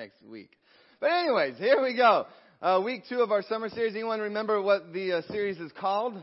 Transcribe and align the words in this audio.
next 0.00 0.24
week. 0.26 0.48
But 0.98 1.10
anyways, 1.10 1.58
here 1.58 1.82
we 1.82 1.94
go. 1.94 2.24
Uh, 2.62 2.80
week 2.82 3.02
two 3.06 3.20
of 3.20 3.30
our 3.30 3.42
summer 3.42 3.68
series. 3.68 3.94
Anyone 3.94 4.20
remember 4.20 4.62
what 4.62 4.94
the 4.94 5.18
uh, 5.18 5.22
series 5.30 5.58
is 5.58 5.70
called? 5.78 6.14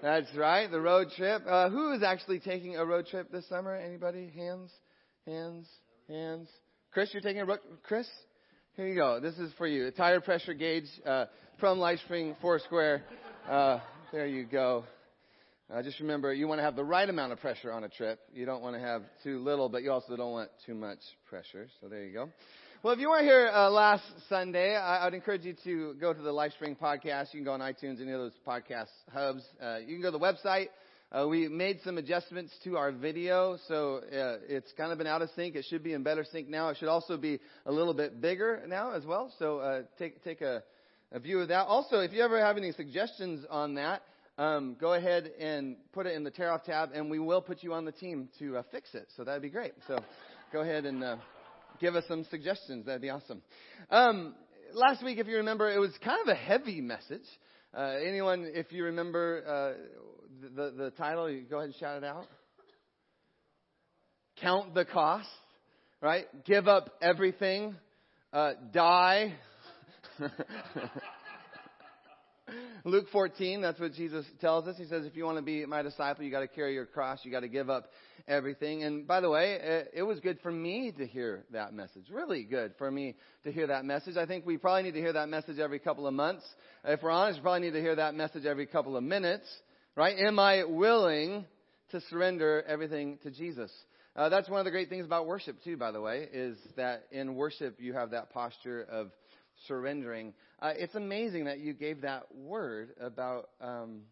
That's 0.00 0.34
right, 0.34 0.70
the 0.70 0.80
road 0.80 1.08
trip. 1.14 1.42
Uh, 1.46 1.68
who 1.68 1.92
is 1.92 2.02
actually 2.02 2.38
taking 2.38 2.76
a 2.76 2.84
road 2.86 3.06
trip 3.06 3.30
this 3.30 3.46
summer? 3.50 3.76
Anybody? 3.76 4.32
Hands, 4.34 4.70
hands, 5.26 5.66
hands. 6.08 6.48
Chris, 6.90 7.10
you're 7.12 7.20
taking 7.20 7.42
a 7.42 7.44
road. 7.44 7.58
Chris, 7.82 8.08
here 8.76 8.86
you 8.86 8.94
go. 8.94 9.20
This 9.20 9.36
is 9.36 9.52
for 9.58 9.66
you. 9.66 9.88
A 9.88 9.90
tire 9.90 10.22
pressure 10.22 10.54
gauge 10.54 10.88
uh, 11.04 11.26
from 11.58 11.76
LifeSpring 11.76 12.36
Foursquare. 12.40 13.02
Uh, 13.46 13.80
there 14.10 14.26
you 14.26 14.46
go. 14.46 14.84
Uh, 15.72 15.82
just 15.82 16.00
remember, 16.00 16.32
you 16.32 16.48
want 16.48 16.58
to 16.58 16.64
have 16.64 16.74
the 16.74 16.82
right 16.82 17.08
amount 17.08 17.30
of 17.30 17.40
pressure 17.40 17.70
on 17.70 17.84
a 17.84 17.88
trip. 17.88 18.18
You 18.32 18.44
don't 18.44 18.62
want 18.62 18.74
to 18.74 18.80
have 18.80 19.02
too 19.22 19.38
little, 19.38 19.68
but 19.68 19.82
you 19.82 19.92
also 19.92 20.16
don't 20.16 20.32
want 20.32 20.50
too 20.66 20.74
much 20.74 20.98
pressure. 21.28 21.68
So 21.80 21.88
there 21.88 22.04
you 22.04 22.12
go. 22.12 22.28
Well, 22.82 22.94
if 22.94 22.98
you 22.98 23.10
weren't 23.10 23.26
here 23.26 23.50
uh, 23.52 23.68
last 23.68 24.04
Sunday, 24.30 24.74
I, 24.74 25.04
would 25.04 25.12
encourage 25.12 25.44
you 25.44 25.54
to 25.64 25.92
go 26.00 26.14
to 26.14 26.22
the 26.22 26.30
LifeSpring 26.30 26.78
podcast. 26.78 27.34
You 27.34 27.40
can 27.40 27.44
go 27.44 27.52
on 27.52 27.60
iTunes, 27.60 28.00
any 28.00 28.12
of 28.12 28.20
those 28.20 28.32
podcast 28.48 28.86
hubs. 29.12 29.42
Uh, 29.62 29.80
you 29.86 29.96
can 29.96 30.00
go 30.00 30.10
to 30.10 30.16
the 30.16 30.18
website. 30.18 30.68
Uh, 31.12 31.28
we 31.28 31.46
made 31.46 31.80
some 31.84 31.98
adjustments 31.98 32.54
to 32.64 32.78
our 32.78 32.90
video, 32.90 33.58
so 33.68 33.96
uh, 33.96 34.38
it's 34.48 34.72
kind 34.78 34.92
of 34.92 34.96
been 34.96 35.06
out 35.06 35.20
of 35.20 35.28
sync. 35.36 35.56
It 35.56 35.66
should 35.68 35.82
be 35.82 35.92
in 35.92 36.02
better 36.02 36.24
sync 36.32 36.48
now. 36.48 36.70
It 36.70 36.78
should 36.78 36.88
also 36.88 37.18
be 37.18 37.38
a 37.66 37.70
little 37.70 37.92
bit 37.92 38.18
bigger 38.22 38.62
now 38.66 38.92
as 38.92 39.04
well. 39.04 39.30
So 39.38 39.58
uh, 39.58 39.82
take 39.98 40.24
take 40.24 40.40
a, 40.40 40.62
a 41.12 41.20
view 41.20 41.40
of 41.40 41.48
that. 41.48 41.66
Also, 41.66 41.98
if 41.98 42.14
you 42.14 42.22
ever 42.22 42.40
have 42.40 42.56
any 42.56 42.72
suggestions 42.72 43.44
on 43.50 43.74
that, 43.74 44.00
um, 44.38 44.74
go 44.80 44.94
ahead 44.94 45.30
and 45.38 45.76
put 45.92 46.06
it 46.06 46.14
in 46.14 46.24
the 46.24 46.30
tear 46.30 46.50
off 46.50 46.64
tab, 46.64 46.92
and 46.94 47.10
we 47.10 47.18
will 47.18 47.42
put 47.42 47.62
you 47.62 47.74
on 47.74 47.84
the 47.84 47.92
team 47.92 48.30
to 48.38 48.56
uh, 48.56 48.62
fix 48.72 48.94
it. 48.94 49.06
So 49.18 49.24
that'd 49.24 49.42
be 49.42 49.50
great. 49.50 49.74
So 49.86 49.98
go 50.50 50.62
ahead 50.62 50.86
and 50.86 51.04
uh, 51.04 51.16
give 51.80 51.96
us 51.96 52.04
some 52.06 52.24
suggestions. 52.30 52.86
That'd 52.86 53.02
be 53.02 53.10
awesome. 53.10 53.42
Um, 53.90 54.34
last 54.74 55.02
week, 55.02 55.18
if 55.18 55.26
you 55.26 55.36
remember, 55.36 55.70
it 55.70 55.78
was 55.78 55.90
kind 56.04 56.20
of 56.22 56.28
a 56.28 56.34
heavy 56.34 56.80
message. 56.80 57.26
Uh, 57.76 57.94
anyone, 58.06 58.50
if 58.54 58.72
you 58.72 58.84
remember 58.84 59.42
uh, 59.46 59.72
the 60.54 60.70
the 60.76 60.90
title, 60.92 61.30
you 61.30 61.42
go 61.42 61.58
ahead 61.58 61.70
and 61.70 61.76
shout 61.76 61.96
it 61.98 62.04
out. 62.04 62.26
Count 64.40 64.74
the 64.74 64.84
cost, 64.84 65.28
right? 66.00 66.26
Give 66.44 66.68
up 66.68 66.90
everything, 67.00 67.76
uh, 68.32 68.52
die. 68.72 69.34
Luke 72.84 73.06
14, 73.12 73.60
that's 73.60 73.78
what 73.78 73.92
Jesus 73.92 74.24
tells 74.40 74.66
us. 74.66 74.76
He 74.78 74.86
says, 74.86 75.04
if 75.04 75.14
you 75.14 75.24
want 75.24 75.36
to 75.36 75.42
be 75.42 75.66
my 75.66 75.82
disciple, 75.82 76.24
you 76.24 76.30
got 76.30 76.40
to 76.40 76.48
carry 76.48 76.72
your 76.72 76.86
cross. 76.86 77.20
You 77.24 77.30
got 77.30 77.40
to 77.40 77.48
give 77.48 77.68
up 77.68 77.90
everything. 78.26 78.84
And 78.84 79.06
by 79.06 79.20
the 79.20 79.28
way, 79.28 79.58
it, 79.60 79.90
it, 79.96 80.02
was 80.02 80.18
good 80.20 80.38
for 80.40 80.50
me 80.50 80.90
to 80.96 81.06
hear 81.06 81.44
that 81.52 81.74
message. 81.74 82.04
Really 82.10 82.44
good 82.44 82.72
for 82.78 82.90
me 82.90 83.16
to 83.44 83.52
hear 83.52 83.66
that 83.66 83.84
message. 83.84 84.16
I 84.16 84.24
think 84.24 84.46
we 84.46 84.56
probably 84.56 84.84
need 84.84 84.94
to 84.94 85.00
hear 85.00 85.12
that 85.12 85.28
message 85.28 85.58
every 85.58 85.78
couple 85.78 86.06
of 86.06 86.14
months. 86.14 86.44
If 86.84 87.02
we're 87.02 87.10
honest, 87.10 87.40
we 87.40 87.42
probably 87.42 87.60
need 87.60 87.72
to 87.72 87.80
hear 87.80 87.96
that 87.96 88.14
message 88.14 88.46
every 88.46 88.66
couple 88.66 88.96
of 88.96 89.02
minutes. 89.02 89.46
Right? 89.94 90.16
Am 90.18 90.38
I 90.38 90.64
willing 90.64 91.44
to 91.90 92.00
surrender 92.08 92.64
everything 92.66 93.18
to 93.24 93.30
Jesus? 93.30 93.70
Uh, 94.16 94.28
that's 94.28 94.48
one 94.48 94.58
of 94.58 94.64
the 94.64 94.70
great 94.70 94.88
things 94.88 95.04
about 95.04 95.26
worship 95.26 95.62
too, 95.62 95.76
by 95.76 95.90
the 95.90 96.00
way, 96.00 96.28
is 96.32 96.56
that 96.76 97.04
in 97.12 97.34
worship 97.34 97.76
you 97.78 97.92
have 97.92 98.10
that 98.10 98.32
posture 98.32 98.86
of 98.90 99.10
surrendering. 99.66 100.34
Uh, 100.60 100.72
it's 100.76 100.94
amazing 100.94 101.44
that 101.46 101.60
you 101.60 101.72
gave 101.72 102.02
that 102.02 102.34
word 102.34 102.90
about 103.00 103.50
um, 103.60 104.02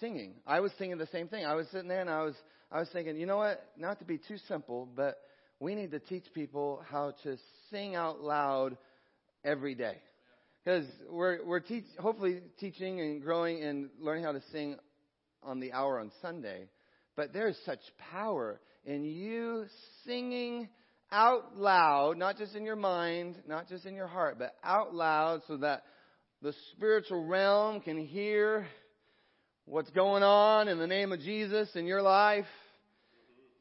singing. 0.00 0.34
I 0.46 0.60
was 0.60 0.72
thinking 0.78 0.98
the 0.98 1.06
same 1.08 1.28
thing. 1.28 1.44
I 1.44 1.54
was 1.54 1.66
sitting 1.68 1.88
there 1.88 2.00
and 2.00 2.10
I 2.10 2.22
was 2.22 2.34
I 2.70 2.80
was 2.80 2.88
thinking, 2.92 3.16
you 3.16 3.26
know 3.26 3.36
what? 3.36 3.62
Not 3.76 3.98
to 3.98 4.04
be 4.06 4.16
too 4.16 4.38
simple, 4.48 4.88
but 4.96 5.18
we 5.60 5.74
need 5.74 5.90
to 5.90 5.98
teach 5.98 6.24
people 6.34 6.82
how 6.90 7.14
to 7.22 7.36
sing 7.70 7.94
out 7.94 8.20
loud 8.22 8.78
every 9.44 9.74
day. 9.74 9.96
Because 10.64 10.86
we're 11.10 11.44
we're 11.44 11.60
teach, 11.60 11.84
hopefully 11.98 12.40
teaching 12.58 13.00
and 13.00 13.22
growing 13.22 13.62
and 13.62 13.90
learning 14.00 14.24
how 14.24 14.32
to 14.32 14.42
sing 14.52 14.76
on 15.42 15.60
the 15.60 15.72
hour 15.72 15.98
on 15.98 16.10
Sunday, 16.22 16.68
but 17.16 17.32
there's 17.32 17.58
such 17.66 17.80
power 18.12 18.60
in 18.84 19.04
you 19.04 19.66
singing 20.06 20.68
out 21.12 21.56
loud, 21.56 22.16
not 22.16 22.38
just 22.38 22.56
in 22.56 22.64
your 22.64 22.76
mind, 22.76 23.36
not 23.46 23.68
just 23.68 23.84
in 23.84 23.94
your 23.94 24.06
heart, 24.06 24.36
but 24.38 24.54
out 24.64 24.94
loud 24.94 25.42
so 25.46 25.58
that 25.58 25.84
the 26.40 26.54
spiritual 26.72 27.24
realm 27.26 27.80
can 27.80 27.98
hear 27.98 28.66
what's 29.66 29.90
going 29.90 30.22
on 30.22 30.68
in 30.68 30.78
the 30.78 30.86
name 30.86 31.12
of 31.12 31.20
Jesus 31.20 31.68
in 31.76 31.86
your 31.86 32.02
life. 32.02 32.46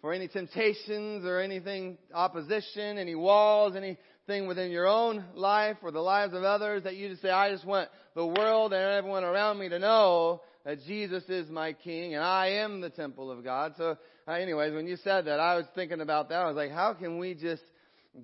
For 0.02 0.14
any 0.14 0.28
temptations 0.28 1.26
or 1.26 1.40
anything, 1.40 2.00
opposition, 2.12 2.98
any 2.98 3.14
walls, 3.14 3.76
anything 3.76 4.48
within 4.48 4.72
your 4.72 4.88
own 4.88 5.24
life 5.36 5.78
or 5.84 5.92
the 5.92 6.00
lives 6.00 6.34
of 6.34 6.44
others 6.44 6.84
that 6.86 6.96
you 6.96 7.10
just 7.10 7.22
say, 7.22 7.30
I 7.30 7.52
just 7.52 7.66
want 7.66 7.88
the 8.16 8.26
world 8.26 8.74
and 8.74 8.82
everyone 8.82 9.24
around 9.24 9.60
me 9.60 9.70
to 9.70 9.78
know 9.78 10.42
that 10.66 10.80
Jesus 10.88 11.24
is 11.30 11.52
my 11.52 11.74
King 11.74 12.16
and 12.16 12.24
I 12.24 12.48
am 12.48 12.82
the 12.82 12.90
temple 12.90 13.30
of 13.30 13.44
God. 13.44 13.74
So 13.78 13.96
anyways, 14.40 14.74
when 14.74 14.88
you 14.88 14.98
said 14.98 15.26
that, 15.26 15.40
I 15.40 15.56
was 15.56 15.66
thinking 15.76 16.02
about 16.02 16.30
that. 16.30 16.36
I 16.36 16.48
was 16.48 16.56
like, 16.56 16.72
how 16.72 16.94
can 16.94 17.18
we 17.18 17.34
just 17.34 17.64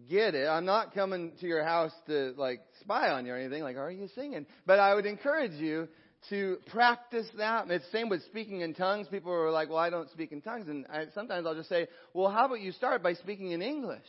get 0.10 0.36
it? 0.36 0.48
I'm 0.48 0.66
not 0.66 0.94
coming 0.94 1.32
to 1.40 1.48
your 1.48 1.64
house 1.64 1.92
to 2.08 2.34
like 2.38 2.62
spy 2.82 3.10
on 3.10 3.26
you 3.26 3.34
or 3.34 3.38
anything. 3.38 3.64
Like, 3.64 3.78
are 3.78 3.92
you 3.92 4.08
singing? 4.16 4.46
But 4.66 4.80
I 4.80 4.94
would 4.94 5.06
encourage 5.06 5.54
you 5.54 5.88
to 6.30 6.58
practice 6.72 7.28
that. 7.38 7.70
It's 7.70 7.86
the 7.86 7.92
same 7.92 8.10
with 8.10 8.24
speaking 8.26 8.62
in 8.62 8.74
tongues. 8.74 9.08
People 9.10 9.32
are 9.32 9.52
like, 9.52 9.70
well, 9.70 9.78
I 9.78 9.90
don't 9.90 10.10
speak 10.12 10.32
in 10.32 10.42
tongues. 10.42 10.68
And 10.68 10.86
I, 10.90 11.06
sometimes 11.14 11.46
I'll 11.46 11.56
just 11.56 11.70
say, 11.70 11.88
well, 12.14 12.30
how 12.30 12.46
about 12.46 12.62
you 12.62 12.72
start 12.72 13.02
by 13.02 13.14
speaking 13.14 13.52
in 13.52 13.62
English? 13.62 14.00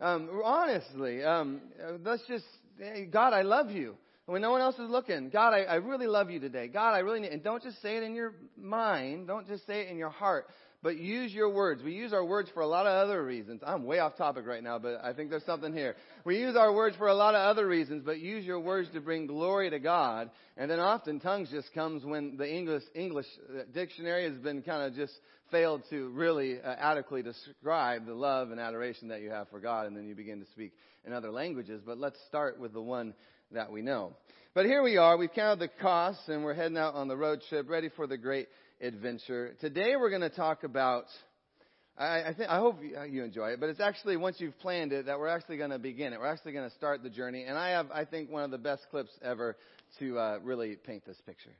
Um, 0.00 0.28
honestly, 0.44 1.22
um, 1.22 1.60
let's 2.04 2.22
just, 2.28 2.44
hey, 2.78 3.06
God, 3.06 3.32
I 3.32 3.42
love 3.42 3.70
you. 3.70 3.96
When 4.26 4.42
no 4.42 4.50
one 4.50 4.60
else 4.60 4.74
is 4.74 4.90
looking, 4.90 5.30
God, 5.30 5.54
I, 5.54 5.60
I 5.60 5.74
really 5.76 6.08
love 6.08 6.30
you 6.30 6.40
today. 6.40 6.66
God, 6.66 6.94
I 6.94 6.98
really 6.98 7.20
need, 7.20 7.30
and 7.30 7.44
don't 7.44 7.62
just 7.62 7.80
say 7.80 7.96
it 7.96 8.02
in 8.02 8.12
your 8.12 8.34
mind. 8.60 9.28
Don't 9.28 9.46
just 9.46 9.64
say 9.68 9.82
it 9.82 9.88
in 9.88 9.98
your 9.98 10.10
heart 10.10 10.46
but 10.86 10.98
use 10.98 11.32
your 11.32 11.50
words. 11.50 11.82
We 11.82 11.94
use 11.94 12.12
our 12.12 12.24
words 12.24 12.48
for 12.54 12.60
a 12.60 12.66
lot 12.68 12.86
of 12.86 12.92
other 12.92 13.24
reasons. 13.24 13.60
I'm 13.66 13.82
way 13.82 13.98
off 13.98 14.16
topic 14.16 14.46
right 14.46 14.62
now, 14.62 14.78
but 14.78 15.00
I 15.02 15.14
think 15.14 15.30
there's 15.30 15.44
something 15.44 15.72
here. 15.72 15.96
We 16.24 16.38
use 16.38 16.54
our 16.54 16.72
words 16.72 16.94
for 16.94 17.08
a 17.08 17.14
lot 17.14 17.34
of 17.34 17.40
other 17.40 17.66
reasons, 17.66 18.04
but 18.06 18.20
use 18.20 18.44
your 18.44 18.60
words 18.60 18.88
to 18.94 19.00
bring 19.00 19.26
glory 19.26 19.68
to 19.68 19.80
God. 19.80 20.30
And 20.56 20.70
then 20.70 20.78
often 20.78 21.18
tongues 21.18 21.50
just 21.50 21.74
comes 21.74 22.04
when 22.04 22.36
the 22.36 22.48
English 22.48 22.84
English 22.94 23.26
uh, 23.50 23.62
dictionary 23.74 24.30
has 24.30 24.38
been 24.38 24.62
kind 24.62 24.84
of 24.84 24.94
just 24.94 25.12
failed 25.50 25.82
to 25.90 26.08
really 26.10 26.60
uh, 26.60 26.76
adequately 26.78 27.24
describe 27.24 28.06
the 28.06 28.14
love 28.14 28.52
and 28.52 28.60
adoration 28.60 29.08
that 29.08 29.22
you 29.22 29.30
have 29.30 29.48
for 29.48 29.58
God, 29.58 29.88
and 29.88 29.96
then 29.96 30.06
you 30.06 30.14
begin 30.14 30.38
to 30.38 30.46
speak 30.52 30.72
in 31.04 31.12
other 31.12 31.32
languages. 31.32 31.82
But 31.84 31.98
let's 31.98 32.18
start 32.28 32.60
with 32.60 32.72
the 32.72 32.80
one 32.80 33.12
that 33.50 33.72
we 33.72 33.82
know. 33.82 34.12
But 34.54 34.66
here 34.66 34.84
we 34.84 34.98
are. 34.98 35.16
We've 35.16 35.32
counted 35.32 35.58
the 35.58 35.82
costs, 35.82 36.28
and 36.28 36.44
we're 36.44 36.54
heading 36.54 36.78
out 36.78 36.94
on 36.94 37.08
the 37.08 37.16
road 37.16 37.42
trip, 37.48 37.68
ready 37.68 37.90
for 37.96 38.06
the 38.06 38.16
great 38.16 38.46
adventure. 38.80 39.54
Today 39.60 39.94
we're 39.96 40.10
going 40.10 40.22
to 40.22 40.30
talk 40.30 40.64
about. 40.64 41.04
I, 41.98 42.24
I, 42.24 42.34
think 42.34 42.50
I 42.50 42.58
hope 42.58 42.80
you 42.82 43.24
enjoy 43.24 43.48
it, 43.48 43.60
but 43.60 43.70
it's 43.70 43.80
actually 43.80 44.18
once 44.18 44.36
you've 44.38 44.58
planned 44.58 44.92
it 44.92 45.06
that 45.06 45.18
we're 45.18 45.28
actually 45.28 45.56
going 45.56 45.70
to 45.70 45.78
begin 45.78 46.12
it. 46.12 46.20
We're 46.20 46.26
actually 46.26 46.52
going 46.52 46.68
to 46.68 46.74
start 46.76 47.02
the 47.02 47.08
journey, 47.08 47.44
and 47.44 47.56
I 47.56 47.70
have 47.70 47.90
I 47.90 48.04
think 48.04 48.30
one 48.30 48.42
of 48.42 48.50
the 48.50 48.58
best 48.58 48.86
clips 48.90 49.10
ever 49.22 49.56
to 49.98 50.18
uh, 50.18 50.38
really 50.42 50.76
paint 50.76 51.06
this 51.06 51.16
picture. 51.24 51.52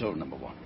So, 0.00 0.12
number 0.12 0.36
one. 0.36 0.56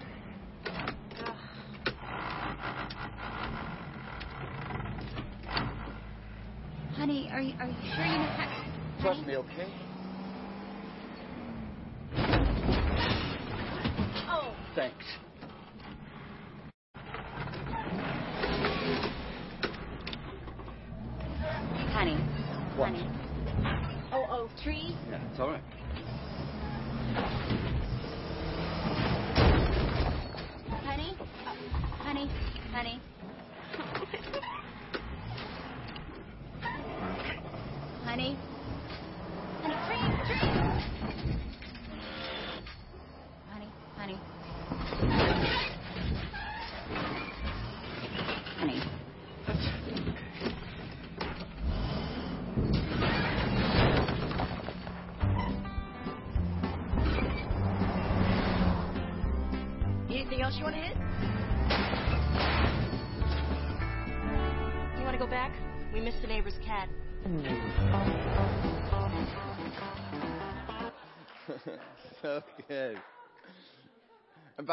Honey, 6.93 7.29
are 7.33 7.41
you, 7.41 7.55
are 7.59 7.67
you 7.67 7.75
sure 7.97 8.05
you 8.05 8.19
know 8.19 8.29
how? 8.29 8.47
Trust 9.01 9.27
me, 9.27 9.37
okay? 9.39 9.67
Oh. 14.29 14.55
Thanks. 14.77 15.05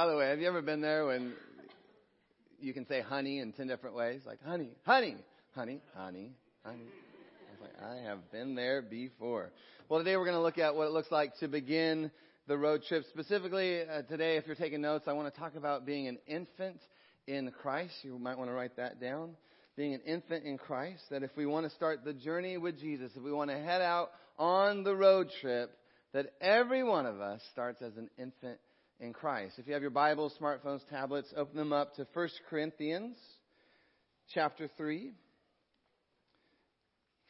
By 0.01 0.07
the 0.07 0.17
way, 0.17 0.29
have 0.29 0.39
you 0.39 0.47
ever 0.47 0.63
been 0.63 0.81
there 0.81 1.05
when 1.05 1.31
you 2.59 2.73
can 2.73 2.87
say 2.87 3.01
honey 3.01 3.37
in 3.37 3.53
10 3.53 3.67
different 3.67 3.95
ways? 3.95 4.21
Like, 4.25 4.43
honey, 4.43 4.69
honey, 4.83 5.15
honey, 5.53 5.79
honey, 5.95 6.31
honey. 6.65 6.87
I 6.87 7.51
was 7.51 7.61
like, 7.61 7.87
I 7.87 8.09
have 8.09 8.31
been 8.31 8.55
there 8.55 8.81
before. 8.81 9.51
Well, 9.89 9.99
today 9.99 10.17
we're 10.17 10.25
going 10.25 10.37
to 10.37 10.41
look 10.41 10.57
at 10.57 10.75
what 10.75 10.87
it 10.87 10.91
looks 10.91 11.11
like 11.11 11.37
to 11.41 11.47
begin 11.47 12.09
the 12.47 12.57
road 12.57 12.81
trip. 12.87 13.03
Specifically, 13.11 13.81
uh, 13.81 14.01
today, 14.09 14.37
if 14.37 14.47
you're 14.47 14.55
taking 14.55 14.81
notes, 14.81 15.03
I 15.07 15.13
want 15.13 15.31
to 15.31 15.39
talk 15.39 15.53
about 15.55 15.85
being 15.85 16.07
an 16.07 16.17
infant 16.25 16.79
in 17.27 17.51
Christ. 17.61 17.93
You 18.01 18.17
might 18.17 18.39
want 18.39 18.49
to 18.49 18.55
write 18.55 18.77
that 18.77 18.99
down. 18.99 19.35
Being 19.77 19.93
an 19.93 20.01
infant 20.07 20.45
in 20.45 20.57
Christ. 20.57 21.03
That 21.11 21.21
if 21.21 21.29
we 21.37 21.45
want 21.45 21.69
to 21.69 21.75
start 21.75 22.03
the 22.03 22.13
journey 22.13 22.57
with 22.57 22.79
Jesus, 22.79 23.11
if 23.15 23.21
we 23.21 23.31
want 23.31 23.51
to 23.51 23.57
head 23.59 23.83
out 23.83 24.09
on 24.39 24.83
the 24.83 24.95
road 24.95 25.29
trip, 25.41 25.77
that 26.13 26.33
every 26.41 26.81
one 26.81 27.05
of 27.05 27.21
us 27.21 27.39
starts 27.51 27.83
as 27.83 27.97
an 27.97 28.09
infant 28.17 28.57
in 29.01 29.11
Christ. 29.13 29.55
If 29.57 29.67
you 29.67 29.73
have 29.73 29.81
your 29.81 29.91
Bibles, 29.91 30.33
smartphones, 30.39 30.87
tablets, 30.89 31.33
open 31.35 31.57
them 31.57 31.73
up 31.73 31.95
to 31.95 32.05
1 32.13 32.29
Corinthians 32.49 33.17
chapter 34.31 34.69
3. 34.77 35.11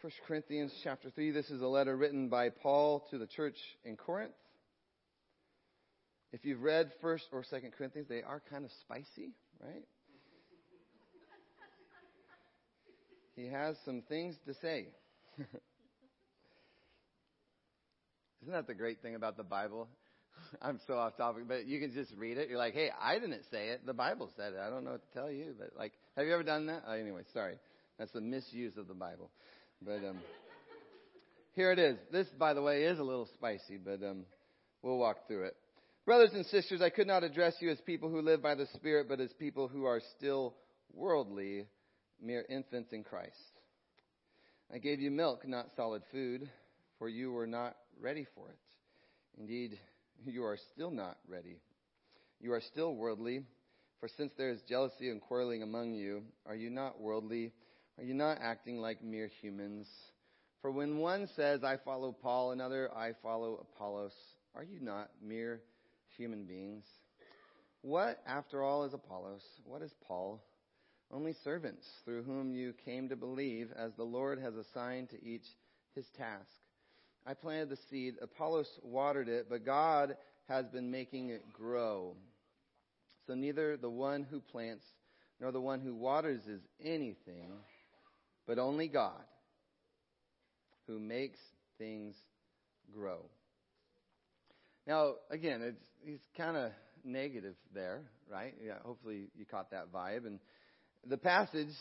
1 0.01 0.11
Corinthians 0.27 0.73
chapter 0.83 1.09
3. 1.09 1.31
This 1.31 1.49
is 1.49 1.61
a 1.61 1.67
letter 1.67 1.95
written 1.95 2.27
by 2.27 2.49
Paul 2.49 3.07
to 3.09 3.17
the 3.17 3.25
church 3.25 3.55
in 3.85 3.95
Corinth. 3.95 4.33
If 6.33 6.43
you've 6.43 6.61
read 6.61 6.91
1st 7.01 7.21
or 7.31 7.43
2nd 7.43 7.71
Corinthians, 7.77 8.09
they 8.09 8.21
are 8.21 8.41
kind 8.49 8.65
of 8.65 8.71
spicy, 8.81 9.31
right? 9.63 9.85
he 13.35 13.47
has 13.47 13.77
some 13.85 14.03
things 14.09 14.35
to 14.45 14.53
say. 14.55 14.87
Isn't 18.41 18.53
that 18.53 18.67
the 18.67 18.73
great 18.73 19.01
thing 19.01 19.15
about 19.15 19.37
the 19.37 19.43
Bible? 19.43 19.87
I'm 20.61 20.79
so 20.87 20.95
off 20.95 21.17
topic, 21.17 21.43
but 21.47 21.65
you 21.65 21.79
can 21.79 21.93
just 21.93 22.11
read 22.17 22.37
it. 22.37 22.49
You're 22.49 22.57
like, 22.57 22.73
hey, 22.73 22.89
I 22.99 23.19
didn't 23.19 23.43
say 23.51 23.69
it. 23.69 23.85
The 23.85 23.93
Bible 23.93 24.29
said 24.35 24.53
it. 24.53 24.59
I 24.59 24.69
don't 24.69 24.83
know 24.83 24.91
what 24.91 25.11
to 25.11 25.19
tell 25.19 25.31
you, 25.31 25.53
but 25.57 25.71
like, 25.77 25.93
have 26.15 26.25
you 26.25 26.33
ever 26.33 26.43
done 26.43 26.67
that? 26.67 26.83
Oh, 26.87 26.93
anyway, 26.93 27.21
sorry. 27.33 27.55
That's 27.97 28.11
the 28.11 28.21
misuse 28.21 28.77
of 28.77 28.87
the 28.87 28.93
Bible. 28.93 29.29
But 29.81 29.97
um, 30.07 30.19
here 31.53 31.71
it 31.71 31.79
is. 31.79 31.97
This, 32.11 32.27
by 32.39 32.53
the 32.53 32.61
way, 32.61 32.83
is 32.83 32.99
a 32.99 33.03
little 33.03 33.29
spicy, 33.35 33.77
but 33.77 34.03
um, 34.03 34.25
we'll 34.81 34.97
walk 34.97 35.27
through 35.27 35.45
it. 35.45 35.55
Brothers 36.05 36.31
and 36.33 36.45
sisters, 36.47 36.81
I 36.81 36.89
could 36.89 37.07
not 37.07 37.23
address 37.23 37.53
you 37.59 37.69
as 37.69 37.79
people 37.81 38.09
who 38.09 38.21
live 38.21 38.41
by 38.41 38.55
the 38.55 38.65
Spirit, 38.73 39.07
but 39.07 39.19
as 39.19 39.31
people 39.33 39.67
who 39.67 39.85
are 39.85 40.01
still 40.17 40.55
worldly, 40.93 41.65
mere 42.21 42.45
infants 42.49 42.91
in 42.91 43.03
Christ. 43.03 43.35
I 44.73 44.77
gave 44.77 44.99
you 44.99 45.11
milk, 45.11 45.47
not 45.47 45.67
solid 45.75 46.01
food, 46.11 46.49
for 46.97 47.09
you 47.09 47.31
were 47.31 47.47
not 47.47 47.75
ready 47.99 48.25
for 48.35 48.49
it. 48.49 48.57
Indeed, 49.39 49.79
you 50.25 50.43
are 50.43 50.57
still 50.73 50.91
not 50.91 51.17
ready. 51.27 51.57
You 52.39 52.53
are 52.53 52.61
still 52.61 52.95
worldly, 52.95 53.43
for 53.99 54.09
since 54.17 54.31
there 54.37 54.49
is 54.49 54.61
jealousy 54.67 55.09
and 55.09 55.21
quarreling 55.21 55.63
among 55.63 55.93
you, 55.93 56.23
are 56.45 56.55
you 56.55 56.69
not 56.69 56.99
worldly? 56.99 57.53
Are 57.97 58.03
you 58.03 58.13
not 58.13 58.39
acting 58.41 58.79
like 58.79 59.03
mere 59.03 59.29
humans? 59.41 59.87
For 60.61 60.71
when 60.71 60.97
one 60.97 61.27
says, 61.35 61.63
I 61.63 61.77
follow 61.83 62.11
Paul, 62.11 62.51
another, 62.51 62.89
I 62.95 63.11
follow 63.21 63.65
Apollos, 63.75 64.13
are 64.55 64.63
you 64.63 64.79
not 64.79 65.09
mere 65.23 65.61
human 66.17 66.45
beings? 66.45 66.85
What, 67.81 68.21
after 68.27 68.63
all, 68.63 68.83
is 68.85 68.93
Apollos? 68.93 69.41
What 69.65 69.81
is 69.81 69.91
Paul? 70.07 70.43
Only 71.11 71.35
servants 71.43 71.85
through 72.05 72.23
whom 72.23 72.53
you 72.53 72.73
came 72.85 73.09
to 73.09 73.15
believe, 73.15 73.69
as 73.75 73.91
the 73.97 74.03
Lord 74.03 74.39
has 74.39 74.53
assigned 74.55 75.09
to 75.09 75.23
each 75.23 75.45
his 75.93 76.05
task. 76.17 76.47
I 77.25 77.33
planted 77.33 77.69
the 77.69 77.77
seed, 77.89 78.15
Apollos 78.21 78.67
watered 78.83 79.29
it, 79.29 79.47
but 79.49 79.65
God 79.65 80.17
has 80.47 80.65
been 80.67 80.89
making 80.91 81.29
it 81.29 81.53
grow. 81.53 82.15
So 83.27 83.35
neither 83.35 83.77
the 83.77 83.89
one 83.89 84.23
who 84.23 84.39
plants 84.39 84.83
nor 85.39 85.51
the 85.51 85.61
one 85.61 85.79
who 85.79 85.95
waters 85.95 86.41
is 86.47 86.61
anything, 86.83 87.51
but 88.47 88.59
only 88.59 88.87
God 88.87 89.23
who 90.87 90.99
makes 90.99 91.39
things 91.77 92.15
grow. 92.93 93.25
Now, 94.87 95.13
again, 95.29 95.61
it's, 95.61 95.83
he's 96.03 96.19
kind 96.35 96.57
of 96.57 96.71
negative 97.03 97.55
there, 97.73 98.01
right? 98.29 98.53
Yeah, 98.63 98.73
hopefully 98.83 99.29
you 99.35 99.45
caught 99.45 99.71
that 99.71 99.91
vibe. 99.93 100.25
And 100.25 100.39
the 101.07 101.17
passage 101.17 101.73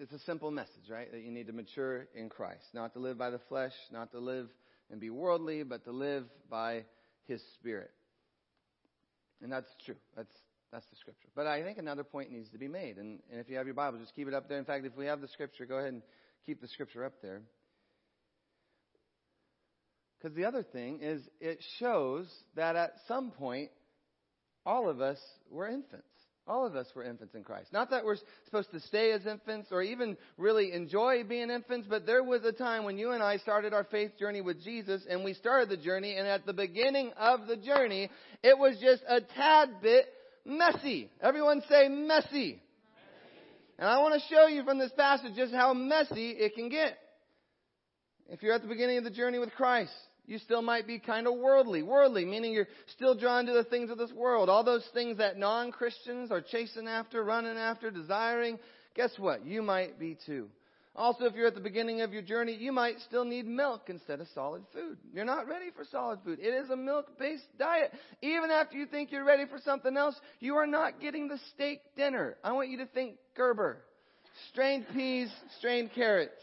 it's 0.00 0.12
a 0.12 0.18
simple 0.20 0.50
message, 0.50 0.88
right? 0.90 1.10
That 1.12 1.20
you 1.20 1.30
need 1.30 1.46
to 1.48 1.52
mature 1.52 2.06
in 2.14 2.30
Christ. 2.30 2.64
Not 2.72 2.94
to 2.94 2.98
live 2.98 3.18
by 3.18 3.30
the 3.30 3.40
flesh, 3.48 3.74
not 3.92 4.10
to 4.12 4.18
live 4.18 4.48
and 4.90 4.98
be 4.98 5.10
worldly, 5.10 5.62
but 5.62 5.84
to 5.84 5.92
live 5.92 6.24
by 6.48 6.84
His 7.26 7.42
Spirit. 7.54 7.90
And 9.42 9.52
that's 9.52 9.68
true. 9.84 9.96
That's, 10.16 10.32
that's 10.72 10.86
the 10.86 10.96
scripture. 10.96 11.28
But 11.36 11.46
I 11.46 11.62
think 11.62 11.76
another 11.78 12.02
point 12.02 12.32
needs 12.32 12.48
to 12.50 12.58
be 12.58 12.66
made. 12.66 12.96
And, 12.96 13.20
and 13.30 13.40
if 13.40 13.50
you 13.50 13.56
have 13.58 13.66
your 13.66 13.74
Bible, 13.74 13.98
just 13.98 14.14
keep 14.16 14.26
it 14.26 14.34
up 14.34 14.48
there. 14.48 14.58
In 14.58 14.64
fact, 14.64 14.86
if 14.86 14.96
we 14.96 15.06
have 15.06 15.20
the 15.20 15.28
scripture, 15.28 15.66
go 15.66 15.76
ahead 15.76 15.92
and 15.92 16.02
keep 16.46 16.62
the 16.62 16.68
scripture 16.68 17.04
up 17.04 17.14
there. 17.20 17.42
Because 20.18 20.34
the 20.34 20.46
other 20.46 20.62
thing 20.62 21.00
is, 21.02 21.22
it 21.40 21.58
shows 21.78 22.26
that 22.56 22.74
at 22.74 22.94
some 23.06 23.30
point, 23.30 23.70
all 24.64 24.88
of 24.88 25.00
us 25.00 25.18
were 25.50 25.68
infants. 25.68 26.04
All 26.50 26.66
of 26.66 26.74
us 26.74 26.88
were 26.96 27.04
infants 27.04 27.36
in 27.36 27.44
Christ. 27.44 27.72
Not 27.72 27.90
that 27.90 28.04
we're 28.04 28.16
supposed 28.44 28.72
to 28.72 28.80
stay 28.80 29.12
as 29.12 29.24
infants 29.24 29.68
or 29.70 29.82
even 29.82 30.16
really 30.36 30.72
enjoy 30.72 31.22
being 31.22 31.48
infants, 31.48 31.86
but 31.88 32.06
there 32.06 32.24
was 32.24 32.44
a 32.44 32.50
time 32.50 32.82
when 32.82 32.98
you 32.98 33.12
and 33.12 33.22
I 33.22 33.36
started 33.36 33.72
our 33.72 33.84
faith 33.84 34.18
journey 34.18 34.40
with 34.40 34.60
Jesus 34.60 35.00
and 35.08 35.22
we 35.22 35.32
started 35.32 35.68
the 35.68 35.76
journey 35.76 36.16
and 36.16 36.26
at 36.26 36.46
the 36.46 36.52
beginning 36.52 37.12
of 37.16 37.46
the 37.46 37.56
journey, 37.56 38.10
it 38.42 38.58
was 38.58 38.76
just 38.82 39.00
a 39.08 39.20
tad 39.20 39.80
bit 39.80 40.06
messy. 40.44 41.08
Everyone 41.22 41.62
say 41.68 41.86
messy. 41.86 42.60
And 43.78 43.88
I 43.88 43.98
want 43.98 44.20
to 44.20 44.34
show 44.34 44.48
you 44.48 44.64
from 44.64 44.80
this 44.80 44.90
passage 44.96 45.36
just 45.36 45.54
how 45.54 45.72
messy 45.72 46.30
it 46.30 46.56
can 46.56 46.68
get. 46.68 46.98
If 48.28 48.42
you're 48.42 48.54
at 48.54 48.62
the 48.62 48.68
beginning 48.68 48.98
of 48.98 49.04
the 49.04 49.10
journey 49.10 49.38
with 49.38 49.52
Christ, 49.52 49.92
you 50.30 50.38
still 50.38 50.62
might 50.62 50.86
be 50.86 51.00
kind 51.00 51.26
of 51.26 51.34
worldly. 51.34 51.82
Worldly, 51.82 52.24
meaning 52.24 52.52
you're 52.52 52.68
still 52.94 53.16
drawn 53.16 53.46
to 53.46 53.52
the 53.52 53.64
things 53.64 53.90
of 53.90 53.98
this 53.98 54.12
world. 54.12 54.48
All 54.48 54.62
those 54.62 54.86
things 54.94 55.18
that 55.18 55.36
non 55.36 55.72
Christians 55.72 56.30
are 56.30 56.40
chasing 56.40 56.86
after, 56.86 57.24
running 57.24 57.56
after, 57.56 57.90
desiring. 57.90 58.58
Guess 58.94 59.18
what? 59.18 59.44
You 59.44 59.60
might 59.60 59.98
be 59.98 60.16
too. 60.24 60.48
Also, 60.94 61.24
if 61.24 61.34
you're 61.34 61.48
at 61.48 61.54
the 61.54 61.60
beginning 61.60 62.00
of 62.02 62.12
your 62.12 62.22
journey, 62.22 62.54
you 62.54 62.70
might 62.72 62.98
still 63.00 63.24
need 63.24 63.46
milk 63.46 63.82
instead 63.88 64.20
of 64.20 64.26
solid 64.34 64.62
food. 64.72 64.98
You're 65.12 65.24
not 65.24 65.48
ready 65.48 65.70
for 65.74 65.84
solid 65.84 66.20
food. 66.24 66.38
It 66.40 66.54
is 66.54 66.70
a 66.70 66.76
milk 66.76 67.18
based 67.18 67.46
diet. 67.58 67.92
Even 68.22 68.50
after 68.50 68.76
you 68.76 68.86
think 68.86 69.10
you're 69.10 69.24
ready 69.24 69.46
for 69.46 69.58
something 69.64 69.96
else, 69.96 70.14
you 70.38 70.54
are 70.56 70.66
not 70.66 71.00
getting 71.00 71.26
the 71.26 71.38
steak 71.54 71.80
dinner. 71.96 72.36
I 72.44 72.52
want 72.52 72.68
you 72.68 72.78
to 72.78 72.86
think 72.86 73.16
Gerber. 73.36 73.78
Strained 74.50 74.86
peas, 74.92 75.28
strained 75.58 75.90
carrots. 75.92 76.42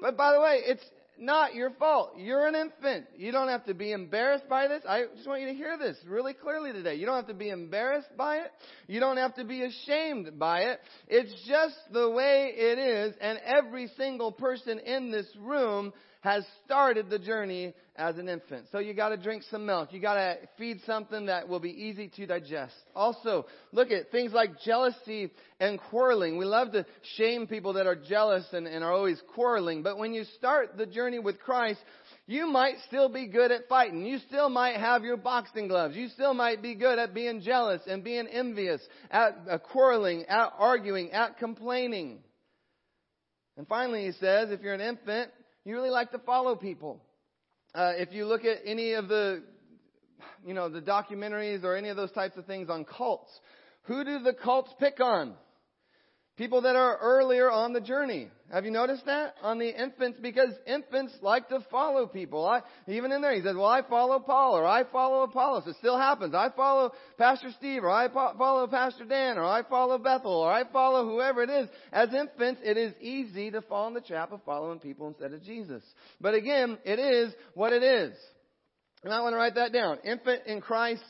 But 0.00 0.16
by 0.16 0.32
the 0.32 0.40
way, 0.40 0.60
it's, 0.64 0.84
not 1.20 1.54
your 1.54 1.70
fault. 1.70 2.14
You're 2.16 2.46
an 2.46 2.54
infant. 2.54 3.06
You 3.16 3.30
don't 3.32 3.48
have 3.48 3.66
to 3.66 3.74
be 3.74 3.92
embarrassed 3.92 4.48
by 4.48 4.68
this. 4.68 4.82
I 4.88 5.04
just 5.14 5.28
want 5.28 5.42
you 5.42 5.48
to 5.48 5.54
hear 5.54 5.76
this 5.78 5.96
really 6.06 6.32
clearly 6.32 6.72
today. 6.72 6.94
You 6.94 7.06
don't 7.06 7.16
have 7.16 7.28
to 7.28 7.34
be 7.34 7.50
embarrassed 7.50 8.16
by 8.16 8.38
it. 8.38 8.50
You 8.86 9.00
don't 9.00 9.18
have 9.18 9.34
to 9.36 9.44
be 9.44 9.62
ashamed 9.62 10.38
by 10.38 10.62
it. 10.62 10.80
It's 11.08 11.32
just 11.46 11.76
the 11.92 12.10
way 12.10 12.52
it 12.56 12.78
is, 12.78 13.14
and 13.20 13.38
every 13.44 13.88
single 13.96 14.32
person 14.32 14.78
in 14.78 15.10
this 15.10 15.26
room 15.38 15.92
has 16.20 16.44
started 16.64 17.08
the 17.08 17.18
journey 17.18 17.74
as 17.96 18.18
an 18.18 18.28
infant. 18.28 18.66
So 18.72 18.78
you 18.78 18.92
gotta 18.94 19.16
drink 19.16 19.42
some 19.50 19.64
milk. 19.64 19.92
You 19.92 20.00
gotta 20.00 20.36
feed 20.58 20.80
something 20.84 21.26
that 21.26 21.48
will 21.48 21.60
be 21.60 21.70
easy 21.70 22.08
to 22.16 22.26
digest. 22.26 22.74
Also, 22.94 23.46
look 23.72 23.90
at 23.90 24.10
things 24.10 24.32
like 24.32 24.60
jealousy 24.60 25.30
and 25.60 25.78
quarreling. 25.78 26.36
We 26.36 26.44
love 26.44 26.72
to 26.72 26.84
shame 27.16 27.46
people 27.46 27.74
that 27.74 27.86
are 27.86 27.96
jealous 27.96 28.44
and, 28.52 28.66
and 28.66 28.84
are 28.84 28.92
always 28.92 29.20
quarreling. 29.34 29.82
But 29.82 29.98
when 29.98 30.12
you 30.12 30.24
start 30.36 30.76
the 30.76 30.86
journey 30.86 31.18
with 31.18 31.40
Christ, 31.40 31.80
you 32.26 32.46
might 32.46 32.74
still 32.86 33.08
be 33.08 33.26
good 33.26 33.50
at 33.50 33.66
fighting. 33.68 34.04
You 34.04 34.18
still 34.28 34.50
might 34.50 34.76
have 34.76 35.02
your 35.02 35.16
boxing 35.16 35.68
gloves. 35.68 35.96
You 35.96 36.08
still 36.08 36.34
might 36.34 36.62
be 36.62 36.74
good 36.74 36.98
at 36.98 37.14
being 37.14 37.40
jealous 37.40 37.80
and 37.86 38.04
being 38.04 38.26
envious, 38.26 38.80
at 39.10 39.38
uh, 39.50 39.58
quarreling, 39.58 40.24
at 40.26 40.52
arguing, 40.58 41.12
at 41.12 41.38
complaining. 41.38 42.18
And 43.56 43.66
finally, 43.66 44.06
he 44.06 44.12
says, 44.12 44.50
if 44.50 44.60
you're 44.60 44.74
an 44.74 44.80
infant, 44.80 45.30
you 45.64 45.74
really 45.74 45.90
like 45.90 46.12
to 46.12 46.18
follow 46.18 46.56
people. 46.56 47.02
Uh, 47.74 47.92
if 47.96 48.12
you 48.12 48.26
look 48.26 48.44
at 48.44 48.58
any 48.64 48.92
of 48.94 49.08
the 49.08 49.42
you 50.44 50.54
know, 50.54 50.68
the 50.68 50.80
documentaries 50.80 51.64
or 51.64 51.76
any 51.76 51.88
of 51.88 51.96
those 51.96 52.12
types 52.12 52.36
of 52.36 52.46
things 52.46 52.68
on 52.68 52.84
cults, 52.84 53.30
who 53.82 54.04
do 54.04 54.20
the 54.20 54.32
cults 54.32 54.72
pick 54.78 55.00
on? 55.00 55.34
People 56.40 56.62
that 56.62 56.74
are 56.74 56.96
earlier 57.02 57.50
on 57.50 57.74
the 57.74 57.82
journey. 57.82 58.30
Have 58.50 58.64
you 58.64 58.70
noticed 58.70 59.04
that? 59.04 59.34
On 59.42 59.58
the 59.58 59.68
infants, 59.68 60.18
because 60.22 60.48
infants 60.66 61.12
like 61.20 61.50
to 61.50 61.60
follow 61.70 62.06
people. 62.06 62.46
I, 62.46 62.62
even 62.88 63.12
in 63.12 63.20
there, 63.20 63.34
he 63.34 63.42
says, 63.42 63.54
well, 63.54 63.66
I 63.66 63.82
follow 63.82 64.18
Paul, 64.20 64.56
or 64.56 64.64
I 64.64 64.84
follow 64.84 65.24
Apollos. 65.24 65.66
It 65.66 65.76
still 65.80 65.98
happens. 65.98 66.34
I 66.34 66.48
follow 66.56 66.92
Pastor 67.18 67.50
Steve, 67.58 67.84
or 67.84 67.90
I 67.90 68.08
follow 68.08 68.66
Pastor 68.68 69.04
Dan, 69.04 69.36
or 69.36 69.44
I 69.44 69.64
follow 69.64 69.98
Bethel, 69.98 70.32
or 70.32 70.50
I 70.50 70.64
follow 70.72 71.04
whoever 71.04 71.42
it 71.42 71.50
is. 71.50 71.68
As 71.92 72.08
infants, 72.14 72.62
it 72.64 72.78
is 72.78 72.94
easy 73.02 73.50
to 73.50 73.60
fall 73.60 73.88
in 73.88 73.92
the 73.92 74.00
trap 74.00 74.32
of 74.32 74.40
following 74.46 74.78
people 74.78 75.08
instead 75.08 75.34
of 75.34 75.42
Jesus. 75.42 75.82
But 76.22 76.32
again, 76.32 76.78
it 76.86 76.98
is 76.98 77.34
what 77.52 77.74
it 77.74 77.82
is. 77.82 78.16
And 79.04 79.12
I 79.12 79.20
want 79.20 79.34
to 79.34 79.36
write 79.36 79.56
that 79.56 79.74
down. 79.74 79.98
Infant 80.04 80.46
in 80.46 80.62
Christ, 80.62 81.04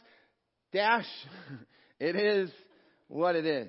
dash, 0.72 1.06
it 2.00 2.16
is 2.16 2.50
what 3.06 3.37
it 3.37 3.46
is. 3.46 3.68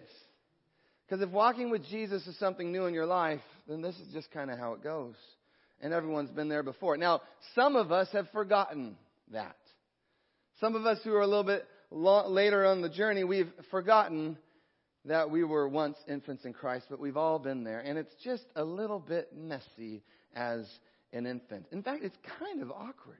Because 1.11 1.27
if 1.27 1.33
walking 1.33 1.69
with 1.69 1.85
Jesus 1.89 2.25
is 2.25 2.39
something 2.39 2.71
new 2.71 2.85
in 2.85 2.93
your 2.93 3.05
life, 3.05 3.41
then 3.67 3.81
this 3.81 3.95
is 3.95 4.13
just 4.13 4.31
kind 4.31 4.49
of 4.49 4.57
how 4.57 4.71
it 4.71 4.81
goes. 4.81 5.15
And 5.81 5.91
everyone's 5.91 6.29
been 6.29 6.47
there 6.47 6.63
before. 6.63 6.95
Now, 6.95 7.19
some 7.53 7.75
of 7.75 7.91
us 7.91 8.07
have 8.13 8.29
forgotten 8.29 8.95
that. 9.33 9.57
Some 10.61 10.73
of 10.73 10.85
us 10.85 10.99
who 11.03 11.13
are 11.13 11.19
a 11.19 11.27
little 11.27 11.43
bit 11.43 11.67
later 11.91 12.65
on 12.65 12.81
the 12.81 12.87
journey, 12.87 13.25
we've 13.25 13.51
forgotten 13.71 14.37
that 15.03 15.29
we 15.29 15.43
were 15.43 15.67
once 15.67 15.97
infants 16.07 16.45
in 16.45 16.53
Christ, 16.53 16.85
but 16.89 17.01
we've 17.01 17.17
all 17.17 17.39
been 17.39 17.65
there. 17.65 17.81
And 17.81 17.97
it's 17.97 18.15
just 18.23 18.45
a 18.55 18.63
little 18.63 18.99
bit 18.99 19.35
messy 19.35 20.03
as 20.33 20.65
an 21.11 21.25
infant. 21.25 21.65
In 21.73 21.83
fact, 21.83 22.05
it's 22.05 22.15
kind 22.39 22.61
of 22.61 22.71
awkward. 22.71 23.19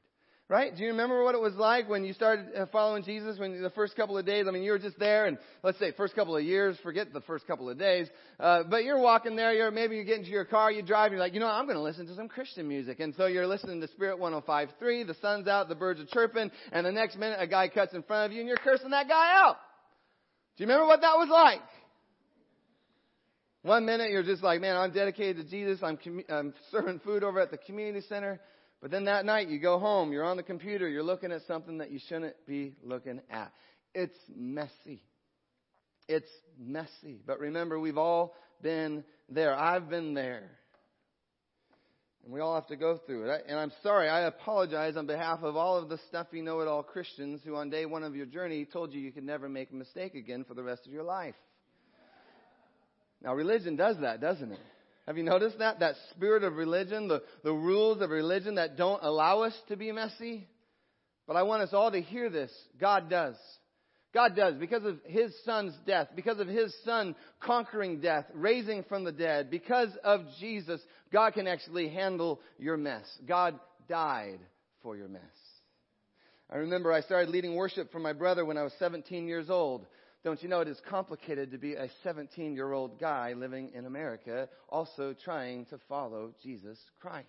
Right? 0.52 0.76
Do 0.76 0.84
you 0.84 0.90
remember 0.90 1.24
what 1.24 1.34
it 1.34 1.40
was 1.40 1.54
like 1.54 1.88
when 1.88 2.04
you 2.04 2.12
started 2.12 2.48
uh, 2.54 2.66
following 2.74 3.06
Jesus? 3.06 3.40
When 3.40 3.62
the 3.62 3.70
first 3.70 3.96
couple 3.96 4.18
of 4.18 4.26
days, 4.26 4.48
I 4.50 4.52
mean, 4.52 4.64
you 4.64 4.72
were 4.72 4.80
just 4.80 5.00
there, 5.00 5.26
and 5.28 5.38
let's 5.64 5.80
say 5.80 5.94
first 5.94 6.14
couple 6.14 6.36
of 6.36 6.44
years, 6.44 6.76
forget 6.84 7.14
the 7.14 7.22
first 7.22 7.48
couple 7.48 7.70
of 7.70 7.80
days, 7.80 8.10
uh, 8.38 8.64
but 8.70 8.84
you're 8.84 9.00
walking 9.00 9.38
there. 9.38 9.54
You're 9.54 9.72
maybe 9.72 9.96
you 9.96 10.04
get 10.04 10.18
into 10.18 10.30
your 10.30 10.44
car, 10.44 10.70
you 10.70 10.82
drive, 10.82 11.14
you're 11.14 11.22
like, 11.22 11.34
you 11.34 11.40
know, 11.40 11.48
I'm 11.48 11.68
going 11.68 11.78
to 11.78 11.82
listen 11.82 12.06
to 12.08 12.16
some 12.16 12.28
Christian 12.28 12.68
music, 12.68 13.00
and 13.00 13.16
so 13.16 13.28
you're 13.28 13.48
listening 13.48 13.80
to 13.80 13.88
Spirit 13.88 14.20
105.3. 14.20 15.08
The 15.08 15.16
sun's 15.22 15.48
out, 15.48 15.70
the 15.70 15.76
birds 15.76 16.02
are 16.02 16.06
chirping, 16.08 16.52
and 16.74 16.86
the 16.86 16.92
next 16.92 17.18
minute 17.18 17.38
a 17.40 17.48
guy 17.48 17.70
cuts 17.70 17.94
in 17.94 18.04
front 18.04 18.26
of 18.26 18.34
you, 18.34 18.42
and 18.42 18.50
you're 18.50 18.58
cursing 18.58 18.90
that 18.90 19.08
guy 19.08 19.34
out. 19.34 19.56
Do 20.58 20.66
you 20.66 20.68
remember 20.68 20.86
what 20.86 21.00
that 21.00 21.16
was 21.16 21.30
like? 21.32 21.62
One 23.62 23.86
minute 23.86 24.12
you're 24.12 24.22
just 24.22 24.44
like, 24.44 24.60
man, 24.60 24.76
I'm 24.76 24.92
dedicated 24.92 25.46
to 25.46 25.50
Jesus. 25.50 25.80
I'm, 25.82 25.96
commu- 25.96 26.30
I'm 26.30 26.54
serving 26.72 27.00
food 27.06 27.24
over 27.24 27.40
at 27.40 27.52
the 27.52 27.58
community 27.58 28.06
center. 28.10 28.42
But 28.82 28.90
then 28.90 29.06
that 29.06 29.26
night 29.26 29.48
you 29.48 29.60
go 29.60 29.78
home, 29.78 30.12
you're 30.12 30.24
on 30.24 30.38
the 30.38 30.44
computer, 30.44 30.90
you're 30.90 31.04
looking 31.04 31.32
at 31.32 31.42
something 31.48 31.78
that 31.78 31.92
you 31.92 32.00
shouldn't 32.10 32.36
be 32.48 32.76
looking 32.84 33.22
at. 33.30 33.52
It's 33.94 34.18
messy. 34.36 35.04
It's 36.08 36.30
messy. 36.60 37.22
But 37.26 37.40
remember, 37.40 37.80
we've 37.80 37.98
all 37.98 38.34
been 38.62 39.04
there. 39.30 39.56
I've 39.56 39.90
been 39.90 40.16
there. 40.16 40.50
And 42.24 42.34
we 42.34 42.40
all 42.40 42.56
have 42.56 42.68
to 42.68 42.76
go 42.76 43.00
through 43.06 43.30
it. 43.30 43.46
And 43.48 43.60
I'm 43.60 43.72
sorry, 43.84 44.10
I 44.10 44.22
apologize 44.22 44.96
on 44.98 45.06
behalf 45.06 45.40
of 45.44 45.56
all 45.56 45.78
of 45.78 45.90
the 45.90 46.00
stuffy 46.10 46.42
know 46.42 46.60
it 46.62 46.68
all 46.68 46.84
Christians 46.84 47.42
who 47.44 47.56
on 47.56 47.70
day 47.70 47.86
one 47.86 48.04
of 48.04 48.16
your 48.16 48.26
journey 48.26 48.66
told 48.66 48.94
you 48.94 49.00
you 49.00 49.12
could 49.12 49.24
never 49.24 49.48
make 49.48 49.72
a 49.72 49.76
mistake 49.76 50.16
again 50.16 50.44
for 50.44 50.54
the 50.54 50.64
rest 50.64 50.86
of 50.86 50.92
your 50.92 51.04
life. 51.04 51.36
Now, 53.24 53.36
religion 53.36 53.76
does 53.76 53.98
that, 54.02 54.22
doesn't 54.22 54.52
it? 54.52 54.60
Have 55.12 55.18
you 55.18 55.26
noticed 55.26 55.60
that? 55.60 55.82
That 55.82 55.96
spirit 56.12 56.46
of 56.46 56.56
religion, 56.56 57.10
the, 57.10 57.22
the 57.44 57.52
rules 57.52 58.02
of 58.02 58.12
religion 58.12 58.56
that 58.56 58.78
don't 58.78 59.04
allow 59.04 59.42
us 59.42 59.54
to 59.68 59.76
be 59.76 59.92
messy. 59.92 60.48
But 61.28 61.36
I 61.36 61.44
want 61.44 61.64
us 61.64 61.74
all 61.74 61.92
to 61.92 62.00
hear 62.00 62.30
this. 62.30 62.50
God 62.80 63.10
does. 63.10 63.36
God 64.14 64.38
does. 64.38 64.56
Because 64.56 64.86
of 64.86 65.00
His 65.04 65.34
Son's 65.44 65.74
death, 65.86 66.08
because 66.16 66.40
of 66.40 66.48
His 66.48 66.74
Son 66.86 67.14
conquering 67.42 68.00
death, 68.00 68.24
raising 68.34 68.84
from 68.84 69.04
the 69.04 69.12
dead, 69.12 69.52
because 69.52 69.90
of 70.02 70.22
Jesus, 70.40 70.80
God 71.12 71.34
can 71.34 71.46
actually 71.46 71.90
handle 71.90 72.40
your 72.58 72.78
mess. 72.78 73.04
God 73.28 73.60
died 73.90 74.40
for 74.82 74.96
your 74.96 75.10
mess. 75.10 75.22
I 76.50 76.56
remember 76.56 76.94
I 76.94 77.02
started 77.02 77.32
leading 77.32 77.56
worship 77.56 77.92
for 77.92 78.00
my 78.00 78.14
brother 78.14 78.46
when 78.46 78.58
I 78.58 78.64
was 78.64 78.72
17 78.80 79.28
years 79.28 79.50
old. 79.50 79.86
Don't 80.24 80.42
you 80.44 80.50
know 80.50 80.62
it 80.62 80.68
is 80.68 80.80
complicated 80.88 81.52
to 81.52 81.58
be 81.58 81.74
a 81.74 81.90
17 82.04 82.54
year 82.54 82.72
old 82.72 83.00
guy 83.00 83.34
living 83.34 83.72
in 83.74 83.86
America, 83.86 84.48
also 84.70 85.16
trying 85.24 85.66
to 85.66 85.80
follow 85.90 86.34
Jesus 86.44 86.78
Christ? 87.00 87.28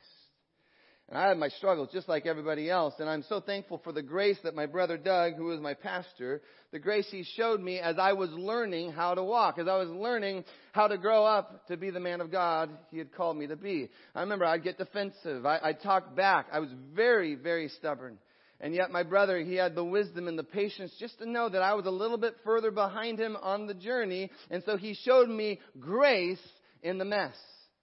And 1.09 1.19
I 1.19 1.29
had 1.29 1.39
my 1.39 1.49
struggles 1.49 1.89
just 1.93 2.09
like 2.09 2.27
everybody 2.27 2.71
else, 2.71 2.95
and 2.99 3.09
I'm 3.09 3.25
so 3.29 3.41
thankful 3.41 3.81
for 3.83 3.93
the 3.93 4.03
grace 4.03 4.39
that 4.45 4.55
my 4.55 4.67
brother 4.67 4.97
Doug, 4.97 5.35
who 5.35 5.45
was 5.45 5.61
my 5.61 5.75
pastor, 5.75 6.43
the 6.71 6.79
grace 6.79 7.07
he 7.11 7.25
showed 7.37 7.61
me 7.61 7.81
as 7.81 7.99
I 7.99 8.13
was 8.13 8.31
learning 8.31 8.93
how 8.93 9.15
to 9.15 9.23
walk, 9.23 9.59
as 9.59 9.69
I 9.69 9.77
was 9.77 9.89
learning 9.89 10.45
how 10.73 10.89
to 10.89 10.97
grow 10.97 11.25
up 11.25 11.67
to 11.67 11.77
be 11.77 11.91
the 11.91 12.01
man 12.01 12.21
of 12.21 12.31
God 12.31 12.71
he 12.91 12.99
had 12.99 13.13
called 13.13 13.37
me 13.37 13.47
to 13.49 13.57
be. 13.57 13.91
I 14.15 14.21
remember 14.21 14.45
I'd 14.45 14.65
get 14.65 14.79
defensive. 14.79 15.45
I, 15.45 15.59
I'd 15.63 15.83
talk 15.83 16.15
back. 16.15 16.47
I 16.53 16.61
was 16.61 16.71
very, 16.95 17.35
very 17.35 17.69
stubborn. 17.69 18.19
And 18.63 18.75
yet 18.75 18.93
my 18.93 19.03
brother, 19.03 19.41
he 19.41 19.57
had 19.57 19.75
the 19.75 19.85
wisdom 19.85 20.29
and 20.29 20.39
the 20.39 20.45
patience 20.45 20.95
just 20.99 21.19
to 21.19 21.29
know 21.29 21.49
that 21.49 21.63
I 21.63 21.75
was 21.75 21.85
a 21.85 21.91
little 21.91 22.17
bit 22.17 22.37
further 22.45 22.71
behind 22.71 23.19
him 23.19 23.37
on 23.37 23.67
the 23.67 23.75
journey. 23.75 24.31
And 24.51 24.63
so 24.65 24.77
he 24.77 24.95
showed 24.95 25.29
me 25.29 25.59
grace 25.81 26.39
in 26.83 26.99
the 26.99 27.05
mess. 27.05 27.35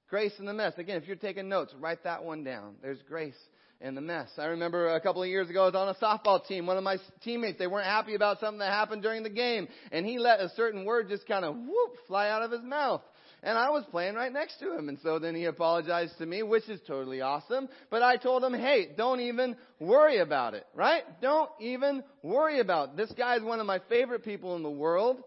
Grace 0.09 0.31
in 0.39 0.45
the 0.45 0.53
mess. 0.53 0.73
Again, 0.77 0.95
if 0.95 1.05
you're 1.05 1.17
taking 1.17 1.49
notes, 1.49 1.73
write 1.77 2.05
that 2.05 2.23
one 2.23 2.45
down. 2.45 2.75
There's 2.81 3.01
grace 3.07 3.35
in 3.81 3.93
the 3.93 4.01
mess. 4.01 4.29
I 4.37 4.45
remember 4.45 4.95
a 4.95 5.01
couple 5.01 5.21
of 5.21 5.29
years 5.29 5.49
ago, 5.49 5.63
I 5.63 5.65
was 5.65 5.75
on 5.75 5.89
a 5.89 5.93
softball 5.95 6.45
team. 6.45 6.65
One 6.65 6.77
of 6.77 6.83
my 6.83 6.97
teammates, 7.23 7.59
they 7.59 7.67
weren't 7.67 7.85
happy 7.85 8.15
about 8.15 8.39
something 8.39 8.59
that 8.59 8.71
happened 8.71 9.01
during 9.01 9.23
the 9.23 9.29
game. 9.29 9.67
And 9.91 10.05
he 10.05 10.17
let 10.17 10.39
a 10.39 10.49
certain 10.55 10.85
word 10.85 11.09
just 11.09 11.27
kind 11.27 11.43
of 11.43 11.55
whoop, 11.55 11.97
fly 12.07 12.29
out 12.29 12.41
of 12.41 12.51
his 12.51 12.63
mouth. 12.63 13.01
And 13.41 13.57
I 13.57 13.69
was 13.69 13.85
playing 13.89 14.15
right 14.15 14.31
next 14.31 14.59
to 14.59 14.75
him. 14.77 14.89
And 14.89 14.97
so 15.01 15.17
then 15.17 15.33
he 15.33 15.45
apologized 15.45 16.17
to 16.17 16.25
me, 16.25 16.43
which 16.43 16.67
is 16.67 16.79
totally 16.85 17.21
awesome. 17.21 17.69
But 17.89 18.03
I 18.03 18.17
told 18.17 18.43
him, 18.43 18.53
hey, 18.53 18.89
don't 18.97 19.21
even 19.21 19.55
worry 19.79 20.19
about 20.19 20.53
it, 20.55 20.65
right? 20.75 21.03
Don't 21.21 21.49
even 21.61 22.03
worry 22.21 22.59
about 22.59 22.89
it. 22.89 22.97
This 22.97 23.11
guy 23.17 23.37
is 23.37 23.43
one 23.43 23.59
of 23.59 23.65
my 23.65 23.79
favorite 23.87 24.25
people 24.25 24.55
in 24.55 24.63
the 24.63 24.69
world. 24.69 25.21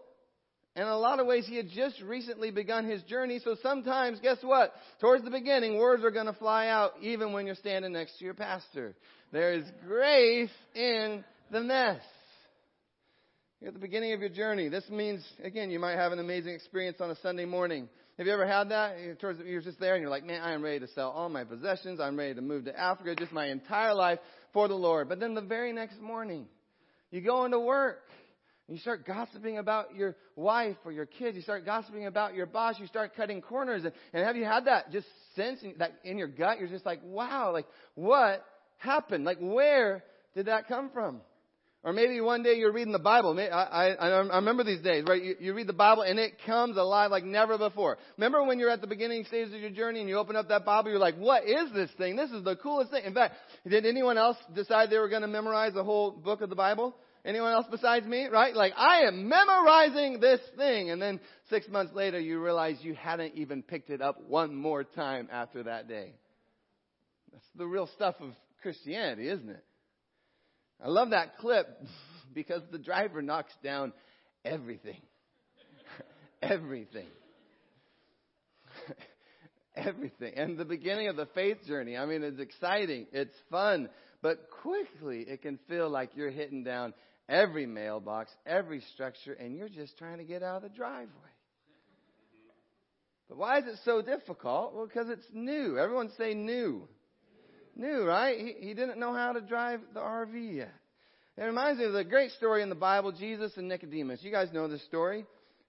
And 0.75 0.85
in 0.85 0.91
a 0.91 0.97
lot 0.97 1.19
of 1.19 1.27
ways, 1.27 1.45
he 1.47 1.55
had 1.55 1.69
just 1.69 2.01
recently 2.01 2.49
begun 2.49 2.89
his 2.89 3.01
journey. 3.03 3.39
So 3.43 3.55
sometimes, 3.61 4.19
guess 4.19 4.37
what? 4.41 4.73
Towards 5.01 5.23
the 5.23 5.29
beginning, 5.29 5.77
words 5.77 6.03
are 6.03 6.11
going 6.11 6.25
to 6.25 6.33
fly 6.33 6.67
out 6.67 6.93
even 7.01 7.31
when 7.31 7.45
you're 7.45 7.55
standing 7.55 7.93
next 7.93 8.17
to 8.17 8.25
your 8.25 8.33
pastor. 8.33 8.95
There 9.31 9.53
is 9.53 9.65
grace 9.87 10.49
in 10.75 11.23
the 11.51 11.61
mess. 11.61 12.01
You're 13.59 13.69
at 13.69 13.75
the 13.75 13.79
beginning 13.79 14.13
of 14.13 14.19
your 14.19 14.29
journey. 14.29 14.67
This 14.67 14.83
means, 14.89 15.23
again, 15.43 15.71
you 15.71 15.79
might 15.79 15.95
have 15.95 16.11
an 16.11 16.19
amazing 16.19 16.53
experience 16.53 16.97
on 16.99 17.11
a 17.11 17.15
Sunday 17.21 17.45
morning. 17.45 17.87
Have 18.17 18.27
you 18.27 18.33
ever 18.33 18.45
had 18.45 18.69
that? 18.69 18.97
You're 18.99 19.61
just 19.61 19.79
there 19.79 19.95
and 19.95 20.01
you're 20.01 20.11
like, 20.11 20.23
man, 20.23 20.41
I 20.41 20.53
am 20.53 20.61
ready 20.61 20.79
to 20.79 20.87
sell 20.89 21.09
all 21.09 21.29
my 21.29 21.43
possessions. 21.43 21.99
I'm 21.99 22.15
ready 22.15 22.35
to 22.35 22.41
move 22.41 22.65
to 22.65 22.79
Africa, 22.79 23.15
just 23.15 23.31
my 23.31 23.47
entire 23.47 23.95
life 23.95 24.19
for 24.53 24.67
the 24.67 24.75
Lord. 24.75 25.09
But 25.09 25.19
then 25.19 25.33
the 25.33 25.41
very 25.41 25.73
next 25.73 25.99
morning, 25.99 26.45
you 27.09 27.21
go 27.21 27.43
into 27.45 27.59
work. 27.59 28.01
You 28.67 28.77
start 28.77 29.05
gossiping 29.07 29.57
about 29.57 29.95
your 29.95 30.15
wife 30.35 30.77
or 30.85 30.91
your 30.91 31.07
kids. 31.07 31.35
You 31.35 31.41
start 31.41 31.65
gossiping 31.65 32.05
about 32.05 32.35
your 32.35 32.45
boss. 32.45 32.75
You 32.79 32.85
start 32.85 33.15
cutting 33.15 33.41
corners. 33.41 33.83
And, 33.83 33.93
and 34.13 34.23
have 34.23 34.35
you 34.35 34.45
had 34.45 34.65
that 34.65 34.91
just 34.91 35.07
sense 35.35 35.63
in, 35.63 35.73
that 35.79 35.93
in 36.03 36.19
your 36.19 36.27
gut? 36.27 36.59
You're 36.59 36.69
just 36.69 36.85
like, 36.85 36.99
wow, 37.03 37.51
like 37.51 37.65
what 37.95 38.45
happened? 38.77 39.25
Like 39.25 39.39
where 39.39 40.03
did 40.35 40.45
that 40.45 40.67
come 40.67 40.91
from? 40.91 41.21
Or 41.85 41.91
maybe 41.91 42.21
one 42.21 42.43
day 42.43 42.53
you're 42.53 42.71
reading 42.71 42.93
the 42.93 42.99
Bible. 42.99 43.37
I, 43.37 43.43
I, 43.43 43.87
I 43.89 44.35
remember 44.37 44.63
these 44.63 44.81
days, 44.81 45.03
right? 45.05 45.21
You, 45.21 45.35
you 45.37 45.53
read 45.53 45.67
the 45.67 45.73
Bible 45.73 46.03
and 46.03 46.17
it 46.17 46.35
comes 46.45 46.77
alive 46.77 47.11
like 47.11 47.25
never 47.25 47.57
before. 47.57 47.97
Remember 48.17 48.41
when 48.41 48.57
you're 48.57 48.69
at 48.69 48.79
the 48.79 48.87
beginning 48.87 49.25
stages 49.25 49.53
of 49.53 49.59
your 49.59 49.69
journey 49.69 49.99
and 49.99 50.07
you 50.07 50.17
open 50.17 50.37
up 50.37 50.47
that 50.47 50.63
Bible, 50.63 50.91
you're 50.91 50.99
like, 50.99 51.17
what 51.17 51.43
is 51.43 51.73
this 51.73 51.89
thing? 51.97 52.15
This 52.15 52.31
is 52.31 52.41
the 52.45 52.55
coolest 52.55 52.91
thing. 52.91 53.03
In 53.03 53.13
fact, 53.13 53.35
did 53.67 53.85
anyone 53.85 54.17
else 54.17 54.37
decide 54.55 54.89
they 54.91 54.97
were 54.97 55.09
going 55.09 55.23
to 55.23 55.27
memorize 55.27 55.73
the 55.73 55.83
whole 55.83 56.11
book 56.11 56.39
of 56.39 56.49
the 56.49 56.55
Bible? 56.55 56.95
Anyone 57.25 57.51
else 57.51 57.65
besides 57.69 58.05
me? 58.05 58.27
Right? 58.31 58.55
Like, 58.55 58.71
I 58.77 59.01
am 59.01 59.27
memorizing 59.27 60.21
this 60.21 60.39
thing. 60.55 60.89
And 60.89 61.01
then 61.01 61.19
six 61.49 61.67
months 61.67 61.93
later, 61.93 62.17
you 62.17 62.41
realize 62.41 62.77
you 62.81 62.93
hadn't 62.93 63.35
even 63.35 63.61
picked 63.61 63.89
it 63.89 64.01
up 64.01 64.21
one 64.29 64.55
more 64.55 64.85
time 64.85 65.27
after 65.29 65.63
that 65.63 65.89
day. 65.89 66.13
That's 67.33 67.43
the 67.57 67.65
real 67.65 67.89
stuff 67.95 68.15
of 68.21 68.29
Christianity, 68.61 69.27
isn't 69.27 69.49
it? 69.49 69.63
I 70.83 70.89
love 70.89 71.11
that 71.11 71.37
clip 71.37 71.67
because 72.33 72.61
the 72.71 72.77
driver 72.77 73.21
knocks 73.21 73.53
down 73.63 73.93
everything. 74.43 75.01
everything. 76.41 77.07
everything. 79.75 80.33
And 80.35 80.57
the 80.57 80.65
beginning 80.65 81.07
of 81.07 81.15
the 81.15 81.27
faith 81.27 81.57
journey, 81.65 81.95
I 81.95 82.05
mean, 82.05 82.23
it's 82.23 82.39
exciting, 82.39 83.07
it's 83.13 83.35
fun, 83.49 83.89
but 84.21 84.49
quickly 84.61 85.21
it 85.21 85.41
can 85.41 85.57
feel 85.69 85.89
like 85.89 86.11
you're 86.15 86.29
hitting 86.29 86.63
down 86.63 86.93
every 87.29 87.65
mailbox, 87.65 88.31
every 88.45 88.81
structure, 88.93 89.33
and 89.33 89.55
you're 89.55 89.69
just 89.69 89.97
trying 89.97 90.17
to 90.17 90.25
get 90.25 90.43
out 90.43 90.57
of 90.57 90.63
the 90.63 90.75
driveway. 90.75 91.09
But 93.29 93.37
why 93.37 93.59
is 93.59 93.65
it 93.65 93.79
so 93.85 94.01
difficult? 94.01 94.75
Well, 94.75 94.85
because 94.85 95.09
it's 95.09 95.25
new. 95.33 95.77
Everyone 95.77 96.11
say 96.17 96.33
new 96.33 96.87
new, 97.75 98.03
right? 98.03 98.37
He, 98.37 98.67
he 98.67 98.73
didn't 98.73 98.99
know 98.99 99.13
how 99.13 99.33
to 99.33 99.41
drive 99.41 99.81
the 99.93 99.99
RV 99.99 100.55
yet. 100.55 100.73
It 101.37 101.43
reminds 101.43 101.79
me 101.79 101.85
of 101.85 101.93
the 101.93 102.03
great 102.03 102.31
story 102.31 102.61
in 102.61 102.69
the 102.69 102.75
Bible, 102.75 103.11
Jesus 103.11 103.51
and 103.57 103.67
Nicodemus. 103.67 104.19
You 104.21 104.31
guys 104.31 104.49
know 104.53 104.67
this 104.67 104.83
story. 104.85 105.25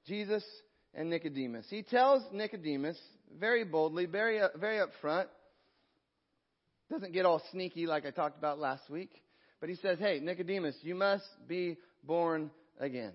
Jesus 0.07 0.45
and 0.93 1.09
Nicodemus. 1.09 1.67
He 1.71 1.83
tells 1.83 2.23
Nicodemus 2.33 2.99
very 3.39 3.65
boldly, 3.65 4.07
very, 4.07 4.41
uh, 4.41 4.49
very 4.57 4.79
upfront, 4.79 5.27
doesn't 6.91 7.13
get 7.13 7.25
all 7.25 7.43
sneaky 7.51 7.87
like 7.87 8.05
I 8.05 8.11
talked 8.11 8.39
about 8.39 8.59
last 8.59 8.89
week, 8.91 9.11
but 9.61 9.69
he 9.69 9.77
says, 9.77 9.99
Hey, 9.99 10.21
Nicodemus, 10.21 10.77
you 10.83 10.95
must 10.95 11.25
be 11.49 11.79
born 12.05 12.51
again. 12.79 13.13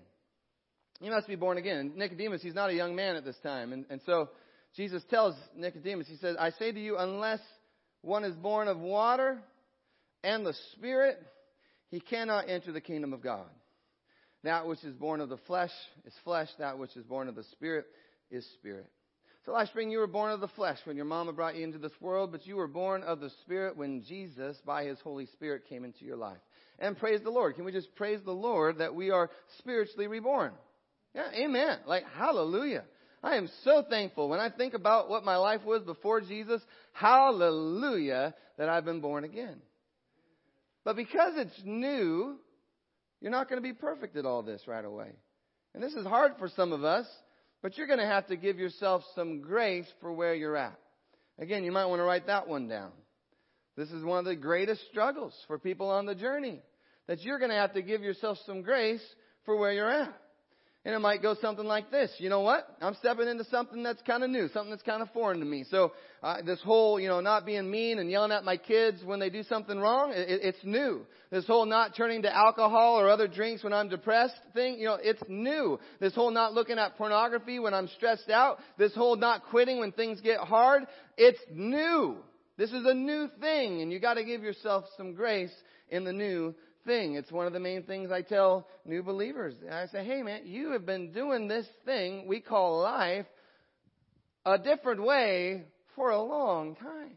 You 1.00 1.10
must 1.12 1.28
be 1.28 1.36
born 1.36 1.56
again. 1.56 1.92
Nicodemus, 1.96 2.42
he's 2.42 2.54
not 2.54 2.70
a 2.70 2.74
young 2.74 2.94
man 2.94 3.16
at 3.16 3.24
this 3.24 3.38
time. 3.42 3.72
And, 3.72 3.86
and 3.88 4.00
so 4.04 4.28
Jesus 4.76 5.02
tells 5.08 5.34
Nicodemus, 5.56 6.08
He 6.08 6.16
says, 6.16 6.36
I 6.38 6.50
say 6.50 6.72
to 6.72 6.80
you, 6.80 6.98
unless 6.98 7.40
one 8.02 8.24
is 8.24 8.34
born 8.34 8.68
of 8.68 8.78
water 8.78 9.38
and 10.22 10.44
the 10.44 10.54
Spirit, 10.72 11.18
he 11.90 12.00
cannot 12.00 12.48
enter 12.48 12.72
the 12.72 12.80
kingdom 12.80 13.12
of 13.12 13.22
God. 13.22 13.46
That 14.42 14.66
which 14.66 14.82
is 14.84 14.94
born 14.94 15.20
of 15.20 15.28
the 15.28 15.36
flesh 15.46 15.72
is 16.06 16.14
flesh, 16.24 16.48
that 16.58 16.78
which 16.78 16.96
is 16.96 17.04
born 17.04 17.28
of 17.28 17.34
the 17.34 17.44
Spirit 17.44 17.86
is 18.30 18.46
spirit. 18.54 18.86
So 19.44 19.52
last 19.52 19.70
spring 19.70 19.90
you 19.90 19.98
were 19.98 20.06
born 20.06 20.32
of 20.32 20.40
the 20.40 20.48
flesh 20.48 20.78
when 20.84 20.96
your 20.96 21.06
mama 21.06 21.32
brought 21.32 21.56
you 21.56 21.64
into 21.64 21.78
this 21.78 21.98
world, 22.00 22.30
but 22.30 22.46
you 22.46 22.56
were 22.56 22.68
born 22.68 23.02
of 23.02 23.20
the 23.20 23.30
Spirit 23.42 23.76
when 23.76 24.02
Jesus, 24.04 24.56
by 24.66 24.84
His 24.84 24.98
Holy 25.00 25.26
Spirit, 25.26 25.68
came 25.68 25.84
into 25.84 26.04
your 26.04 26.16
life. 26.16 26.38
And 26.78 26.96
praise 26.96 27.20
the 27.22 27.30
Lord. 27.30 27.56
Can 27.56 27.64
we 27.64 27.72
just 27.72 27.94
praise 27.94 28.20
the 28.24 28.32
Lord 28.32 28.78
that 28.78 28.94
we 28.94 29.10
are 29.10 29.30
spiritually 29.58 30.06
reborn? 30.06 30.52
Yeah, 31.14 31.30
amen. 31.34 31.78
Like, 31.86 32.04
hallelujah. 32.16 32.84
I 33.22 33.36
am 33.36 33.48
so 33.64 33.84
thankful 33.88 34.28
when 34.28 34.40
I 34.40 34.48
think 34.50 34.74
about 34.74 35.10
what 35.10 35.24
my 35.24 35.36
life 35.36 35.64
was 35.64 35.82
before 35.82 36.20
Jesus. 36.20 36.62
Hallelujah 36.92 38.34
that 38.56 38.68
I've 38.68 38.84
been 38.84 39.00
born 39.00 39.24
again. 39.24 39.56
But 40.84 40.96
because 40.96 41.34
it's 41.36 41.60
new, 41.64 42.36
you're 43.20 43.30
not 43.30 43.48
going 43.48 43.62
to 43.62 43.68
be 43.68 43.74
perfect 43.74 44.16
at 44.16 44.24
all 44.24 44.42
this 44.42 44.62
right 44.66 44.84
away. 44.84 45.10
And 45.74 45.82
this 45.82 45.92
is 45.92 46.06
hard 46.06 46.32
for 46.38 46.48
some 46.48 46.72
of 46.72 46.82
us 46.84 47.06
but 47.62 47.76
you're 47.76 47.86
going 47.86 47.98
to 47.98 48.06
have 48.06 48.26
to 48.28 48.36
give 48.36 48.58
yourself 48.58 49.02
some 49.14 49.40
grace 49.40 49.86
for 50.00 50.12
where 50.12 50.34
you're 50.34 50.56
at. 50.56 50.78
Again, 51.38 51.64
you 51.64 51.72
might 51.72 51.86
want 51.86 52.00
to 52.00 52.04
write 52.04 52.26
that 52.26 52.48
one 52.48 52.68
down. 52.68 52.92
This 53.76 53.90
is 53.90 54.02
one 54.02 54.18
of 54.18 54.24
the 54.24 54.36
greatest 54.36 54.82
struggles 54.90 55.34
for 55.46 55.58
people 55.58 55.90
on 55.90 56.06
the 56.06 56.14
journey. 56.14 56.60
That 57.06 57.22
you're 57.22 57.38
going 57.38 57.50
to 57.50 57.56
have 57.56 57.74
to 57.74 57.82
give 57.82 58.02
yourself 58.02 58.38
some 58.46 58.62
grace 58.62 59.02
for 59.44 59.56
where 59.56 59.72
you're 59.72 59.90
at. 59.90 60.14
And 60.82 60.94
it 60.94 60.98
might 60.98 61.20
go 61.20 61.34
something 61.42 61.66
like 61.66 61.90
this. 61.90 62.10
You 62.16 62.30
know 62.30 62.40
what? 62.40 62.66
I'm 62.80 62.94
stepping 62.94 63.28
into 63.28 63.44
something 63.44 63.82
that's 63.82 64.00
kind 64.02 64.24
of 64.24 64.30
new, 64.30 64.48
something 64.48 64.70
that's 64.70 64.82
kind 64.82 65.02
of 65.02 65.10
foreign 65.10 65.38
to 65.40 65.44
me. 65.44 65.66
So 65.70 65.92
uh, 66.22 66.40
this 66.40 66.58
whole, 66.62 66.98
you 66.98 67.06
know, 67.08 67.20
not 67.20 67.44
being 67.44 67.70
mean 67.70 67.98
and 67.98 68.10
yelling 68.10 68.32
at 68.32 68.44
my 68.44 68.56
kids 68.56 69.02
when 69.04 69.20
they 69.20 69.28
do 69.28 69.42
something 69.42 69.78
wrong, 69.78 70.12
it, 70.14 70.40
it's 70.42 70.64
new. 70.64 71.04
This 71.30 71.46
whole 71.46 71.66
not 71.66 71.94
turning 71.96 72.22
to 72.22 72.34
alcohol 72.34 72.98
or 72.98 73.10
other 73.10 73.28
drinks 73.28 73.62
when 73.62 73.74
I'm 73.74 73.90
depressed 73.90 74.36
thing, 74.54 74.78
you 74.78 74.86
know, 74.86 74.96
it's 74.98 75.22
new. 75.28 75.78
This 76.00 76.14
whole 76.14 76.30
not 76.30 76.54
looking 76.54 76.78
at 76.78 76.96
pornography 76.96 77.58
when 77.58 77.74
I'm 77.74 77.88
stressed 77.96 78.30
out, 78.30 78.58
this 78.78 78.94
whole 78.94 79.16
not 79.16 79.42
quitting 79.50 79.80
when 79.80 79.92
things 79.92 80.22
get 80.22 80.38
hard, 80.40 80.86
it's 81.18 81.40
new. 81.52 82.16
This 82.56 82.70
is 82.72 82.86
a 82.86 82.94
new 82.94 83.28
thing, 83.38 83.82
and 83.82 83.92
you 83.92 84.00
got 84.00 84.14
to 84.14 84.24
give 84.24 84.42
yourself 84.42 84.84
some 84.96 85.14
grace 85.14 85.52
in 85.90 86.04
the 86.04 86.12
new 86.12 86.54
thing. 86.84 87.14
It's 87.14 87.30
one 87.30 87.46
of 87.46 87.52
the 87.52 87.60
main 87.60 87.82
things 87.82 88.10
I 88.10 88.22
tell 88.22 88.66
new 88.84 89.02
believers. 89.02 89.54
I 89.70 89.86
say, 89.86 90.04
hey 90.04 90.22
man, 90.22 90.46
you 90.46 90.72
have 90.72 90.86
been 90.86 91.12
doing 91.12 91.48
this 91.48 91.66
thing 91.84 92.26
we 92.26 92.40
call 92.40 92.80
life 92.80 93.26
a 94.44 94.58
different 94.58 95.02
way 95.02 95.64
for 95.94 96.10
a 96.10 96.22
long 96.22 96.76
time. 96.76 97.16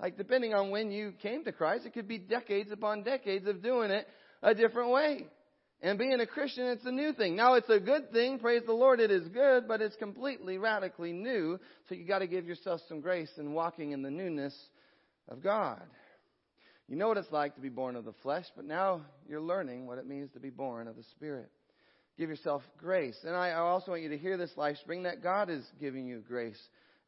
Like 0.00 0.16
depending 0.16 0.54
on 0.54 0.70
when 0.70 0.90
you 0.90 1.12
came 1.22 1.44
to 1.44 1.52
Christ, 1.52 1.86
it 1.86 1.94
could 1.94 2.08
be 2.08 2.18
decades 2.18 2.70
upon 2.72 3.02
decades 3.02 3.46
of 3.46 3.62
doing 3.62 3.90
it 3.90 4.06
a 4.42 4.54
different 4.54 4.90
way. 4.90 5.26
And 5.80 5.98
being 5.98 6.20
a 6.20 6.26
Christian, 6.26 6.66
it's 6.66 6.86
a 6.86 6.92
new 6.92 7.12
thing. 7.12 7.34
Now 7.34 7.54
it's 7.54 7.68
a 7.68 7.80
good 7.80 8.12
thing, 8.12 8.38
praise 8.38 8.62
the 8.64 8.72
Lord, 8.72 9.00
it 9.00 9.10
is 9.10 9.26
good, 9.28 9.66
but 9.66 9.82
it's 9.82 9.96
completely 9.96 10.56
radically 10.56 11.12
new. 11.12 11.58
So 11.88 11.96
you 11.96 12.06
gotta 12.06 12.28
give 12.28 12.46
yourself 12.46 12.80
some 12.88 13.00
grace 13.00 13.30
in 13.36 13.52
walking 13.52 13.90
in 13.90 14.02
the 14.02 14.10
newness 14.10 14.54
of 15.28 15.42
God. 15.42 15.82
You 16.88 16.96
know 16.96 17.08
what 17.08 17.16
it's 17.16 17.32
like 17.32 17.54
to 17.54 17.60
be 17.60 17.68
born 17.68 17.96
of 17.96 18.04
the 18.04 18.12
flesh, 18.22 18.44
but 18.54 18.64
now 18.64 19.02
you're 19.28 19.40
learning 19.40 19.86
what 19.86 19.98
it 19.98 20.06
means 20.06 20.30
to 20.32 20.40
be 20.40 20.50
born 20.50 20.88
of 20.88 20.96
the 20.96 21.04
Spirit. 21.04 21.50
Give 22.18 22.28
yourself 22.28 22.62
grace. 22.78 23.16
And 23.24 23.34
I 23.34 23.52
also 23.52 23.92
want 23.92 24.02
you 24.02 24.10
to 24.10 24.18
hear 24.18 24.36
this 24.36 24.52
LifeSpring 24.56 25.04
that 25.04 25.22
God 25.22 25.48
is 25.48 25.64
giving 25.80 26.06
you 26.06 26.22
grace 26.26 26.60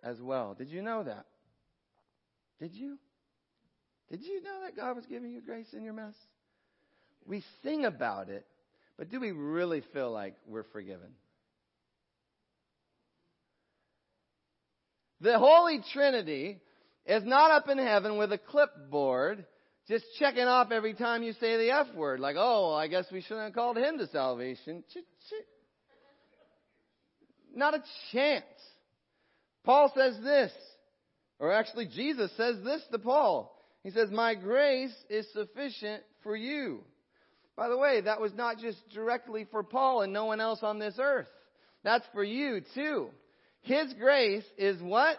as 0.02 0.20
well. 0.20 0.54
Did 0.54 0.68
you 0.68 0.80
know 0.80 1.02
that? 1.04 1.26
Did 2.60 2.72
you? 2.72 2.98
Did 4.10 4.22
you 4.22 4.42
know 4.42 4.60
that 4.64 4.76
God 4.76 4.96
was 4.96 5.06
giving 5.06 5.32
you 5.32 5.40
grace 5.40 5.72
in 5.72 5.84
your 5.84 5.92
mess? 5.92 6.14
We 7.26 7.42
sing 7.62 7.84
about 7.84 8.28
it, 8.28 8.46
but 8.96 9.10
do 9.10 9.18
we 9.20 9.32
really 9.32 9.82
feel 9.92 10.10
like 10.10 10.34
we're 10.46 10.64
forgiven? 10.64 11.08
The 15.20 15.38
Holy 15.38 15.80
Trinity 15.92 16.60
is 17.06 17.24
not 17.24 17.50
up 17.50 17.68
in 17.68 17.78
heaven 17.78 18.18
with 18.18 18.32
a 18.32 18.38
clipboard 18.38 19.46
just 19.88 20.04
checking 20.18 20.44
off 20.44 20.70
every 20.70 20.94
time 20.94 21.22
you 21.22 21.32
say 21.34 21.56
the 21.56 21.70
F 21.70 21.94
word. 21.94 22.20
Like, 22.20 22.36
oh, 22.38 22.72
I 22.72 22.88
guess 22.88 23.06
we 23.12 23.20
shouldn't 23.20 23.46
have 23.46 23.54
called 23.54 23.76
him 23.76 23.98
to 23.98 24.06
salvation. 24.08 24.82
Not 27.54 27.74
a 27.74 27.82
chance. 28.12 28.44
Paul 29.64 29.92
says 29.94 30.16
this, 30.22 30.52
or 31.38 31.52
actually 31.52 31.86
Jesus 31.86 32.30
says 32.36 32.56
this 32.64 32.82
to 32.92 32.98
Paul. 32.98 33.54
He 33.82 33.90
says, 33.90 34.10
My 34.10 34.34
grace 34.34 34.94
is 35.10 35.26
sufficient 35.32 36.02
for 36.22 36.34
you. 36.34 36.80
By 37.56 37.68
the 37.68 37.76
way, 37.76 38.00
that 38.00 38.20
was 38.20 38.32
not 38.34 38.58
just 38.58 38.78
directly 38.90 39.46
for 39.50 39.62
Paul 39.62 40.02
and 40.02 40.12
no 40.12 40.24
one 40.24 40.40
else 40.40 40.60
on 40.62 40.78
this 40.78 40.96
earth. 40.98 41.28
That's 41.84 42.04
for 42.12 42.24
you 42.24 42.62
too. 42.74 43.10
His 43.60 43.92
grace 43.94 44.44
is 44.58 44.80
what? 44.82 45.18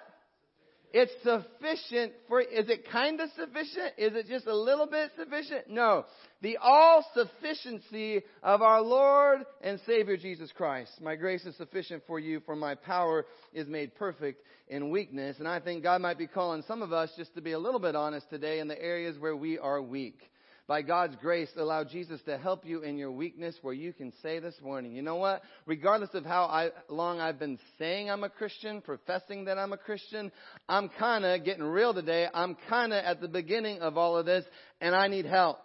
It's 0.98 1.12
sufficient 1.24 2.14
for, 2.30 2.40
is 2.40 2.70
it 2.70 2.90
kind 2.90 3.20
of 3.20 3.30
sufficient? 3.32 3.96
Is 3.98 4.16
it 4.16 4.28
just 4.28 4.48
a 4.48 4.56
little 4.56 4.88
bit 4.88 5.12
sufficient? 5.20 5.70
No. 5.70 6.06
The 6.42 6.56
all 6.56 7.06
sufficiency 7.14 8.22
of 8.42 8.62
our 8.62 8.82
Lord 8.82 9.40
and 9.62 9.78
Savior 9.86 10.16
Jesus 10.16 10.54
Christ. 10.56 10.92
My 11.02 11.18
grace 11.18 11.44
is 11.46 11.58
sufficient 11.58 12.04
for 12.08 12.18
you, 12.18 12.40
for 12.46 12.56
my 12.56 12.76
power 12.76 13.26
is 13.52 13.68
made 13.68 13.94
perfect 13.96 14.42
in 14.70 14.90
weakness. 14.90 15.36
And 15.40 15.50
I 15.50 15.60
think 15.60 15.84
God 15.84 16.00
might 16.00 16.18
be 16.18 16.28
calling 16.28 16.64
some 16.66 16.82
of 16.82 16.94
us 16.94 17.10
just 17.18 17.36
to 17.36 17.42
be 17.42 17.52
a 17.52 17.60
little 17.60 17.82
bit 17.82 17.98
honest 17.98 18.30
today 18.30 18.60
in 18.60 18.70
the 18.70 18.82
areas 18.82 19.18
where 19.20 19.36
we 19.36 19.60
are 19.60 19.82
weak 19.82 20.22
by 20.68 20.82
God's 20.82 21.16
grace, 21.18 21.50
allow 21.58 21.84
Jesus 21.84 22.20
to 22.24 22.38
help 22.38 22.66
you 22.66 22.82
in 22.82 22.98
your 22.98 23.12
weakness 23.12 23.56
where 23.62 23.74
you 23.74 23.94
can 23.94 24.12
say 24.24 24.40
this 24.40 24.56
morning, 24.62 24.94
you 24.94 25.04
know 25.04 25.18
what? 25.18 25.44
Regardless 25.66 26.10
of 26.14 26.26
how 26.26 26.46
I, 26.46 26.70
long 26.90 27.20
I've 27.20 27.38
been 27.38 27.60
saying 27.78 28.10
I'm 28.10 28.24
a 28.24 28.30
Christian, 28.30 28.82
professing 28.82 29.46
that 29.46 29.60
I'm 29.60 29.74
a 29.74 29.78
Christian, 29.78 30.32
I'm 30.68 30.90
kinda 30.90 31.38
getting 31.40 31.64
real 31.64 31.94
today. 31.94 32.28
I'm 32.34 32.58
kinda 32.68 33.06
at 33.06 33.22
the 33.22 33.28
beginning 33.28 33.82
of 33.82 33.98
all 33.98 34.18
of 34.18 34.26
this 34.26 34.46
and 34.82 34.96
I 34.96 35.08
need 35.08 35.26
help. 35.26 35.60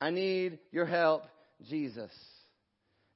I 0.00 0.10
need 0.10 0.58
your 0.70 0.86
help, 0.86 1.22
Jesus. 1.62 2.10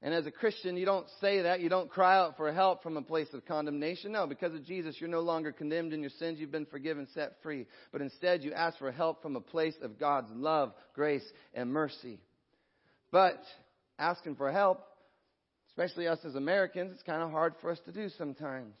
And 0.01 0.13
as 0.13 0.25
a 0.25 0.31
Christian, 0.31 0.77
you 0.77 0.85
don't 0.85 1.07
say 1.19 1.41
that. 1.41 1.59
You 1.59 1.67
don't 1.67 1.89
cry 1.89 2.15
out 2.15 2.37
for 2.37 2.53
help 2.53 2.81
from 2.81 2.95
a 2.95 3.01
place 3.01 3.27
of 3.33 3.45
condemnation. 3.45 4.13
No, 4.13 4.27
because 4.27 4.53
of 4.53 4.63
Jesus, 4.65 4.95
you're 4.97 5.09
no 5.09 5.19
longer 5.19 5.51
condemned 5.51 5.91
in 5.91 5.99
your 5.99 6.11
sins. 6.11 6.39
You've 6.39 6.51
been 6.51 6.65
forgiven, 6.65 7.05
set 7.13 7.33
free. 7.43 7.65
But 7.91 8.01
instead, 8.01 8.43
you 8.43 8.53
ask 8.53 8.77
for 8.77 8.91
help 8.91 9.21
from 9.21 9.35
a 9.35 9.41
place 9.41 9.75
of 9.81 9.99
God's 9.99 10.31
love, 10.33 10.71
grace, 10.93 11.25
and 11.53 11.73
mercy. 11.73 12.19
But 13.11 13.41
asking 13.97 14.35
for 14.35 14.49
help, 14.51 14.79
especially 15.71 16.07
us 16.07 16.19
as 16.23 16.35
Americans, 16.35 16.91
it's 16.93 17.03
kind 17.03 17.21
of 17.21 17.31
hard 17.31 17.55
for 17.59 17.69
us 17.69 17.79
to 17.85 17.91
do 17.91 18.07
sometimes. 18.17 18.75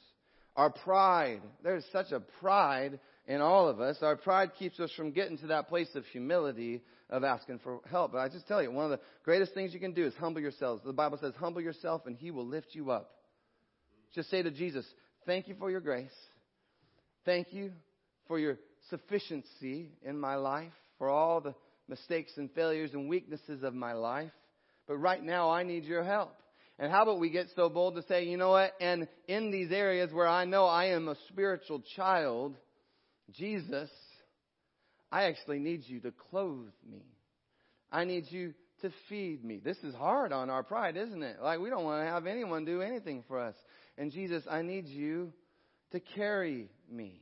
Our 0.55 0.69
pride, 0.69 1.41
there's 1.63 1.85
such 1.91 2.11
a 2.13 2.21
pride 2.39 2.99
in 3.27 3.41
all 3.41 3.67
of 3.67 3.81
us. 3.81 3.97
Our 4.01 4.15
pride 4.15 4.51
keeps 4.57 4.79
us 4.79 4.91
from 4.95 5.11
getting 5.11 5.37
to 5.39 5.47
that 5.47 5.67
place 5.67 5.93
of 5.95 6.05
humility 6.05 6.81
of 7.09 7.23
asking 7.23 7.59
for 7.59 7.79
help. 7.89 8.11
But 8.11 8.19
I 8.19 8.29
just 8.29 8.47
tell 8.47 8.61
you, 8.61 8.71
one 8.71 8.85
of 8.85 8.91
the 8.91 8.99
greatest 9.23 9.53
things 9.53 9.73
you 9.73 9.79
can 9.79 9.93
do 9.93 10.05
is 10.05 10.13
humble 10.19 10.41
yourselves. 10.41 10.81
The 10.85 10.93
Bible 10.93 11.17
says, 11.19 11.33
humble 11.39 11.61
yourself 11.61 12.03
and 12.05 12.15
he 12.15 12.31
will 12.31 12.45
lift 12.45 12.67
you 12.73 12.91
up. 12.91 13.11
Just 14.13 14.29
say 14.29 14.41
to 14.41 14.51
Jesus, 14.51 14.85
thank 15.25 15.47
you 15.47 15.55
for 15.57 15.69
your 15.71 15.81
grace. 15.81 16.09
Thank 17.25 17.53
you 17.53 17.71
for 18.27 18.39
your 18.39 18.57
sufficiency 18.89 19.89
in 20.03 20.19
my 20.19 20.35
life, 20.35 20.71
for 20.97 21.09
all 21.09 21.41
the 21.41 21.55
mistakes 21.87 22.31
and 22.37 22.49
failures 22.51 22.91
and 22.93 23.09
weaknesses 23.09 23.63
of 23.63 23.73
my 23.73 23.93
life. 23.93 24.31
But 24.87 24.97
right 24.97 25.23
now, 25.23 25.49
I 25.51 25.63
need 25.63 25.83
your 25.83 26.03
help. 26.03 26.35
And 26.79 26.91
how 26.91 27.03
about 27.03 27.19
we 27.19 27.29
get 27.29 27.47
so 27.55 27.69
bold 27.69 27.95
to 27.95 28.03
say, 28.03 28.25
you 28.25 28.37
know 28.37 28.51
what? 28.51 28.71
And 28.79 29.07
in 29.27 29.51
these 29.51 29.71
areas 29.71 30.13
where 30.13 30.27
I 30.27 30.45
know 30.45 30.65
I 30.65 30.85
am 30.85 31.07
a 31.09 31.15
spiritual 31.27 31.83
child, 31.95 32.55
Jesus, 33.31 33.89
I 35.11 35.23
actually 35.23 35.59
need 35.59 35.83
you 35.87 35.99
to 36.01 36.11
clothe 36.11 36.73
me. 36.89 37.03
I 37.91 38.05
need 38.05 38.25
you 38.29 38.53
to 38.81 38.91
feed 39.09 39.43
me. 39.43 39.59
This 39.63 39.77
is 39.77 39.95
hard 39.95 40.31
on 40.31 40.49
our 40.49 40.63
pride, 40.63 40.95
isn't 40.95 41.23
it? 41.23 41.37
Like 41.41 41.59
we 41.59 41.69
don't 41.69 41.83
want 41.83 42.05
to 42.05 42.11
have 42.11 42.27
anyone 42.27 42.65
do 42.65 42.81
anything 42.81 43.23
for 43.27 43.39
us. 43.39 43.55
And 43.97 44.11
Jesus, 44.11 44.43
I 44.49 44.61
need 44.61 44.87
you 44.87 45.33
to 45.91 45.99
carry 45.99 46.69
me. 46.89 47.21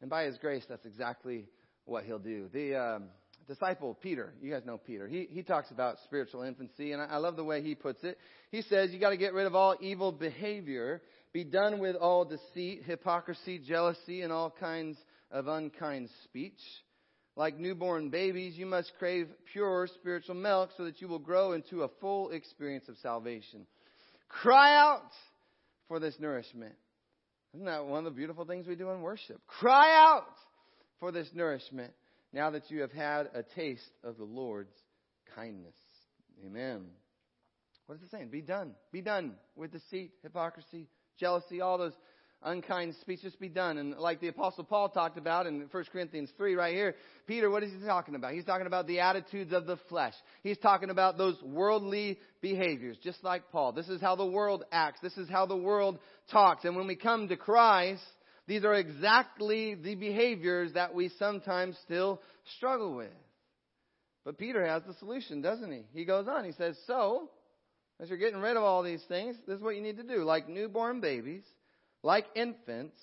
And 0.00 0.10
by 0.10 0.24
His 0.24 0.36
grace, 0.38 0.64
that's 0.68 0.84
exactly 0.84 1.48
what 1.84 2.04
He'll 2.04 2.18
do. 2.18 2.48
The 2.52 2.76
um, 2.76 3.04
disciple 3.48 3.96
Peter, 4.00 4.34
you 4.42 4.52
guys 4.52 4.62
know 4.66 4.78
Peter, 4.78 5.08
he, 5.08 5.26
he 5.30 5.42
talks 5.42 5.70
about 5.70 5.96
spiritual 6.04 6.42
infancy, 6.42 6.92
and 6.92 7.00
I, 7.00 7.06
I 7.06 7.16
love 7.16 7.36
the 7.36 7.44
way 7.44 7.62
he 7.62 7.74
puts 7.74 8.02
it. 8.04 8.18
He 8.50 8.62
says 8.62 8.90
you 8.90 9.00
got 9.00 9.10
to 9.10 9.16
get 9.16 9.34
rid 9.34 9.46
of 9.46 9.54
all 9.54 9.76
evil 9.80 10.12
behavior, 10.12 11.02
be 11.32 11.44
done 11.44 11.78
with 11.78 11.96
all 11.96 12.24
deceit, 12.24 12.82
hypocrisy, 12.84 13.58
jealousy, 13.58 14.22
and 14.22 14.32
all 14.32 14.50
kinds 14.50 14.96
of 15.30 15.48
unkind 15.48 16.08
speech. 16.24 16.60
Like 17.36 17.58
newborn 17.58 18.08
babies, 18.08 18.56
you 18.56 18.64
must 18.64 18.92
crave 18.98 19.28
pure 19.52 19.86
spiritual 19.94 20.36
milk 20.36 20.70
so 20.76 20.84
that 20.84 21.02
you 21.02 21.08
will 21.08 21.18
grow 21.18 21.52
into 21.52 21.82
a 21.82 21.88
full 22.00 22.30
experience 22.30 22.88
of 22.88 22.96
salvation. 22.98 23.66
Cry 24.28 24.74
out 24.74 25.10
for 25.86 26.00
this 26.00 26.14
nourishment. 26.18 26.74
Isn't 27.54 27.66
that 27.66 27.86
one 27.86 27.98
of 27.98 28.04
the 28.04 28.16
beautiful 28.16 28.44
things 28.44 28.66
we 28.66 28.74
do 28.74 28.90
in 28.90 29.02
worship? 29.02 29.40
Cry 29.46 29.94
out 29.96 30.34
for 30.98 31.12
this 31.12 31.28
nourishment 31.34 31.92
now 32.32 32.50
that 32.50 32.70
you 32.70 32.80
have 32.80 32.92
had 32.92 33.28
a 33.34 33.42
taste 33.42 33.90
of 34.02 34.16
the 34.16 34.24
Lord's 34.24 34.74
kindness. 35.34 35.76
Amen. 36.44 36.86
What 37.86 37.96
is 37.96 38.02
it 38.02 38.10
saying? 38.10 38.28
Be 38.28 38.42
done. 38.42 38.74
Be 38.92 39.00
done 39.00 39.34
with 39.54 39.72
deceit, 39.72 40.12
hypocrisy, 40.22 40.88
jealousy, 41.18 41.60
all 41.60 41.78
those 41.78 41.96
unkind 42.42 42.94
speech. 43.00 43.20
Just 43.22 43.40
be 43.40 43.48
done. 43.48 43.78
And 43.78 43.96
like 43.96 44.20
the 44.20 44.28
Apostle 44.28 44.64
Paul 44.64 44.88
talked 44.88 45.18
about 45.18 45.46
in 45.46 45.66
1 45.70 45.84
Corinthians 45.92 46.30
3 46.36 46.54
right 46.54 46.74
here, 46.74 46.94
Peter, 47.26 47.50
what 47.50 47.62
is 47.62 47.72
he 47.72 47.86
talking 47.86 48.14
about? 48.14 48.32
He's 48.32 48.44
talking 48.44 48.66
about 48.66 48.86
the 48.86 49.00
attitudes 49.00 49.52
of 49.52 49.66
the 49.66 49.76
flesh. 49.88 50.14
He's 50.42 50.58
talking 50.58 50.90
about 50.90 51.18
those 51.18 51.40
worldly 51.42 52.18
behaviors, 52.40 52.96
just 53.02 53.22
like 53.24 53.50
Paul. 53.50 53.72
This 53.72 53.88
is 53.88 54.00
how 54.00 54.16
the 54.16 54.26
world 54.26 54.64
acts. 54.72 55.00
This 55.02 55.16
is 55.16 55.28
how 55.28 55.46
the 55.46 55.56
world 55.56 55.98
talks. 56.30 56.64
And 56.64 56.76
when 56.76 56.86
we 56.86 56.96
come 56.96 57.28
to 57.28 57.36
Christ, 57.36 58.02
these 58.46 58.64
are 58.64 58.74
exactly 58.74 59.74
the 59.74 59.96
behaviors 59.96 60.74
that 60.74 60.94
we 60.94 61.10
sometimes 61.18 61.76
still 61.84 62.20
struggle 62.56 62.94
with. 62.94 63.10
But 64.24 64.38
Peter 64.38 64.64
has 64.66 64.82
the 64.86 64.94
solution, 64.94 65.40
doesn't 65.40 65.70
he? 65.70 65.82
He 65.92 66.04
goes 66.04 66.26
on. 66.28 66.44
He 66.44 66.52
says, 66.52 66.76
So, 66.86 67.30
as 68.00 68.08
you're 68.08 68.18
getting 68.18 68.40
rid 68.40 68.56
of 68.56 68.62
all 68.62 68.82
these 68.82 69.02
things, 69.08 69.36
this 69.46 69.56
is 69.56 69.62
what 69.62 69.76
you 69.76 69.82
need 69.82 69.96
to 69.96 70.02
do. 70.02 70.24
Like 70.24 70.48
newborn 70.48 71.00
babies, 71.00 71.44
like 72.02 72.26
infants, 72.34 72.96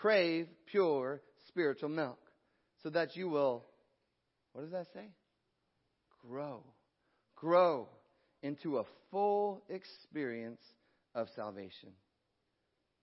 crave 0.00 0.46
pure 0.66 1.20
spiritual 1.48 1.88
milk, 1.88 2.18
so 2.82 2.90
that 2.90 3.16
you 3.16 3.28
will, 3.28 3.64
what 4.52 4.62
does 4.62 4.72
that 4.72 4.86
say? 4.92 5.08
Grow. 6.28 6.62
Grow 7.34 7.88
into 8.42 8.78
a 8.78 8.84
full 9.10 9.62
experience 9.68 10.60
of 11.14 11.28
salvation. 11.34 11.90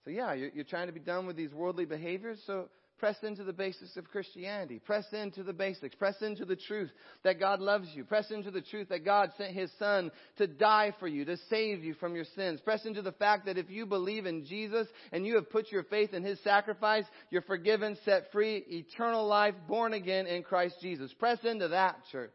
So, 0.04 0.12
yeah, 0.12 0.34
you're, 0.34 0.50
you're 0.50 0.64
trying 0.66 0.88
to 0.88 0.94
be 0.94 1.00
done 1.00 1.26
with 1.26 1.36
these 1.36 1.54
worldly 1.54 1.86
behaviors, 1.86 2.40
so 2.46 2.70
press 2.98 3.18
into 3.24 3.44
the 3.44 3.54
basics 3.54 3.98
of 3.98 4.10
Christianity. 4.10 4.80
Press 4.80 5.06
into 5.12 5.44
the 5.44 5.54
basics. 5.54 5.96
Press 5.96 6.22
into 6.22 6.46
the 6.46 6.56
truth 6.56 6.92
that 7.24 7.40
God 7.40 7.60
loves 7.60 7.90
you. 7.94 8.04
Press 8.04 8.32
into 8.32 8.52
the 8.52 8.62
truth 8.62 8.90
that 8.90 9.06
God 9.06 9.32
sent 9.38 9.54
His 9.54 9.72
Son 9.80 10.12
to 10.38 10.48
die 10.48 10.94
for 11.00 11.08
you, 11.08 11.26
to 11.26 11.38
save 11.50 11.84
you 11.84 11.94
from 11.96 12.16
your 12.16 12.26
sins. 12.36 12.62
Press 12.62 12.86
into 12.86 13.02
the 13.02 13.12
fact 13.12 13.46
that 13.46 13.58
if 13.58 13.70
you 13.70 13.86
believe 13.86 14.26
in 14.26 14.46
Jesus 14.46 14.88
and 15.12 15.26
you 15.26 15.36
have 15.36 15.50
put 15.50 15.72
your 15.72 15.84
faith 15.84 16.14
in 16.14 16.24
His 16.24 16.40
sacrifice, 16.44 17.06
you're 17.30 17.42
forgiven, 17.42 17.98
set 18.06 18.32
free, 18.32 18.64
eternal 18.70 19.28
life, 19.28 19.56
born 19.68 19.94
again 19.94 20.28
in 20.28 20.44
Christ 20.44 20.76
Jesus. 20.82 21.14
Press 21.14 21.40
into 21.44 21.70
that, 21.70 21.98
church. 22.12 22.32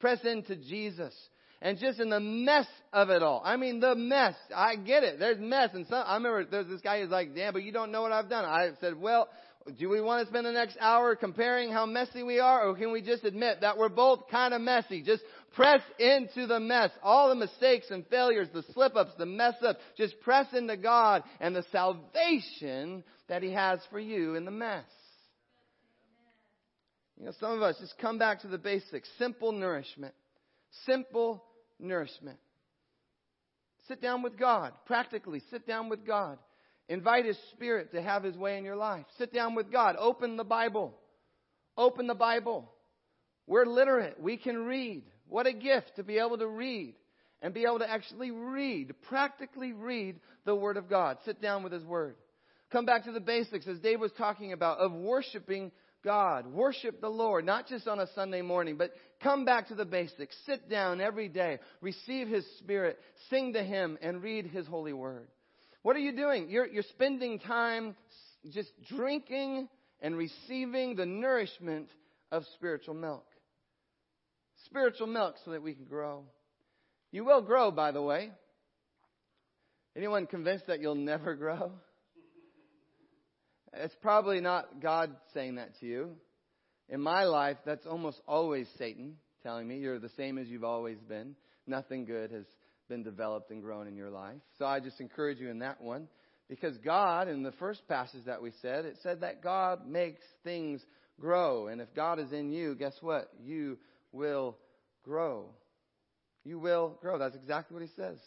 Press 0.00 0.24
into 0.24 0.56
Jesus 0.56 1.14
and 1.62 1.78
just 1.78 2.00
in 2.00 2.08
the 2.08 2.20
mess 2.20 2.66
of 2.92 3.10
it 3.10 3.22
all. 3.22 3.42
I 3.44 3.56
mean, 3.56 3.80
the 3.80 3.94
mess. 3.94 4.34
I 4.54 4.76
get 4.76 5.04
it. 5.04 5.18
There's 5.18 5.38
mess. 5.38 5.70
And 5.74 5.86
some, 5.86 6.02
I 6.06 6.14
remember 6.14 6.44
there's 6.44 6.68
this 6.68 6.80
guy 6.80 7.00
who's 7.00 7.10
like, 7.10 7.34
damn, 7.34 7.52
but 7.52 7.62
you 7.62 7.72
don't 7.72 7.92
know 7.92 8.02
what 8.02 8.12
I've 8.12 8.30
done. 8.30 8.44
I 8.44 8.70
said, 8.80 8.98
well, 8.98 9.28
do 9.78 9.88
we 9.88 10.00
want 10.00 10.24
to 10.24 10.30
spend 10.30 10.46
the 10.46 10.52
next 10.52 10.76
hour 10.80 11.14
comparing 11.14 11.70
how 11.70 11.84
messy 11.84 12.22
we 12.22 12.38
are, 12.38 12.66
or 12.66 12.74
can 12.74 12.92
we 12.92 13.02
just 13.02 13.24
admit 13.24 13.60
that 13.60 13.76
we're 13.76 13.90
both 13.90 14.28
kind 14.30 14.54
of 14.54 14.60
messy? 14.60 15.02
Just 15.02 15.22
press 15.54 15.82
into 15.98 16.46
the 16.46 16.58
mess. 16.58 16.90
All 17.02 17.28
the 17.28 17.34
mistakes 17.34 17.86
and 17.90 18.06
failures, 18.06 18.48
the 18.52 18.64
slip 18.72 18.96
ups, 18.96 19.12
the 19.18 19.26
mess 19.26 19.54
ups, 19.62 19.80
just 19.96 20.18
press 20.20 20.46
into 20.54 20.76
God 20.76 21.24
and 21.40 21.54
the 21.54 21.64
salvation 21.70 23.04
that 23.28 23.42
He 23.42 23.52
has 23.52 23.80
for 23.90 24.00
you 24.00 24.34
in 24.34 24.44
the 24.44 24.50
mess. 24.50 24.84
You 27.18 27.26
know, 27.26 27.32
some 27.38 27.52
of 27.52 27.60
us 27.60 27.76
just 27.78 27.98
come 27.98 28.18
back 28.18 28.40
to 28.40 28.48
the 28.48 28.58
basics. 28.58 29.08
Simple 29.18 29.52
nourishment. 29.52 30.14
Simple 30.86 31.44
nourishment. 31.78 32.38
Sit 33.88 34.00
down 34.00 34.22
with 34.22 34.38
God. 34.38 34.72
Practically, 34.86 35.42
sit 35.50 35.66
down 35.66 35.90
with 35.90 36.06
God. 36.06 36.38
Invite 36.90 37.24
His 37.24 37.38
Spirit 37.52 37.92
to 37.92 38.02
have 38.02 38.24
His 38.24 38.36
way 38.36 38.58
in 38.58 38.64
your 38.64 38.74
life. 38.74 39.06
Sit 39.16 39.32
down 39.32 39.54
with 39.54 39.70
God. 39.70 39.94
Open 39.96 40.36
the 40.36 40.42
Bible. 40.42 40.92
Open 41.76 42.08
the 42.08 42.16
Bible. 42.16 42.68
We're 43.46 43.64
literate. 43.64 44.20
We 44.20 44.36
can 44.36 44.66
read. 44.66 45.04
What 45.28 45.46
a 45.46 45.52
gift 45.52 45.92
to 45.96 46.02
be 46.02 46.18
able 46.18 46.36
to 46.38 46.48
read 46.48 46.96
and 47.42 47.54
be 47.54 47.62
able 47.62 47.78
to 47.78 47.88
actually 47.88 48.32
read, 48.32 48.92
practically 49.08 49.72
read 49.72 50.18
the 50.44 50.54
Word 50.54 50.76
of 50.76 50.90
God. 50.90 51.18
Sit 51.24 51.40
down 51.40 51.62
with 51.62 51.72
His 51.72 51.84
Word. 51.84 52.16
Come 52.72 52.86
back 52.86 53.04
to 53.04 53.12
the 53.12 53.20
basics, 53.20 53.68
as 53.68 53.78
Dave 53.78 54.00
was 54.00 54.12
talking 54.18 54.52
about, 54.52 54.78
of 54.78 54.92
worshiping 54.92 55.70
God. 56.04 56.48
Worship 56.48 57.00
the 57.00 57.08
Lord, 57.08 57.46
not 57.46 57.68
just 57.68 57.86
on 57.86 58.00
a 58.00 58.08
Sunday 58.16 58.42
morning, 58.42 58.76
but 58.76 58.90
come 59.22 59.44
back 59.44 59.68
to 59.68 59.76
the 59.76 59.84
basics. 59.84 60.34
Sit 60.44 60.68
down 60.68 61.00
every 61.00 61.28
day. 61.28 61.60
Receive 61.80 62.26
His 62.26 62.44
Spirit. 62.58 62.98
Sing 63.30 63.52
to 63.52 63.62
Him 63.62 63.96
and 64.02 64.24
read 64.24 64.46
His 64.46 64.66
holy 64.66 64.92
word. 64.92 65.28
What 65.82 65.96
are 65.96 66.00
you 66.00 66.14
doing? 66.14 66.50
You're, 66.50 66.66
you're 66.66 66.82
spending 66.82 67.38
time 67.38 67.96
just 68.52 68.70
drinking 68.88 69.68
and 70.00 70.16
receiving 70.16 70.96
the 70.96 71.06
nourishment 71.06 71.88
of 72.30 72.44
spiritual 72.54 72.94
milk. 72.94 73.26
Spiritual 74.66 75.06
milk 75.06 75.36
so 75.44 75.52
that 75.52 75.62
we 75.62 75.74
can 75.74 75.84
grow. 75.84 76.24
You 77.12 77.24
will 77.24 77.42
grow, 77.42 77.70
by 77.70 77.92
the 77.92 78.02
way. 78.02 78.30
Anyone 79.96 80.26
convinced 80.26 80.66
that 80.68 80.80
you'll 80.80 80.94
never 80.94 81.34
grow? 81.34 81.72
It's 83.72 83.94
probably 84.02 84.40
not 84.40 84.80
God 84.80 85.14
saying 85.32 85.56
that 85.56 85.78
to 85.80 85.86
you. 85.86 86.10
In 86.88 87.00
my 87.00 87.24
life, 87.24 87.56
that's 87.64 87.86
almost 87.86 88.20
always 88.26 88.66
Satan 88.78 89.16
telling 89.42 89.66
me 89.66 89.78
you're 89.78 89.98
the 89.98 90.10
same 90.16 90.38
as 90.38 90.48
you've 90.48 90.64
always 90.64 90.98
been. 90.98 91.36
Nothing 91.66 92.04
good 92.04 92.32
has 92.32 92.46
been 92.90 93.02
developed 93.02 93.50
and 93.50 93.62
grown 93.62 93.86
in 93.86 93.96
your 93.96 94.10
life. 94.10 94.36
So 94.58 94.66
I 94.66 94.80
just 94.80 95.00
encourage 95.00 95.38
you 95.38 95.48
in 95.48 95.60
that 95.60 95.80
one. 95.80 96.08
Because 96.50 96.76
God, 96.78 97.28
in 97.28 97.44
the 97.44 97.52
first 97.52 97.86
passage 97.88 98.24
that 98.26 98.42
we 98.42 98.50
said, 98.60 98.84
it 98.84 98.96
said 99.02 99.20
that 99.20 99.40
God 99.40 99.88
makes 99.88 100.20
things 100.42 100.84
grow. 101.18 101.68
And 101.68 101.80
if 101.80 101.94
God 101.94 102.18
is 102.18 102.32
in 102.32 102.50
you, 102.50 102.74
guess 102.74 102.94
what? 103.00 103.30
You 103.40 103.78
will 104.12 104.58
grow. 105.04 105.46
You 106.44 106.58
will 106.58 106.98
grow. 107.00 107.18
That's 107.18 107.36
exactly 107.36 107.74
what 107.74 107.82
he 107.82 107.90
says. 107.94 108.18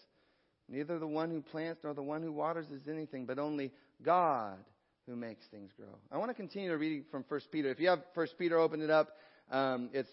Neither 0.70 0.98
the 0.98 1.08
one 1.08 1.30
who 1.30 1.42
plants 1.42 1.82
nor 1.84 1.94
the 1.94 2.02
one 2.02 2.24
who 2.24 2.32
waters 2.32 2.68
is 2.72 2.88
anything, 2.88 3.26
but 3.26 3.38
only 3.38 3.74
God 4.02 4.58
who 5.06 5.18
makes 5.18 5.46
things 5.52 5.72
grow. 5.76 5.94
I 6.10 6.18
want 6.18 6.30
to 6.30 6.36
continue 6.36 6.70
to 6.70 6.78
read 6.78 7.04
from 7.12 7.26
1 7.28 7.42
Peter. 7.52 7.70
If 7.70 7.82
you 7.82 7.90
have 7.90 8.00
1 8.14 8.28
Peter, 8.40 8.58
open 8.58 8.82
it 8.82 8.90
up. 8.90 9.10
Um, 9.52 9.90
it's 9.92 10.10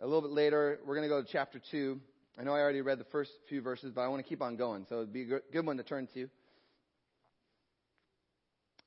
a 0.00 0.06
little 0.06 0.22
bit 0.22 0.30
later. 0.30 0.78
We're 0.86 0.96
going 0.96 1.06
to 1.06 1.14
go 1.14 1.20
to 1.20 1.28
chapter 1.30 1.60
2. 1.70 2.00
I 2.38 2.42
know 2.42 2.52
I 2.54 2.60
already 2.60 2.80
read 2.80 2.98
the 2.98 3.04
first 3.04 3.30
few 3.48 3.60
verses, 3.60 3.92
but 3.94 4.00
I 4.00 4.08
want 4.08 4.22
to 4.22 4.28
keep 4.28 4.42
on 4.42 4.56
going. 4.56 4.86
So 4.88 4.96
it'd 4.96 5.12
be 5.12 5.22
a 5.22 5.40
good 5.52 5.66
one 5.66 5.76
to 5.76 5.82
turn 5.82 6.08
to. 6.14 6.28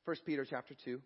1 0.05 0.17
Peter 0.25 0.45
chapter 0.49 0.75
2. 0.83 0.99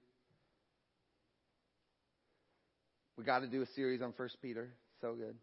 We 3.17 3.23
got 3.23 3.39
to 3.39 3.47
do 3.47 3.61
a 3.61 3.65
series 3.67 4.01
on 4.01 4.13
1 4.15 4.29
Peter. 4.41 4.69
So 5.01 5.13
good. 5.13 5.35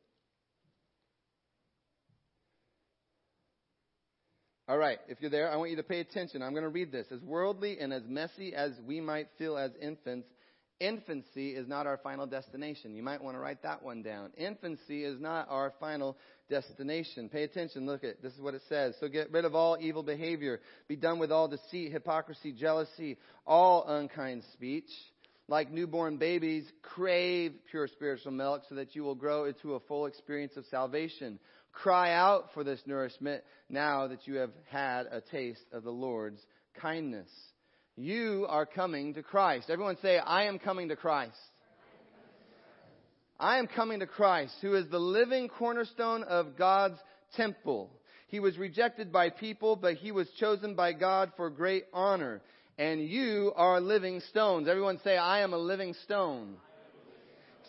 All 4.67 4.79
right, 4.79 4.99
if 5.09 5.21
you're 5.21 5.31
there, 5.31 5.53
I 5.53 5.57
want 5.57 5.71
you 5.71 5.77
to 5.77 5.83
pay 5.83 6.01
attention. 6.01 6.43
I'm 6.43 6.53
going 6.53 6.63
to 6.63 6.71
read 6.71 6.91
this. 6.91 7.07
As 7.13 7.21
worldly 7.21 7.79
and 7.79 7.93
as 7.93 8.03
messy 8.09 8.55
as 8.55 8.73
we 8.87 8.99
might 8.99 9.29
feel 9.37 9.59
as 9.59 9.73
infants, 9.81 10.27
infancy 10.81 11.51
is 11.51 11.69
not 11.69 11.87
our 11.87 11.99
final 11.99 12.27
destination. 12.27 12.95
You 12.95 13.03
might 13.03 13.23
want 13.23 13.37
to 13.37 13.41
write 13.41 13.63
that 13.63 13.83
one 13.83 14.03
down. 14.03 14.31
Infancy 14.37 15.05
is 15.05 15.21
not 15.21 15.49
our 15.51 15.73
final 15.81 16.17
destination. 16.49 17.29
Pay 17.29 17.45
attention. 17.45 17.87
Look 17.87 18.05
at 18.05 18.23
this 18.23 18.33
is 18.35 18.41
what 18.41 18.55
it 18.55 18.63
says. 18.69 18.95
So 19.01 19.09
get 19.09 19.33
rid 19.33 19.45
of 19.45 19.55
all 19.55 19.77
evil 19.81 20.03
behavior. 20.03 20.61
Be 20.89 20.97
done 20.97 21.19
with 21.19 21.33
all 21.33 21.49
deceit, 21.49 21.93
hypocrisy, 21.93 22.53
jealousy, 22.53 23.19
all 23.47 23.85
unkind 23.87 24.43
speech. 24.53 24.91
Like 25.47 25.71
newborn 25.71 26.17
babies, 26.17 26.65
crave 26.81 27.53
pure 27.71 27.87
spiritual 27.89 28.33
milk 28.33 28.63
so 28.69 28.77
that 28.77 28.95
you 28.95 29.05
will 29.05 29.15
grow 29.15 29.45
into 29.45 29.75
a 29.75 29.81
full 29.81 30.07
experience 30.07 30.57
of 30.57 30.65
salvation. 30.71 31.39
Cry 31.73 32.15
out 32.15 32.47
for 32.55 32.65
this 32.65 32.81
nourishment 32.87 33.43
now 33.69 34.09
that 34.09 34.27
you 34.27 34.37
have 34.37 34.53
had 34.71 35.07
a 35.11 35.21
taste 35.21 35.67
of 35.73 35.83
the 35.83 35.91
Lord's 35.91 36.41
kindness. 36.81 37.29
You 37.97 38.47
are 38.49 38.67
coming 38.67 39.15
to 39.15 39.23
Christ. 39.23 39.71
Everyone 39.71 39.97
say, 40.03 40.19
I 40.19 40.45
am 40.45 40.59
coming 40.59 40.89
to 40.89 40.97
Christ. 40.97 41.37
I 43.39 43.59
am 43.59 43.67
coming 43.67 44.01
to 44.01 44.07
Christ, 44.07 44.55
who 44.61 44.75
is 44.75 44.89
the 44.89 44.99
living 44.99 45.49
cornerstone 45.49 46.23
of 46.25 46.57
God's 46.57 46.99
temple. 47.37 47.91
He 48.29 48.41
was 48.41 48.59
rejected 48.59 49.13
by 49.13 49.31
people, 49.31 49.77
but 49.77 49.95
he 49.95 50.11
was 50.13 50.29
chosen 50.41 50.75
by 50.75 50.93
God 50.93 51.33
for 51.37 51.51
great 51.51 51.85
honor. 51.93 52.43
And 52.79 53.01
you 53.01 53.53
are 53.55 53.81
living 53.81 54.21
stones. 54.31 54.67
Everyone 54.67 54.99
say, 55.05 55.17
I 55.17 55.41
am 55.41 55.53
a 55.53 55.59
living 55.59 55.95
stone 56.05 56.57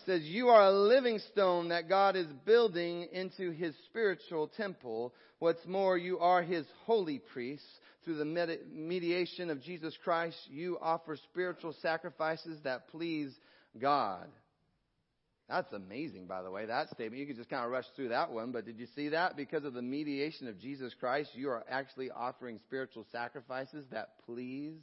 says, 0.06 0.22
You 0.22 0.48
are 0.48 0.66
a 0.66 0.72
living 0.72 1.18
stone 1.32 1.68
that 1.68 1.88
God 1.88 2.16
is 2.16 2.26
building 2.44 3.08
into 3.12 3.50
his 3.50 3.74
spiritual 3.86 4.48
temple. 4.56 5.12
What's 5.38 5.66
more, 5.66 5.98
you 5.98 6.18
are 6.20 6.42
his 6.42 6.66
holy 6.84 7.18
priests. 7.18 7.66
Through 8.04 8.18
the 8.18 8.58
mediation 8.72 9.50
of 9.50 9.60
Jesus 9.60 9.92
Christ, 10.04 10.36
you 10.48 10.78
offer 10.80 11.16
spiritual 11.30 11.74
sacrifices 11.82 12.60
that 12.62 12.88
please 12.88 13.34
God. 13.80 14.28
That's 15.48 15.72
amazing, 15.72 16.26
by 16.26 16.42
the 16.42 16.50
way, 16.50 16.66
that 16.66 16.90
statement. 16.90 17.20
You 17.20 17.26
could 17.26 17.36
just 17.36 17.50
kind 17.50 17.64
of 17.64 17.70
rush 17.70 17.84
through 17.94 18.08
that 18.08 18.30
one, 18.32 18.50
but 18.50 18.64
did 18.64 18.78
you 18.78 18.86
see 18.96 19.10
that? 19.10 19.36
Because 19.36 19.64
of 19.64 19.74
the 19.74 19.82
mediation 19.82 20.48
of 20.48 20.58
Jesus 20.58 20.94
Christ, 20.98 21.30
you 21.34 21.50
are 21.50 21.64
actually 21.68 22.10
offering 22.10 22.58
spiritual 22.66 23.06
sacrifices 23.12 23.84
that 23.92 24.10
please 24.24 24.74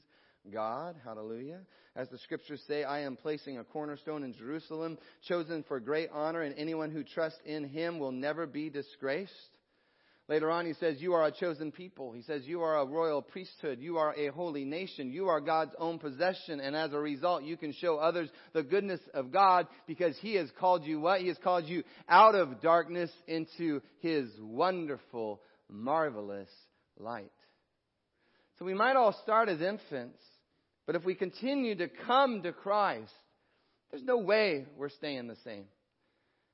God. 0.51 0.95
Hallelujah. 1.03 1.61
As 1.95 2.09
the 2.09 2.17
scriptures 2.19 2.61
say, 2.67 2.83
I 2.83 3.01
am 3.01 3.15
placing 3.15 3.57
a 3.57 3.63
cornerstone 3.63 4.23
in 4.23 4.33
Jerusalem, 4.33 4.97
chosen 5.27 5.63
for 5.67 5.79
great 5.79 6.09
honor, 6.11 6.41
and 6.41 6.55
anyone 6.57 6.91
who 6.91 7.03
trusts 7.03 7.39
in 7.45 7.69
him 7.69 7.99
will 7.99 8.11
never 8.11 8.45
be 8.45 8.69
disgraced. 8.69 9.31
Later 10.29 10.49
on, 10.49 10.65
he 10.65 10.73
says, 10.73 11.01
You 11.01 11.13
are 11.13 11.25
a 11.25 11.31
chosen 11.31 11.71
people. 11.71 12.13
He 12.13 12.21
says, 12.21 12.43
You 12.45 12.61
are 12.61 12.77
a 12.77 12.85
royal 12.85 13.21
priesthood. 13.21 13.79
You 13.79 13.97
are 13.97 14.15
a 14.17 14.27
holy 14.27 14.63
nation. 14.63 15.11
You 15.11 15.27
are 15.27 15.41
God's 15.41 15.75
own 15.77 15.99
possession. 15.99 16.61
And 16.61 16.75
as 16.75 16.93
a 16.93 16.99
result, 16.99 17.43
you 17.43 17.57
can 17.57 17.73
show 17.73 17.97
others 17.97 18.29
the 18.53 18.63
goodness 18.63 19.01
of 19.13 19.31
God 19.31 19.67
because 19.85 20.17
he 20.19 20.35
has 20.35 20.49
called 20.59 20.85
you 20.85 21.01
what? 21.01 21.19
He 21.19 21.27
has 21.27 21.37
called 21.43 21.65
you 21.65 21.83
out 22.07 22.35
of 22.35 22.61
darkness 22.61 23.11
into 23.27 23.81
his 23.99 24.29
wonderful, 24.39 25.41
marvelous 25.69 26.49
light. 26.97 27.31
So 28.59 28.65
we 28.65 28.73
might 28.73 28.95
all 28.95 29.15
start 29.23 29.49
as 29.49 29.61
infants, 29.61 30.21
but 30.85 30.95
if 30.95 31.03
we 31.03 31.15
continue 31.15 31.75
to 31.75 31.87
come 32.05 32.43
to 32.43 32.51
Christ, 32.51 33.13
there's 33.91 34.03
no 34.03 34.17
way 34.17 34.65
we're 34.77 34.89
staying 34.89 35.27
the 35.27 35.37
same. 35.43 35.65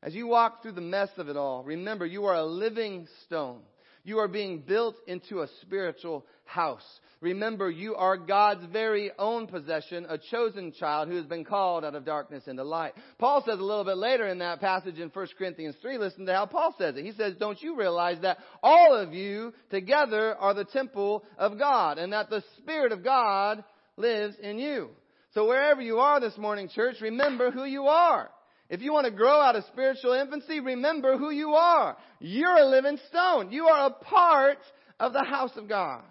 As 0.02 0.14
you 0.14 0.28
walk 0.28 0.62
through 0.62 0.74
the 0.74 0.82
mess 0.82 1.10
of 1.18 1.30
it 1.30 1.38
all, 1.38 1.64
remember 1.64 2.06
you 2.06 2.26
are 2.26 2.36
a 2.36 2.46
living 2.46 3.08
stone. 3.26 3.62
You 4.04 4.20
are 4.20 4.28
being 4.28 4.60
built 4.60 4.96
into 5.08 5.42
a 5.42 5.48
spiritual 5.62 6.26
house. 6.46 6.86
Remember, 7.22 7.70
you 7.70 7.96
are 7.96 8.16
God's 8.16 8.66
very 8.72 9.12
own 9.20 9.48
possession, 9.48 10.06
a 10.08 10.18
chosen 10.18 10.72
child 10.72 11.10
who 11.10 11.18
has 11.18 11.26
been 11.26 11.44
called 11.44 11.84
out 11.84 11.96
of 11.96 12.06
darkness 12.06 12.48
into 12.48 12.64
light. 12.64 12.94
Paul 13.18 13.44
says 13.46 13.60
a 13.60 13.64
little 13.64 13.84
bit 13.84 13.98
later 13.98 14.26
in 14.28 14.40
that 14.40 14.62
passage 14.62 15.00
in 15.00 15.10
1 15.10 15.28
Corinthians 15.38 15.76
3, 15.82 15.98
listen 15.98 16.26
to 16.26 16.34
how 16.34 16.46
Paul 16.46 16.74
says 16.78 16.96
it. 16.96 17.04
He 17.04 17.12
says, 17.12 17.36
don't 17.38 17.62
you 17.62 17.76
realize 17.76 18.22
that 18.22 18.38
all 18.64 18.96
of 18.96 19.14
you 19.14 19.54
together 19.70 20.34
are 20.36 20.54
the 20.54 20.64
temple 20.64 21.26
of 21.38 21.60
God 21.60 21.98
and 21.98 22.14
that 22.14 22.30
the 22.30 22.44
Spirit 22.58 22.94
of 22.94 23.04
God 23.04 23.64
lives 24.00 24.36
in 24.42 24.58
you? 24.58 24.90
So 25.34 25.48
wherever 25.48 25.82
you 25.82 26.00
are 26.00 26.20
this 26.20 26.38
morning, 26.38 26.70
church, 26.70 26.96
remember 27.02 27.52
who 27.52 27.66
you 27.66 27.84
are. 27.84 28.30
If 28.70 28.82
you 28.82 28.94
want 28.94 29.06
to 29.06 29.12
grow 29.12 29.40
out 29.40 29.56
of 29.56 29.64
spiritual 29.66 30.14
infancy, 30.14 30.60
remember 30.60 31.18
who 31.18 31.32
you 31.32 31.52
are. 31.52 31.98
You're 32.20 32.58
a 32.58 32.66
living 32.66 32.98
stone. 33.10 33.52
You 33.52 33.66
are 33.66 33.88
a 33.88 34.04
part 34.04 34.60
of 35.00 35.14
the 35.14 35.24
house 35.24 35.52
of 35.56 35.68
God. 35.68 36.04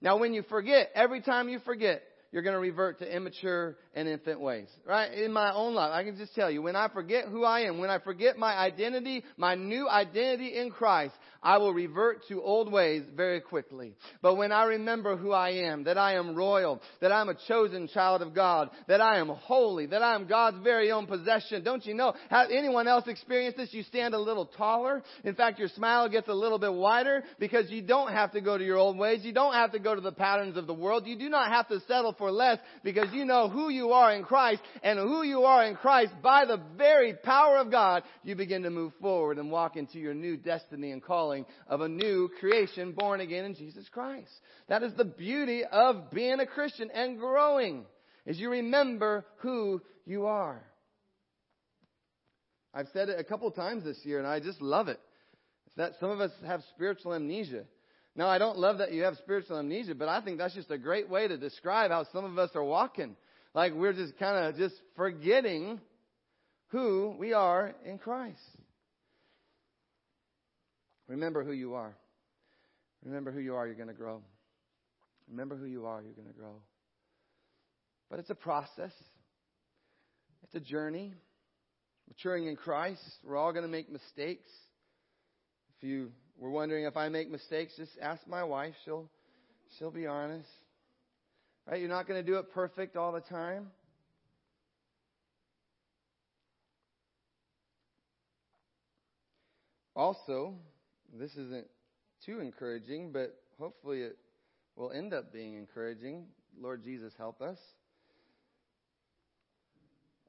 Now 0.00 0.18
when 0.18 0.34
you 0.34 0.42
forget, 0.42 0.90
every 0.94 1.20
time 1.20 1.48
you 1.48 1.58
forget, 1.60 2.02
you're 2.34 2.42
going 2.42 2.54
to 2.54 2.60
revert 2.60 2.98
to 2.98 3.16
immature 3.16 3.76
and 3.94 4.08
infant 4.08 4.40
ways. 4.40 4.66
Right? 4.84 5.12
In 5.12 5.32
my 5.32 5.54
own 5.54 5.72
life, 5.74 5.92
I 5.92 6.02
can 6.02 6.16
just 6.16 6.34
tell 6.34 6.50
you, 6.50 6.62
when 6.62 6.74
I 6.74 6.88
forget 6.88 7.26
who 7.26 7.44
I 7.44 7.60
am, 7.60 7.78
when 7.78 7.90
I 7.90 8.00
forget 8.00 8.36
my 8.36 8.52
identity, 8.52 9.22
my 9.36 9.54
new 9.54 9.88
identity 9.88 10.58
in 10.58 10.72
Christ, 10.72 11.14
I 11.44 11.58
will 11.58 11.72
revert 11.72 12.26
to 12.28 12.42
old 12.42 12.72
ways 12.72 13.04
very 13.14 13.40
quickly. 13.40 13.94
But 14.20 14.34
when 14.34 14.50
I 14.50 14.64
remember 14.64 15.16
who 15.16 15.30
I 15.30 15.50
am, 15.50 15.84
that 15.84 15.96
I 15.96 16.14
am 16.14 16.34
royal, 16.34 16.82
that 17.00 17.12
I'm 17.12 17.28
a 17.28 17.36
chosen 17.46 17.86
child 17.86 18.20
of 18.20 18.34
God, 18.34 18.70
that 18.88 19.00
I 19.00 19.18
am 19.18 19.28
holy, 19.28 19.86
that 19.86 20.02
I 20.02 20.16
am 20.16 20.26
God's 20.26 20.56
very 20.64 20.90
own 20.90 21.06
possession, 21.06 21.62
don't 21.62 21.86
you 21.86 21.94
know? 21.94 22.14
Have 22.30 22.48
anyone 22.50 22.88
else 22.88 23.06
experienced 23.06 23.58
this? 23.58 23.72
You 23.72 23.84
stand 23.84 24.14
a 24.14 24.18
little 24.18 24.46
taller. 24.46 25.04
In 25.22 25.36
fact, 25.36 25.60
your 25.60 25.68
smile 25.68 26.08
gets 26.08 26.28
a 26.28 26.34
little 26.34 26.58
bit 26.58 26.72
wider 26.72 27.22
because 27.38 27.70
you 27.70 27.82
don't 27.82 28.10
have 28.10 28.32
to 28.32 28.40
go 28.40 28.58
to 28.58 28.64
your 28.64 28.78
old 28.78 28.98
ways. 28.98 29.20
You 29.22 29.32
don't 29.32 29.54
have 29.54 29.70
to 29.72 29.78
go 29.78 29.94
to 29.94 30.00
the 30.00 30.10
patterns 30.10 30.56
of 30.56 30.66
the 30.66 30.74
world. 30.74 31.06
You 31.06 31.16
do 31.16 31.28
not 31.28 31.52
have 31.52 31.68
to 31.68 31.78
settle 31.86 32.14
for 32.14 32.23
less 32.30 32.58
because 32.82 33.12
you 33.12 33.24
know 33.24 33.48
who 33.48 33.68
you 33.68 33.92
are 33.92 34.14
in 34.14 34.24
Christ 34.24 34.62
and 34.82 34.98
who 34.98 35.22
you 35.22 35.44
are 35.44 35.64
in 35.64 35.76
Christ 35.76 36.12
by 36.22 36.44
the 36.44 36.60
very 36.76 37.14
power 37.14 37.58
of 37.58 37.70
God, 37.70 38.02
you 38.22 38.34
begin 38.36 38.62
to 38.62 38.70
move 38.70 38.92
forward 39.00 39.38
and 39.38 39.50
walk 39.50 39.76
into 39.76 39.98
your 39.98 40.14
new 40.14 40.36
destiny 40.36 40.92
and 40.92 41.02
calling 41.02 41.46
of 41.68 41.80
a 41.80 41.88
new 41.88 42.30
creation 42.40 42.92
born 42.92 43.20
again 43.20 43.44
in 43.44 43.54
Jesus 43.54 43.88
Christ. 43.90 44.30
That 44.68 44.82
is 44.82 44.94
the 44.94 45.04
beauty 45.04 45.64
of 45.64 46.10
being 46.10 46.40
a 46.40 46.46
Christian 46.46 46.90
and 46.90 47.18
growing 47.18 47.84
is 48.26 48.38
you 48.38 48.50
remember 48.50 49.24
who 49.38 49.80
you 50.06 50.26
are. 50.26 50.62
I've 52.72 52.88
said 52.92 53.08
it 53.08 53.20
a 53.20 53.24
couple 53.24 53.50
times 53.50 53.84
this 53.84 53.98
year 54.04 54.18
and 54.18 54.26
I 54.26 54.40
just 54.40 54.60
love 54.60 54.88
it. 54.88 54.98
It's 55.66 55.76
that 55.76 55.92
some 56.00 56.10
of 56.10 56.20
us 56.20 56.32
have 56.46 56.62
spiritual 56.74 57.14
amnesia. 57.14 57.64
Now, 58.16 58.28
I 58.28 58.38
don't 58.38 58.58
love 58.58 58.78
that 58.78 58.92
you 58.92 59.02
have 59.02 59.16
spiritual 59.16 59.58
amnesia, 59.58 59.94
but 59.94 60.08
I 60.08 60.20
think 60.20 60.38
that's 60.38 60.54
just 60.54 60.70
a 60.70 60.78
great 60.78 61.08
way 61.08 61.26
to 61.26 61.36
describe 61.36 61.90
how 61.90 62.06
some 62.12 62.24
of 62.24 62.38
us 62.38 62.50
are 62.54 62.62
walking. 62.62 63.16
Like 63.54 63.74
we're 63.74 63.92
just 63.92 64.16
kind 64.18 64.46
of 64.46 64.56
just 64.56 64.74
forgetting 64.96 65.80
who 66.68 67.14
we 67.18 67.32
are 67.32 67.74
in 67.84 67.98
Christ. 67.98 68.38
Remember 71.08 71.44
who 71.44 71.52
you 71.52 71.74
are. 71.74 71.94
Remember 73.04 73.30
who 73.30 73.40
you 73.40 73.54
are, 73.54 73.66
you're 73.66 73.76
going 73.76 73.88
to 73.88 73.94
grow. 73.94 74.22
Remember 75.28 75.56
who 75.56 75.66
you 75.66 75.86
are, 75.86 76.02
you're 76.02 76.14
going 76.14 76.28
to 76.28 76.34
grow. 76.34 76.54
But 78.10 78.18
it's 78.18 78.30
a 78.30 78.34
process, 78.34 78.92
it's 80.42 80.54
a 80.54 80.60
journey. 80.60 81.12
Maturing 82.08 82.48
in 82.48 82.56
Christ, 82.56 83.00
we're 83.24 83.36
all 83.36 83.52
going 83.52 83.64
to 83.64 83.70
make 83.70 83.90
mistakes. 83.90 84.48
If 85.76 85.88
you 85.88 86.12
were 86.38 86.50
wondering 86.50 86.84
if 86.84 86.96
I 86.96 87.08
make 87.08 87.30
mistakes, 87.30 87.74
just 87.76 87.92
ask 88.00 88.26
my 88.26 88.44
wife. 88.44 88.74
She'll, 88.84 89.08
she'll 89.78 89.90
be 89.90 90.06
honest. 90.06 90.48
Right? 91.66 91.80
You're 91.80 91.88
not 91.88 92.06
going 92.06 92.22
to 92.24 92.30
do 92.30 92.38
it 92.38 92.52
perfect 92.52 92.96
all 92.96 93.12
the 93.12 93.20
time. 93.20 93.68
Also, 99.96 100.54
this 101.18 101.30
isn't 101.36 101.66
too 102.26 102.40
encouraging, 102.40 103.12
but 103.12 103.36
hopefully 103.58 104.02
it 104.02 104.18
will 104.76 104.90
end 104.90 105.14
up 105.14 105.32
being 105.32 105.54
encouraging. 105.54 106.26
Lord 106.60 106.82
Jesus, 106.82 107.12
help 107.16 107.40
us. 107.40 107.58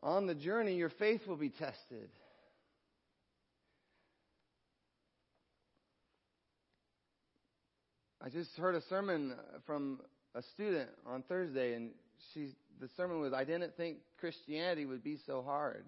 On 0.04 0.28
the 0.28 0.36
journey, 0.36 0.76
your 0.76 0.92
faith 0.92 1.22
will 1.28 1.36
be 1.36 1.50
tested. 1.50 2.10
I 8.26 8.30
just 8.30 8.50
heard 8.58 8.74
a 8.74 8.82
sermon 8.90 9.36
from 9.68 10.00
a 10.34 10.42
student 10.56 10.90
on 11.06 11.22
Thursday, 11.30 11.76
and 11.76 11.92
she 12.34 12.56
the 12.80 12.90
sermon 12.98 13.20
was, 13.20 13.34
"I 13.34 13.44
didn't 13.44 13.78
think 13.78 14.00
Christianity 14.18 14.88
would 14.88 15.04
be 15.04 15.18
so 15.28 15.44
hard." 15.44 15.86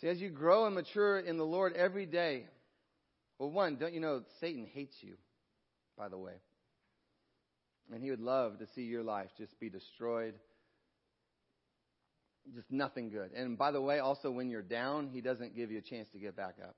See, 0.00 0.08
as 0.08 0.20
you 0.20 0.28
grow 0.28 0.66
and 0.66 0.74
mature 0.74 1.20
in 1.20 1.36
the 1.36 1.46
Lord 1.46 1.74
every 1.74 2.04
day, 2.04 2.48
well, 3.38 3.50
one, 3.50 3.76
don't 3.76 3.94
you 3.94 4.00
know 4.00 4.24
Satan 4.40 4.66
hates 4.66 4.96
you, 5.02 5.16
by 5.96 6.08
the 6.08 6.18
way, 6.18 6.34
and 7.92 8.02
he 8.02 8.10
would 8.10 8.20
love 8.20 8.58
to 8.58 8.66
see 8.74 8.82
your 8.82 9.04
life 9.04 9.30
just 9.38 9.58
be 9.60 9.70
destroyed, 9.70 10.34
just 12.52 12.72
nothing 12.72 13.10
good. 13.10 13.30
And 13.30 13.56
by 13.56 13.70
the 13.70 13.80
way, 13.80 14.00
also 14.00 14.32
when 14.32 14.50
you're 14.50 14.62
down, 14.62 15.10
he 15.10 15.20
doesn't 15.20 15.54
give 15.54 15.70
you 15.70 15.78
a 15.78 15.82
chance 15.82 16.10
to 16.10 16.18
get 16.18 16.34
back 16.34 16.56
up. 16.60 16.74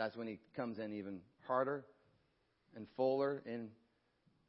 That's 0.00 0.16
when 0.16 0.26
he 0.26 0.38
comes 0.56 0.78
in 0.78 0.94
even 0.94 1.20
harder 1.46 1.84
and 2.74 2.86
fuller 2.96 3.42
and 3.44 3.68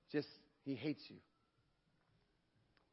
just, 0.09 0.29
he 0.63 0.75
hates 0.75 1.03
you. 1.09 1.17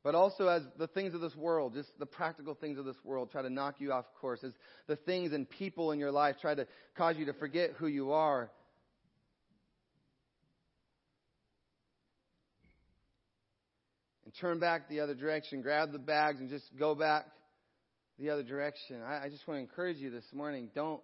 But 0.02 0.16
also 0.16 0.48
as 0.48 0.62
the 0.76 0.88
things 0.88 1.14
of 1.14 1.20
this 1.20 1.36
world, 1.36 1.74
just 1.74 1.96
the 2.00 2.06
practical 2.06 2.56
things 2.56 2.76
of 2.76 2.84
this 2.84 2.96
world 3.04 3.30
try 3.30 3.42
to 3.42 3.48
knock 3.48 3.76
you 3.78 3.92
off 3.92 4.06
course, 4.20 4.42
as 4.42 4.50
the 4.88 4.96
things 4.96 5.32
and 5.32 5.48
people 5.48 5.92
in 5.92 6.00
your 6.00 6.10
life 6.10 6.34
try 6.40 6.56
to 6.56 6.66
cause 6.96 7.16
you 7.16 7.26
to 7.26 7.32
forget 7.32 7.74
who 7.78 7.86
you 7.86 8.10
are. 8.10 8.50
And 14.24 14.34
turn 14.40 14.58
back 14.58 14.88
the 14.88 14.98
other 14.98 15.14
direction, 15.14 15.62
grab 15.62 15.92
the 15.92 16.00
bags 16.00 16.40
and 16.40 16.50
just 16.50 16.64
go 16.76 16.96
back 16.96 17.26
the 18.18 18.30
other 18.30 18.42
direction. 18.42 19.00
I, 19.06 19.26
I 19.26 19.28
just 19.28 19.46
want 19.46 19.58
to 19.58 19.62
encourage 19.62 19.98
you 19.98 20.10
this 20.10 20.26
morning, 20.32 20.70
don't 20.74 21.02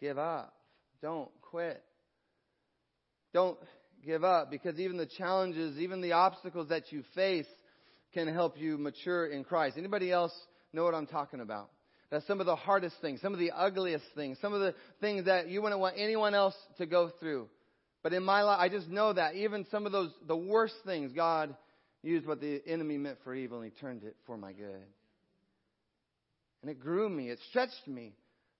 give 0.00 0.18
up. 0.18 0.52
Don't 1.02 1.30
quit. 1.42 1.82
Don't 3.32 3.58
give 4.04 4.24
up 4.24 4.50
because 4.50 4.78
even 4.78 4.96
the 4.96 5.06
challenges, 5.06 5.78
even 5.78 6.00
the 6.00 6.12
obstacles 6.12 6.68
that 6.68 6.90
you 6.92 7.02
face 7.14 7.46
can 8.14 8.28
help 8.28 8.58
you 8.58 8.78
mature 8.78 9.26
in 9.26 9.44
Christ. 9.44 9.76
Anybody 9.76 10.10
else 10.10 10.32
know 10.72 10.84
what 10.84 10.94
I'm 10.94 11.06
talking 11.06 11.40
about? 11.40 11.70
That's 12.10 12.26
some 12.26 12.40
of 12.40 12.46
the 12.46 12.56
hardest 12.56 12.96
things, 13.00 13.20
some 13.20 13.32
of 13.32 13.40
the 13.40 13.50
ugliest 13.50 14.04
things, 14.14 14.38
some 14.40 14.54
of 14.54 14.60
the 14.60 14.74
things 15.00 15.24
that 15.24 15.48
you 15.48 15.60
wouldn't 15.60 15.80
want 15.80 15.96
anyone 15.98 16.34
else 16.34 16.54
to 16.78 16.86
go 16.86 17.10
through. 17.20 17.48
But 18.02 18.12
in 18.12 18.22
my 18.22 18.42
life, 18.42 18.58
I 18.60 18.68
just 18.68 18.88
know 18.88 19.12
that 19.12 19.34
even 19.34 19.66
some 19.70 19.86
of 19.86 19.92
those, 19.92 20.12
the 20.26 20.36
worst 20.36 20.76
things, 20.84 21.12
God 21.12 21.56
used 22.02 22.26
what 22.26 22.40
the 22.40 22.62
enemy 22.64 22.96
meant 22.98 23.18
for 23.24 23.34
evil 23.34 23.60
and 23.60 23.72
he 23.72 23.80
turned 23.80 24.04
it 24.04 24.14
for 24.26 24.36
my 24.36 24.52
good. 24.52 24.86
And 26.62 26.70
it 26.70 26.78
grew 26.78 27.08
me, 27.08 27.30
it 27.30 27.40
stretched 27.50 27.86
me. 27.86 28.14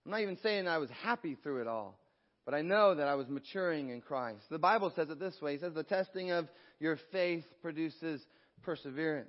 I'm 0.05 0.11
not 0.11 0.21
even 0.21 0.39
saying 0.43 0.67
I 0.67 0.79
was 0.79 0.91
happy 1.03 1.37
through 1.43 1.61
it 1.61 1.69
all, 1.69 1.99
but 2.47 2.55
I 2.55 2.63
know 2.63 2.95
that 2.95 3.09
I 3.09 3.17
was 3.17 3.29
maturing 3.29 3.91
in 3.91 4.01
Christ. 4.01 4.45
The 4.49 4.59
Bible 4.59 4.93
says 4.95 5.11
it 5.11 5.19
this 5.19 5.35
way 5.43 5.55
It 5.55 5.61
says, 5.61 5.75
The 5.75 5.83
testing 5.83 6.31
of 6.31 6.49
your 6.79 6.97
faith 7.13 7.45
produces 7.61 8.25
perseverance. 8.63 9.29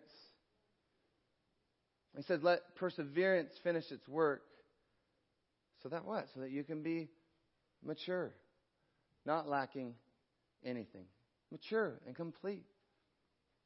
He 2.15 2.23
says, 2.23 2.39
Let 2.43 2.75
perseverance 2.75 3.51
finish 3.63 3.91
its 3.91 4.07
work. 4.07 4.43
So 5.81 5.89
that 5.89 6.05
what? 6.05 6.27
So 6.35 6.41
that 6.41 6.51
you 6.51 6.63
can 6.63 6.83
be 6.83 7.09
mature, 7.83 8.33
not 9.25 9.49
lacking 9.49 9.95
anything. 10.63 11.05
Mature 11.51 11.99
and 12.05 12.15
complete. 12.15 12.65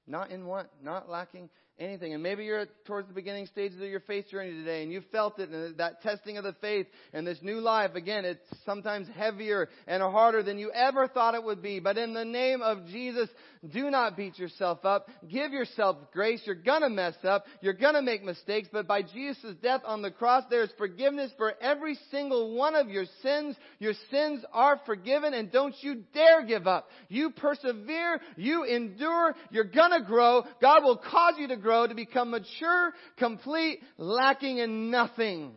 Not 0.08 0.32
in 0.32 0.46
want, 0.46 0.68
not 0.82 1.10
lacking 1.10 1.50
anything. 1.82 2.14
And 2.14 2.22
maybe 2.22 2.46
you're 2.46 2.68
towards 2.86 3.08
the 3.08 3.14
beginning 3.14 3.48
stages 3.48 3.82
of 3.82 3.88
your 3.88 4.00
faith 4.02 4.30
journey 4.30 4.52
today 4.52 4.84
and 4.84 4.92
you 4.92 5.02
felt 5.12 5.40
it 5.40 5.50
and 5.50 5.78
that 5.78 6.02
testing 6.02 6.38
of 6.38 6.44
the 6.44 6.56
faith 6.62 6.86
and 7.14 7.26
this 7.26 7.40
new 7.42 7.60
life, 7.60 7.96
again, 7.96 8.24
it's 8.24 8.46
sometimes 8.66 9.08
heavier 9.16 9.68
and 9.88 10.02
harder 10.04 10.44
than 10.44 10.60
you 10.60 10.72
ever 10.72 11.08
thought 11.08 11.34
it 11.34 11.44
would 11.44 11.62
be. 11.62 11.80
But 11.80 11.98
in 11.98 12.14
the 12.14 12.26
name 12.26 12.62
of 12.62 12.86
Jesus, 12.88 13.30
do 13.74 13.90
not 13.90 14.16
beat 14.16 14.38
yourself 14.38 14.86
up. 14.86 15.10
Give 15.28 15.52
yourself 15.52 15.98
grace. 16.14 16.42
You're 16.46 16.56
gonna 16.56 16.90
mess 16.90 17.16
up. 17.24 17.46
You're 17.62 17.74
gonna 17.74 18.02
make 18.02 18.24
mistakes. 18.24 18.70
But 18.72 18.88
by 18.88 19.02
Jesus' 19.02 19.56
death 19.62 19.82
on 19.86 20.02
the 20.02 20.12
cross, 20.12 20.44
there's 20.50 20.72
forgiveness 20.78 21.32
for 21.38 21.54
every 21.62 21.98
single 22.12 22.56
one 22.56 22.76
of 22.76 22.90
your 22.90 23.06
sins. 23.22 23.56
Your 23.80 23.94
sins 24.12 24.44
are 24.54 24.80
forgiven 24.86 25.34
and 25.34 25.52
don't 25.52 25.76
you 25.82 26.04
dare 26.14 26.46
give 26.46 26.68
up. 26.68 26.90
You 27.10 27.32
persevere. 27.32 28.20
You 28.38 28.64
endure. 28.64 29.36
You're 29.50 29.64
gonna 29.64 30.04
grow. 30.04 30.44
God 30.62 30.84
will 30.84 30.98
cause 30.98 31.36
you 31.38 31.48
to 31.48 31.58
grow 31.58 31.71
to 31.88 31.96
become 31.96 32.32
mature, 32.32 32.94
complete, 33.18 33.80
lacking 33.98 34.60
in 34.60 34.92
nothing. 34.92 35.52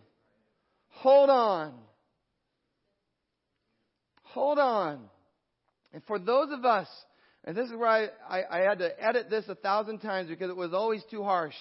Hold 0.88 1.31
on. 1.31 1.74
Hold 4.22 4.59
on. 4.59 5.00
And 5.92 6.03
for 6.07 6.18
those 6.18 6.48
of 6.50 6.64
us, 6.64 6.88
and 7.44 7.57
this 7.57 7.68
is 7.68 7.77
where 7.77 7.88
I, 7.88 8.09
I, 8.29 8.42
I 8.50 8.59
had 8.61 8.79
to 8.79 8.90
edit 9.03 9.31
this 9.31 9.44
a 9.48 9.55
thousand 9.55 9.98
times 9.98 10.29
because 10.29 10.50
it 10.50 10.57
was 10.57 10.72
always 10.72 11.03
too 11.11 11.22
harsh. 11.22 11.55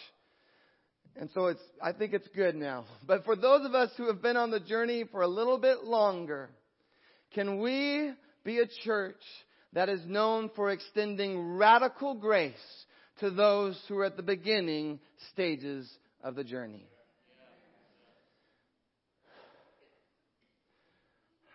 And 1.15 1.29
so 1.33 1.47
it's, 1.47 1.61
I 1.81 1.91
think 1.91 2.13
it's 2.13 2.27
good 2.35 2.55
now. 2.55 2.85
But 3.07 3.25
for 3.25 3.35
those 3.35 3.65
of 3.65 3.75
us 3.75 3.91
who 3.97 4.07
have 4.07 4.21
been 4.21 4.37
on 4.37 4.49
the 4.49 4.59
journey 4.59 5.03
for 5.11 5.21
a 5.21 5.27
little 5.27 5.57
bit 5.57 5.83
longer, 5.83 6.49
can 7.33 7.59
we 7.59 8.11
be 8.43 8.59
a 8.59 8.65
church 8.83 9.21
that 9.73 9.89
is 9.89 10.01
known 10.05 10.49
for 10.55 10.69
extending 10.69 11.55
radical 11.57 12.15
grace 12.15 12.53
to 13.23 13.29
those 13.29 13.81
who 13.87 13.97
are 13.97 14.03
at 14.03 14.17
the 14.17 14.21
beginning 14.21 14.99
stages 15.31 15.89
of 16.21 16.35
the 16.35 16.43
journey. 16.43 16.85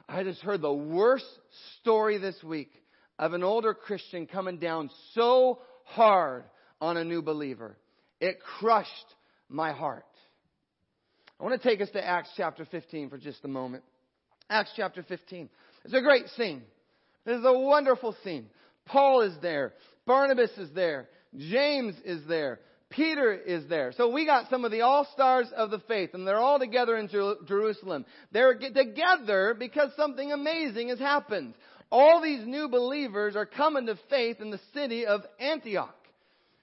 I 0.09 0.25
just 0.25 0.41
heard 0.41 0.63
the 0.63 0.73
worst 0.73 1.27
story 1.79 2.17
this 2.17 2.43
week 2.43 2.71
of 3.19 3.35
an 3.35 3.45
older 3.45 3.75
Christian 3.75 4.27
coming 4.27 4.57
down 4.57 4.89
so 5.13 5.59
hard 5.85 6.45
on 6.81 6.97
a 6.97 7.05
new 7.05 7.21
believer. 7.21 7.77
It 8.19 8.39
crushed 8.41 8.89
my 9.51 9.73
heart. 9.73 10.07
I 11.39 11.45
want 11.45 11.61
to 11.61 11.69
take 11.69 11.83
us 11.83 11.91
to 11.91 12.03
Acts 12.03 12.31
chapter 12.35 12.65
15 12.65 13.11
for 13.11 13.19
just 13.19 13.45
a 13.45 13.49
moment. 13.49 13.85
Acts 14.49 14.73
chapter 14.75 15.03
15. 15.03 15.51
It's 15.85 15.93
a 15.93 16.01
great 16.01 16.29
scene. 16.35 16.63
It 17.27 17.33
is 17.33 17.45
a 17.45 17.59
wonderful 17.59 18.17
scene. 18.25 18.47
Paul 18.87 19.21
is 19.21 19.35
there. 19.43 19.75
Barnabas 20.07 20.53
is 20.57 20.71
there. 20.75 21.09
James 21.37 21.95
is 22.05 22.23
there. 22.29 22.61
Peter 22.91 23.35
is 23.35 23.69
there. 23.69 23.93
So 23.93 24.11
we 24.11 24.25
got 24.25 24.49
some 24.49 24.65
of 24.65 24.71
the 24.71 24.81
all-stars 24.81 25.49
of 25.55 25.71
the 25.71 25.81
faith 25.81 26.11
and 26.15 26.27
they're 26.27 26.39
all 26.39 26.59
together 26.59 26.97
in 26.97 27.09
Jerusalem. 27.09 28.07
They're 28.33 28.55
together 28.55 29.55
because 29.59 29.91
something 29.97 30.33
amazing 30.33 30.89
has 30.89 30.99
happened. 30.99 31.55
All 31.91 32.23
these 32.23 32.47
new 32.47 32.69
believers 32.69 33.37
are 33.37 33.47
coming 33.47 33.87
to 33.87 33.99
faith 34.09 34.41
in 34.41 34.51
the 34.51 34.61
city 34.73 35.07
of 35.07 35.21
Antioch. 35.39 35.95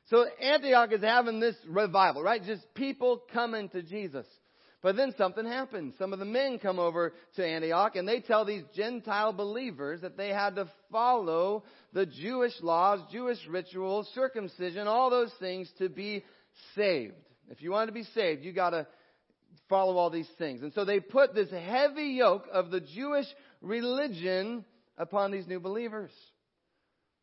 So 0.09 0.25
Antioch 0.41 0.91
is 0.93 1.01
having 1.01 1.39
this 1.39 1.55
revival, 1.67 2.23
right? 2.23 2.43
Just 2.43 2.73
people 2.73 3.21
coming 3.33 3.69
to 3.69 3.81
Jesus. 3.81 4.25
But 4.85 4.97
then 4.97 5.15
something 5.17 5.47
happens. 5.47 5.95
Some 5.97 6.13
of 6.13 6.19
the 6.19 6.25
men 6.25 6.59
come 6.59 6.77
over 6.77 7.11
to 7.37 7.43
Antioch 7.43 7.95
and 7.95 8.07
they 8.07 8.19
tell 8.19 8.45
these 8.45 8.61
Gentile 8.75 9.33
believers 9.33 10.01
that 10.01 10.15
they 10.15 10.29
had 10.29 10.57
to 10.57 10.69
follow 10.91 11.63
the 11.91 12.05
Jewish 12.05 12.53
laws, 12.61 12.99
Jewish 13.11 13.39
rituals, 13.49 14.07
circumcision, 14.13 14.85
all 14.85 15.09
those 15.09 15.33
things 15.39 15.67
to 15.79 15.89
be 15.89 16.23
saved. 16.75 17.15
If 17.49 17.63
you 17.63 17.71
want 17.71 17.87
to 17.87 17.93
be 17.95 18.03
saved, 18.13 18.43
you 18.43 18.53
gotta 18.53 18.85
follow 19.69 19.97
all 19.97 20.11
these 20.11 20.29
things. 20.37 20.61
And 20.61 20.71
so 20.73 20.85
they 20.85 20.99
put 20.99 21.33
this 21.33 21.49
heavy 21.49 22.17
yoke 22.19 22.45
of 22.53 22.69
the 22.69 22.81
Jewish 22.81 23.25
religion 23.63 24.65
upon 24.99 25.31
these 25.31 25.47
new 25.47 25.59
believers. 25.59 26.11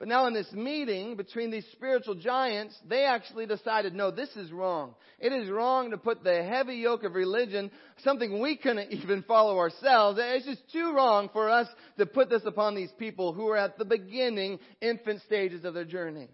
But 0.02 0.08
now 0.08 0.26
in 0.26 0.34
this 0.34 0.50
meeting 0.50 1.14
between 1.14 1.52
these 1.52 1.64
spiritual 1.70 2.16
giants, 2.16 2.76
they 2.88 3.04
actually 3.04 3.46
decided, 3.46 3.94
no, 3.94 4.10
this 4.10 4.30
is 4.30 4.50
wrong. 4.50 4.96
It 5.20 5.32
is 5.32 5.48
wrong 5.48 5.92
to 5.92 5.96
put 5.96 6.24
the 6.24 6.42
heavy 6.42 6.74
yoke 6.74 7.04
of 7.04 7.14
religion, 7.14 7.70
something 8.02 8.42
we 8.42 8.56
couldn't 8.56 8.90
even 9.04 9.22
follow 9.22 9.58
ourselves. 9.58 10.18
It's 10.20 10.44
just 10.44 10.72
too 10.72 10.92
wrong 10.92 11.30
for 11.32 11.48
us 11.48 11.68
to 11.98 12.06
put 12.06 12.30
this 12.30 12.42
upon 12.44 12.74
these 12.74 12.90
people 12.98 13.32
who 13.32 13.46
are 13.46 13.56
at 13.56 13.78
the 13.78 13.84
beginning, 13.84 14.58
infant 14.80 15.22
stages 15.22 15.64
of 15.64 15.72
their 15.72 15.84
journey. 15.84 16.26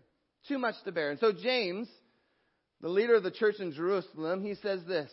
Too 0.49 0.59
much 0.59 0.77
to 0.87 0.93
bear. 0.93 1.11
And 1.11 1.21
so 1.21 1.33
James, 1.33 1.89
the 2.81 2.89
leader 2.89 3.17
of 3.17 3.23
the 3.23 3.31
church 3.31 3.57
in 3.59 3.75
Jerusalem, 3.75 4.43
he 4.43 4.55
says 4.55 4.81
this. 4.89 5.11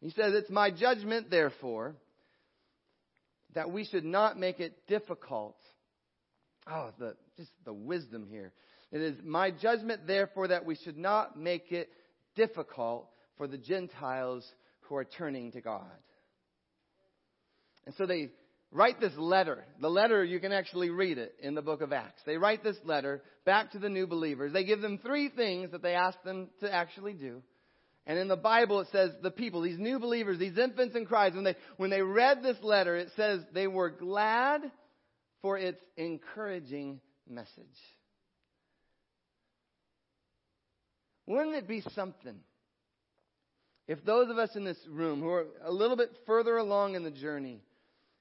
He 0.00 0.08
says, 0.08 0.32
it's 0.32 0.48
my 0.48 0.70
judgment, 0.70 1.28
therefore, 1.28 1.96
that 3.54 3.70
we 3.70 3.84
should 3.84 4.06
not 4.06 4.38
make 4.38 4.58
it 4.58 4.86
difficult 4.88 5.58
Oh, 6.70 6.90
the, 6.98 7.14
just 7.36 7.50
the 7.64 7.72
wisdom 7.72 8.26
here. 8.30 8.52
It 8.90 9.00
is 9.00 9.16
my 9.24 9.50
judgment, 9.50 10.06
therefore, 10.06 10.48
that 10.48 10.64
we 10.64 10.76
should 10.76 10.96
not 10.96 11.38
make 11.38 11.72
it 11.72 11.88
difficult 12.36 13.08
for 13.36 13.46
the 13.46 13.58
Gentiles 13.58 14.44
who 14.82 14.96
are 14.96 15.04
turning 15.04 15.52
to 15.52 15.60
God. 15.60 15.90
And 17.86 17.94
so 17.96 18.06
they 18.06 18.30
write 18.70 19.00
this 19.00 19.12
letter. 19.16 19.64
The 19.80 19.90
letter, 19.90 20.24
you 20.24 20.40
can 20.40 20.52
actually 20.52 20.90
read 20.90 21.18
it 21.18 21.34
in 21.40 21.54
the 21.54 21.62
book 21.62 21.80
of 21.80 21.92
Acts. 21.92 22.22
They 22.24 22.36
write 22.36 22.62
this 22.64 22.76
letter 22.84 23.22
back 23.44 23.72
to 23.72 23.78
the 23.78 23.88
new 23.88 24.06
believers. 24.06 24.52
They 24.52 24.64
give 24.64 24.80
them 24.80 24.98
three 24.98 25.28
things 25.28 25.72
that 25.72 25.82
they 25.82 25.94
ask 25.94 26.22
them 26.22 26.48
to 26.60 26.72
actually 26.72 27.12
do. 27.12 27.42
And 28.06 28.18
in 28.18 28.28
the 28.28 28.36
Bible 28.36 28.80
it 28.80 28.88
says 28.92 29.10
the 29.22 29.30
people, 29.30 29.62
these 29.62 29.78
new 29.78 29.98
believers, 29.98 30.38
these 30.38 30.58
infants 30.58 30.94
in 30.96 31.06
Christ, 31.06 31.34
when 31.34 31.44
they, 31.44 31.56
when 31.78 31.90
they 31.90 32.02
read 32.02 32.42
this 32.42 32.58
letter, 32.62 32.96
it 32.96 33.08
says 33.16 33.40
they 33.52 33.66
were 33.66 33.90
glad 33.90 34.60
for 35.44 35.58
its 35.58 35.82
encouraging 35.98 36.98
message. 37.28 37.52
Wouldn't 41.26 41.54
it 41.54 41.68
be 41.68 41.82
something 41.94 42.36
if 43.86 44.02
those 44.06 44.30
of 44.30 44.38
us 44.38 44.56
in 44.56 44.64
this 44.64 44.78
room 44.88 45.20
who 45.20 45.28
are 45.28 45.44
a 45.62 45.70
little 45.70 45.98
bit 45.98 46.12
further 46.24 46.56
along 46.56 46.94
in 46.94 47.02
the 47.02 47.10
journey, 47.10 47.60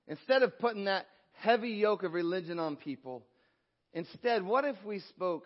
instead 0.06 0.44
of 0.44 0.60
putting 0.60 0.84
that 0.84 1.06
heavy 1.32 1.70
yoke 1.70 2.04
of 2.04 2.12
religion 2.12 2.60
on 2.60 2.76
people, 2.76 3.24
instead, 3.94 4.44
what 4.44 4.66
if 4.66 4.76
we 4.84 5.00
spoke 5.00 5.46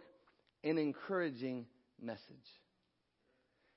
an 0.64 0.80
encouraging 0.80 1.68
message? 2.02 2.24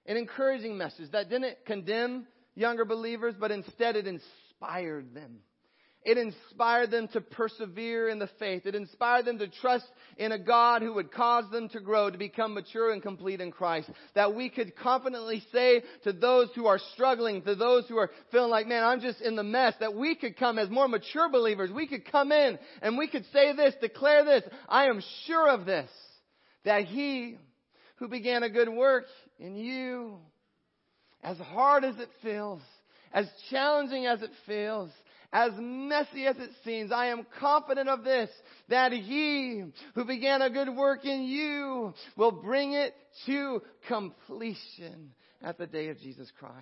An 0.07 0.17
encouraging 0.17 0.79
message 0.79 1.11
that 1.13 1.29
didn't 1.29 1.67
condemn 1.67 2.27
younger 2.55 2.87
believers, 2.87 3.35
but 3.39 3.51
instead 3.51 3.95
it 3.95 4.07
inspired 4.07 5.13
them. 5.15 5.41
It 6.03 6.17
inspired 6.17 6.91
them 6.91 7.09
to 7.09 7.21
persevere 7.21 8.09
in 8.09 8.19
the 8.19 8.31
faith. 8.39 8.65
It 8.65 8.75
inspired 8.75 9.27
them 9.27 9.39
to 9.39 9.49
trust 9.49 9.85
in 10.17 10.33
a 10.33 10.39
God 10.39 10.81
who 10.81 10.95
would 10.95 11.13
cause 11.13 11.45
them 11.51 11.69
to 11.71 11.81
grow, 11.81 12.09
to 12.09 12.17
become 12.17 12.55
mature 12.55 12.93
and 12.93 13.03
complete 13.03 13.43
in 13.43 13.53
Christ. 13.53 13.91
That 14.15 14.35
we 14.35 14.49
could 14.49 14.75
confidently 14.77 15.43
say 15.53 15.83
to 16.05 16.15
those 16.15 16.49
who 16.55 16.67
are 16.67 16.81
struggling, 16.95 17.43
to 17.43 17.55
those 17.55 17.87
who 17.87 17.99
are 17.99 18.11
feeling 18.33 18.51
like, 18.51 18.67
man, 18.67 18.83
I'm 18.83 19.01
just 19.01 19.21
in 19.21 19.37
the 19.37 19.43
mess, 19.43 19.75
that 19.81 19.95
we 19.95 20.15
could 20.15 20.39
come 20.39 20.59
as 20.59 20.71
more 20.71 20.89
mature 20.89 21.29
believers. 21.29 21.71
We 21.71 21.87
could 21.87 22.11
come 22.11 22.33
in 22.33 22.59
and 22.81 22.97
we 22.97 23.07
could 23.07 23.27
say 23.31 23.55
this, 23.55 23.75
declare 23.83 24.25
this. 24.25 24.45
I 24.71 24.87
am 24.87 25.03
sure 25.27 25.51
of 25.51 25.67
this, 25.67 25.91
that 26.65 26.85
He 26.85 27.37
who 27.97 28.09
began 28.09 28.43
a 28.43 28.49
good 28.49 28.71
work 28.71 29.05
in 29.39 29.55
you, 29.55 30.17
as 31.23 31.37
hard 31.37 31.85
as 31.85 31.99
it 31.99 32.09
feels, 32.23 32.63
as 33.13 33.27
challenging 33.51 34.07
as 34.07 34.23
it 34.23 34.31
feels, 34.47 34.91
as 35.33 35.53
messy 35.59 36.27
as 36.27 36.37
it 36.37 36.51
seems, 36.65 36.91
I 36.91 37.07
am 37.07 37.27
confident 37.39 37.89
of 37.89 38.03
this, 38.03 38.31
that 38.69 38.93
He 38.93 39.65
who 39.95 40.05
began 40.05 40.43
a 40.43 40.51
good 40.51 40.75
work 40.75 41.05
in 41.05 41.25
you 41.25 41.95
will 42.17 42.33
bring 42.33 42.73
it 42.73 42.95
to 43.27 43.63
completion 43.87 45.13
at 45.43 45.57
the 45.57 45.67
day 45.67 45.89
of 45.89 45.99
Jesus 46.01 46.31
Christ. 46.39 46.57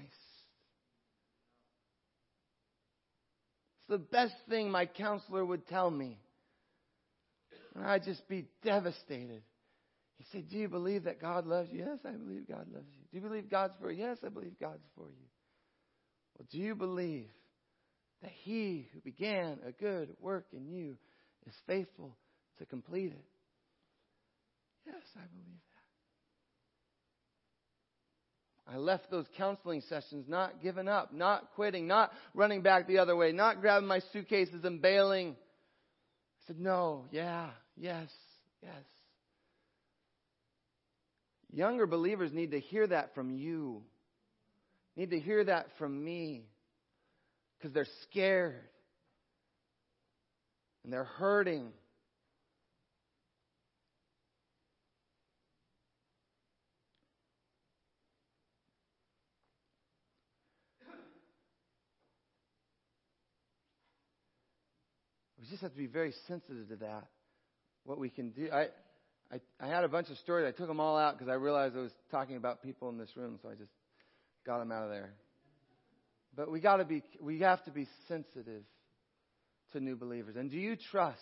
It's 3.78 3.88
the 3.88 3.98
best 3.98 4.34
thing 4.48 4.70
my 4.70 4.84
counselor 4.84 5.44
would 5.44 5.66
tell 5.68 5.90
me. 5.90 6.18
And 7.74 7.84
I'd 7.86 8.04
just 8.04 8.26
be 8.28 8.46
devastated. 8.62 9.42
He 10.18 10.24
said, 10.32 10.50
Do 10.50 10.58
you 10.58 10.68
believe 10.68 11.04
that 11.04 11.20
God 11.20 11.46
loves 11.46 11.70
you? 11.72 11.78
Yes, 11.78 12.00
I 12.04 12.10
believe 12.10 12.46
God 12.48 12.66
loves 12.72 12.88
you. 12.92 13.04
Do 13.10 13.16
you 13.16 13.20
believe 13.22 13.48
God's 13.48 13.74
for 13.80 13.90
you? 13.90 14.04
Yes, 14.04 14.18
I 14.24 14.28
believe 14.28 14.58
God's 14.60 14.84
for 14.94 15.06
you. 15.06 15.26
Well, 16.36 16.46
do 16.50 16.58
you 16.58 16.74
believe 16.74 17.28
that 18.22 18.30
He 18.42 18.88
who 18.92 19.00
began 19.00 19.58
a 19.66 19.72
good 19.72 20.16
work 20.20 20.46
in 20.52 20.68
you 20.68 20.96
is 21.46 21.54
faithful 21.66 22.16
to 22.58 22.66
complete 22.66 23.12
it? 23.12 23.24
Yes, 24.86 25.02
I 25.16 25.26
believe 25.32 25.60
that. 28.66 28.74
I 28.74 28.76
left 28.78 29.10
those 29.10 29.26
counseling 29.36 29.82
sessions 29.88 30.26
not 30.28 30.62
giving 30.62 30.88
up, 30.88 31.12
not 31.12 31.50
quitting, 31.54 31.86
not 31.86 32.12
running 32.34 32.62
back 32.62 32.86
the 32.86 32.98
other 32.98 33.16
way, 33.16 33.32
not 33.32 33.60
grabbing 33.60 33.88
my 33.88 34.00
suitcases 34.12 34.64
and 34.64 34.82
bailing. 34.82 35.30
I 35.30 36.46
said, 36.46 36.58
No, 36.58 37.04
yeah, 37.10 37.50
yes, 37.76 38.08
yes. 38.62 38.72
Younger 41.50 41.86
believers 41.86 42.32
need 42.32 42.50
to 42.50 42.60
hear 42.60 42.86
that 42.86 43.14
from 43.14 43.30
you, 43.30 43.82
need 44.96 45.10
to 45.10 45.20
hear 45.20 45.44
that 45.44 45.68
from 45.78 46.04
me 46.04 46.44
because 47.58 47.74
they're 47.74 47.86
scared 48.10 48.54
and 50.84 50.92
they're 50.92 51.04
hurting. 51.04 51.72
We 65.40 65.46
just 65.50 65.62
have 65.62 65.72
to 65.72 65.76
be 65.76 65.86
very 65.86 66.12
sensitive 66.26 66.68
to 66.68 66.76
that. 66.76 67.06
What 67.84 67.98
we 67.98 68.10
can 68.10 68.30
do. 68.30 68.50
I, 68.52 68.68
I, 69.32 69.40
I 69.60 69.66
had 69.66 69.84
a 69.84 69.88
bunch 69.88 70.10
of 70.10 70.18
stories. 70.18 70.46
I 70.46 70.56
took 70.56 70.68
them 70.68 70.78
all 70.78 70.96
out 70.98 71.18
because 71.18 71.30
I 71.30 71.34
realized 71.34 71.76
I 71.76 71.80
was 71.80 71.92
talking 72.10 72.36
about 72.36 72.62
people 72.62 72.88
in 72.90 72.98
this 72.98 73.16
room, 73.16 73.38
so 73.42 73.48
I 73.48 73.54
just 73.54 73.70
got 74.44 74.58
them 74.58 74.70
out 74.70 74.84
of 74.84 74.90
there. 74.90 75.14
But 76.38 76.52
we 76.52 76.60
got 76.60 76.76
to 76.76 76.84
be, 76.84 77.02
we 77.20 77.40
have 77.40 77.64
to 77.64 77.72
be 77.72 77.88
sensitive 78.06 78.62
to 79.72 79.80
new 79.80 79.96
believers. 79.96 80.36
And 80.36 80.48
do 80.48 80.56
you 80.56 80.76
trust? 80.76 81.18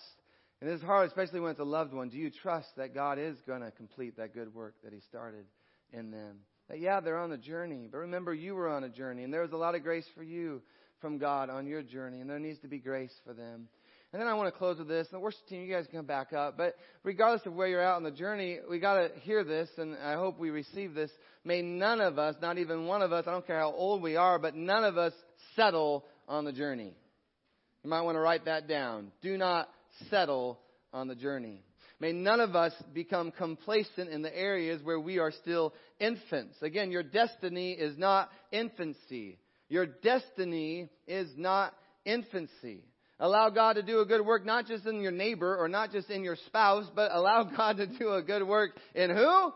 And 0.60 0.68
this 0.70 0.78
is 0.78 0.84
hard, 0.84 1.08
especially 1.08 1.40
when 1.40 1.52
it's 1.52 1.60
a 1.60 1.64
loved 1.64 1.94
one. 1.94 2.10
Do 2.10 2.18
you 2.18 2.30
trust 2.30 2.68
that 2.76 2.94
God 2.94 3.18
is 3.18 3.38
going 3.46 3.62
to 3.62 3.70
complete 3.70 4.18
that 4.18 4.34
good 4.34 4.54
work 4.54 4.74
that 4.84 4.92
He 4.92 5.00
started 5.08 5.46
in 5.90 6.10
them? 6.10 6.40
That 6.68 6.80
yeah, 6.80 7.00
they're 7.00 7.18
on 7.18 7.32
a 7.32 7.38
journey, 7.38 7.88
but 7.90 7.98
remember 7.98 8.34
you 8.34 8.54
were 8.54 8.68
on 8.68 8.84
a 8.84 8.90
journey, 8.90 9.24
and 9.24 9.32
there 9.32 9.40
was 9.40 9.52
a 9.52 9.56
lot 9.56 9.74
of 9.74 9.82
grace 9.82 10.04
for 10.14 10.22
you 10.22 10.60
from 11.00 11.16
God 11.16 11.48
on 11.48 11.66
your 11.66 11.82
journey, 11.82 12.20
and 12.20 12.28
there 12.28 12.38
needs 12.38 12.58
to 12.60 12.68
be 12.68 12.78
grace 12.78 13.14
for 13.24 13.32
them. 13.32 13.68
And 14.12 14.20
then 14.22 14.28
I 14.28 14.34
want 14.34 14.52
to 14.52 14.58
close 14.58 14.78
with 14.78 14.88
this. 14.88 15.08
The 15.10 15.18
worship 15.18 15.46
team, 15.48 15.62
you 15.62 15.72
guys 15.72 15.86
can 15.86 15.98
come 15.98 16.06
back 16.06 16.32
up. 16.32 16.56
But 16.56 16.76
regardless 17.02 17.44
of 17.44 17.54
where 17.54 17.66
you're 17.68 17.82
at 17.82 17.96
on 17.96 18.02
the 18.02 18.10
journey, 18.10 18.58
we 18.70 18.78
got 18.78 18.94
to 18.94 19.10
hear 19.20 19.44
this, 19.44 19.68
and 19.76 19.96
I 19.96 20.14
hope 20.14 20.38
we 20.38 20.50
receive 20.50 20.94
this. 20.94 21.10
May 21.44 21.60
none 21.60 22.00
of 22.00 22.18
us, 22.18 22.36
not 22.40 22.58
even 22.58 22.86
one 22.86 23.02
of 23.02 23.12
us, 23.12 23.24
I 23.26 23.32
don't 23.32 23.46
care 23.46 23.58
how 23.58 23.72
old 23.72 24.02
we 24.02 24.16
are, 24.16 24.38
but 24.38 24.54
none 24.54 24.84
of 24.84 24.96
us 24.96 25.12
settle 25.54 26.04
on 26.28 26.44
the 26.44 26.52
journey. 26.52 26.94
You 27.82 27.90
might 27.90 28.02
want 28.02 28.16
to 28.16 28.20
write 28.20 28.46
that 28.46 28.68
down. 28.68 29.12
Do 29.22 29.36
not 29.36 29.68
settle 30.10 30.60
on 30.92 31.08
the 31.08 31.14
journey. 31.14 31.62
May 31.98 32.12
none 32.12 32.40
of 32.40 32.54
us 32.54 32.72
become 32.92 33.30
complacent 33.30 34.10
in 34.10 34.22
the 34.22 34.36
areas 34.36 34.82
where 34.82 35.00
we 35.00 35.18
are 35.18 35.30
still 35.30 35.72
infants. 35.98 36.56
Again, 36.62 36.90
your 36.90 37.02
destiny 37.02 37.72
is 37.72 37.96
not 37.96 38.30
infancy. 38.52 39.38
Your 39.68 39.86
destiny 39.86 40.88
is 41.06 41.30
not 41.36 41.74
infancy. 42.04 42.84
Allow 43.18 43.50
God 43.50 43.74
to 43.74 43.82
do 43.82 44.00
a 44.00 44.06
good 44.06 44.24
work 44.24 44.44
not 44.44 44.66
just 44.66 44.86
in 44.86 45.00
your 45.00 45.12
neighbor 45.12 45.56
or 45.56 45.68
not 45.68 45.90
just 45.90 46.10
in 46.10 46.22
your 46.22 46.36
spouse, 46.46 46.86
but 46.94 47.10
allow 47.12 47.44
God 47.56 47.78
to 47.78 47.86
do 47.86 48.12
a 48.12 48.22
good 48.22 48.46
work 48.46 48.72
in 48.94 49.10
who? 49.10 49.52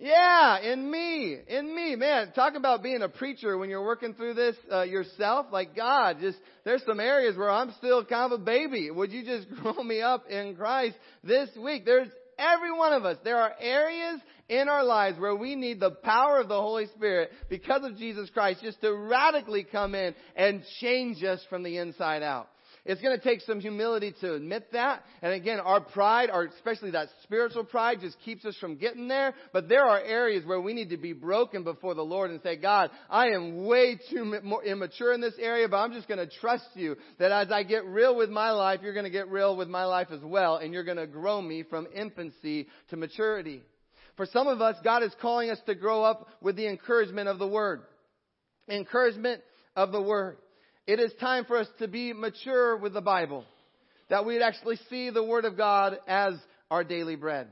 Yeah, 0.00 0.60
in 0.60 0.88
me, 0.88 1.36
in 1.48 1.74
me, 1.74 1.96
man. 1.96 2.30
Talk 2.32 2.54
about 2.54 2.84
being 2.84 3.02
a 3.02 3.08
preacher 3.08 3.58
when 3.58 3.68
you're 3.68 3.84
working 3.84 4.14
through 4.14 4.34
this 4.34 4.54
uh, 4.70 4.82
yourself. 4.82 5.46
Like 5.50 5.74
God, 5.74 6.18
just 6.20 6.38
there's 6.64 6.84
some 6.86 7.00
areas 7.00 7.36
where 7.36 7.50
I'm 7.50 7.72
still 7.78 8.04
kind 8.04 8.32
of 8.32 8.40
a 8.40 8.44
baby. 8.44 8.92
Would 8.92 9.10
you 9.10 9.24
just 9.24 9.48
grow 9.62 9.82
me 9.82 10.00
up 10.00 10.28
in 10.30 10.54
Christ 10.54 10.94
this 11.24 11.48
week? 11.60 11.84
There's 11.84 12.06
every 12.38 12.70
one 12.70 12.92
of 12.92 13.04
us. 13.04 13.16
There 13.24 13.38
are 13.38 13.52
areas 13.58 14.20
in 14.48 14.68
our 14.68 14.84
lives 14.84 15.18
where 15.18 15.34
we 15.34 15.54
need 15.54 15.80
the 15.80 15.90
power 15.90 16.40
of 16.40 16.48
the 16.48 16.60
Holy 16.60 16.86
Spirit 16.86 17.30
because 17.48 17.84
of 17.84 17.96
Jesus 17.96 18.30
Christ 18.30 18.60
just 18.62 18.80
to 18.80 18.94
radically 18.94 19.64
come 19.64 19.94
in 19.94 20.14
and 20.36 20.62
change 20.80 21.22
us 21.22 21.40
from 21.48 21.62
the 21.62 21.78
inside 21.78 22.22
out. 22.22 22.48
It's 22.88 23.02
going 23.02 23.18
to 23.18 23.22
take 23.22 23.42
some 23.42 23.60
humility 23.60 24.14
to 24.22 24.34
admit 24.34 24.72
that. 24.72 25.02
And 25.20 25.34
again, 25.34 25.60
our 25.60 25.80
pride, 25.80 26.30
our, 26.30 26.44
especially 26.44 26.92
that 26.92 27.08
spiritual 27.22 27.64
pride, 27.64 27.98
just 28.00 28.16
keeps 28.24 28.46
us 28.46 28.56
from 28.58 28.76
getting 28.76 29.08
there. 29.08 29.34
But 29.52 29.68
there 29.68 29.84
are 29.84 30.00
areas 30.00 30.46
where 30.46 30.58
we 30.58 30.72
need 30.72 30.88
to 30.88 30.96
be 30.96 31.12
broken 31.12 31.64
before 31.64 31.94
the 31.94 32.02
Lord 32.02 32.30
and 32.30 32.40
say, 32.42 32.56
God, 32.56 32.90
I 33.10 33.28
am 33.28 33.66
way 33.66 33.98
too 34.10 34.40
immature 34.64 35.12
in 35.12 35.20
this 35.20 35.34
area, 35.38 35.68
but 35.68 35.76
I'm 35.76 35.92
just 35.92 36.08
going 36.08 36.26
to 36.26 36.34
trust 36.40 36.68
you 36.74 36.96
that 37.18 37.30
as 37.30 37.50
I 37.50 37.62
get 37.62 37.84
real 37.84 38.16
with 38.16 38.30
my 38.30 38.52
life, 38.52 38.80
you're 38.82 38.94
going 38.94 39.04
to 39.04 39.10
get 39.10 39.28
real 39.28 39.54
with 39.54 39.68
my 39.68 39.84
life 39.84 40.08
as 40.10 40.22
well. 40.22 40.56
And 40.56 40.72
you're 40.72 40.84
going 40.84 40.96
to 40.96 41.06
grow 41.06 41.42
me 41.42 41.64
from 41.64 41.88
infancy 41.94 42.68
to 42.88 42.96
maturity. 42.96 43.62
For 44.18 44.26
some 44.26 44.48
of 44.48 44.60
us, 44.60 44.74
God 44.82 45.04
is 45.04 45.12
calling 45.22 45.48
us 45.48 45.60
to 45.66 45.76
grow 45.76 46.02
up 46.02 46.26
with 46.42 46.56
the 46.56 46.66
encouragement 46.66 47.28
of 47.28 47.38
the 47.38 47.46
Word. 47.46 47.82
Encouragement 48.68 49.42
of 49.76 49.92
the 49.92 50.02
Word. 50.02 50.38
It 50.88 50.98
is 50.98 51.12
time 51.20 51.44
for 51.44 51.56
us 51.56 51.68
to 51.78 51.86
be 51.86 52.12
mature 52.12 52.76
with 52.76 52.94
the 52.94 53.00
Bible. 53.00 53.44
That 54.10 54.26
we'd 54.26 54.42
actually 54.42 54.80
see 54.90 55.10
the 55.10 55.22
Word 55.22 55.44
of 55.44 55.56
God 55.56 56.00
as 56.08 56.34
our 56.68 56.82
daily 56.82 57.14
bread. 57.14 57.46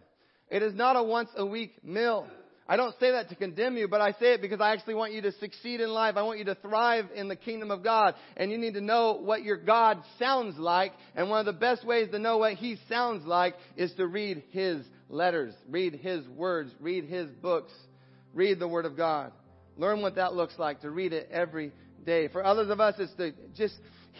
It 0.50 0.64
is 0.64 0.74
not 0.74 0.96
a 0.96 1.04
once 1.04 1.28
a 1.36 1.46
week 1.46 1.84
meal. 1.84 2.26
I 2.68 2.76
don't 2.76 2.98
say 2.98 3.12
that 3.12 3.28
to 3.28 3.36
condemn 3.36 3.76
you, 3.76 3.86
but 3.86 4.00
I 4.00 4.10
say 4.12 4.34
it 4.34 4.42
because 4.42 4.60
I 4.60 4.72
actually 4.72 4.96
want 4.96 5.12
you 5.12 5.22
to 5.22 5.32
succeed 5.38 5.80
in 5.80 5.90
life. 5.90 6.16
I 6.16 6.22
want 6.22 6.40
you 6.40 6.46
to 6.46 6.56
thrive 6.56 7.04
in 7.14 7.28
the 7.28 7.36
kingdom 7.36 7.70
of 7.70 7.84
God. 7.84 8.16
And 8.36 8.50
you 8.50 8.58
need 8.58 8.74
to 8.74 8.80
know 8.80 9.20
what 9.22 9.44
your 9.44 9.56
God 9.56 10.02
sounds 10.18 10.58
like. 10.58 10.94
And 11.14 11.30
one 11.30 11.38
of 11.38 11.46
the 11.46 11.52
best 11.52 11.86
ways 11.86 12.10
to 12.10 12.18
know 12.18 12.38
what 12.38 12.54
He 12.54 12.76
sounds 12.88 13.24
like 13.24 13.54
is 13.76 13.94
to 13.94 14.08
read 14.08 14.42
His 14.50 14.84
letters, 15.08 15.54
read 15.68 15.94
His 15.94 16.26
words, 16.28 16.72
read 16.80 17.04
His 17.04 17.28
books, 17.30 17.72
read 18.34 18.58
the 18.58 18.68
Word 18.68 18.84
of 18.84 18.96
God. 18.96 19.32
Learn 19.76 20.02
what 20.02 20.16
that 20.16 20.34
looks 20.34 20.58
like 20.58 20.80
to 20.80 20.90
read 20.90 21.12
it 21.12 21.28
every 21.30 21.72
day. 22.04 22.28
For 22.28 22.44
others 22.44 22.70
of 22.70 22.80
us, 22.80 22.94
it's 22.98 23.14
the 23.14 23.34
just, 23.54 23.74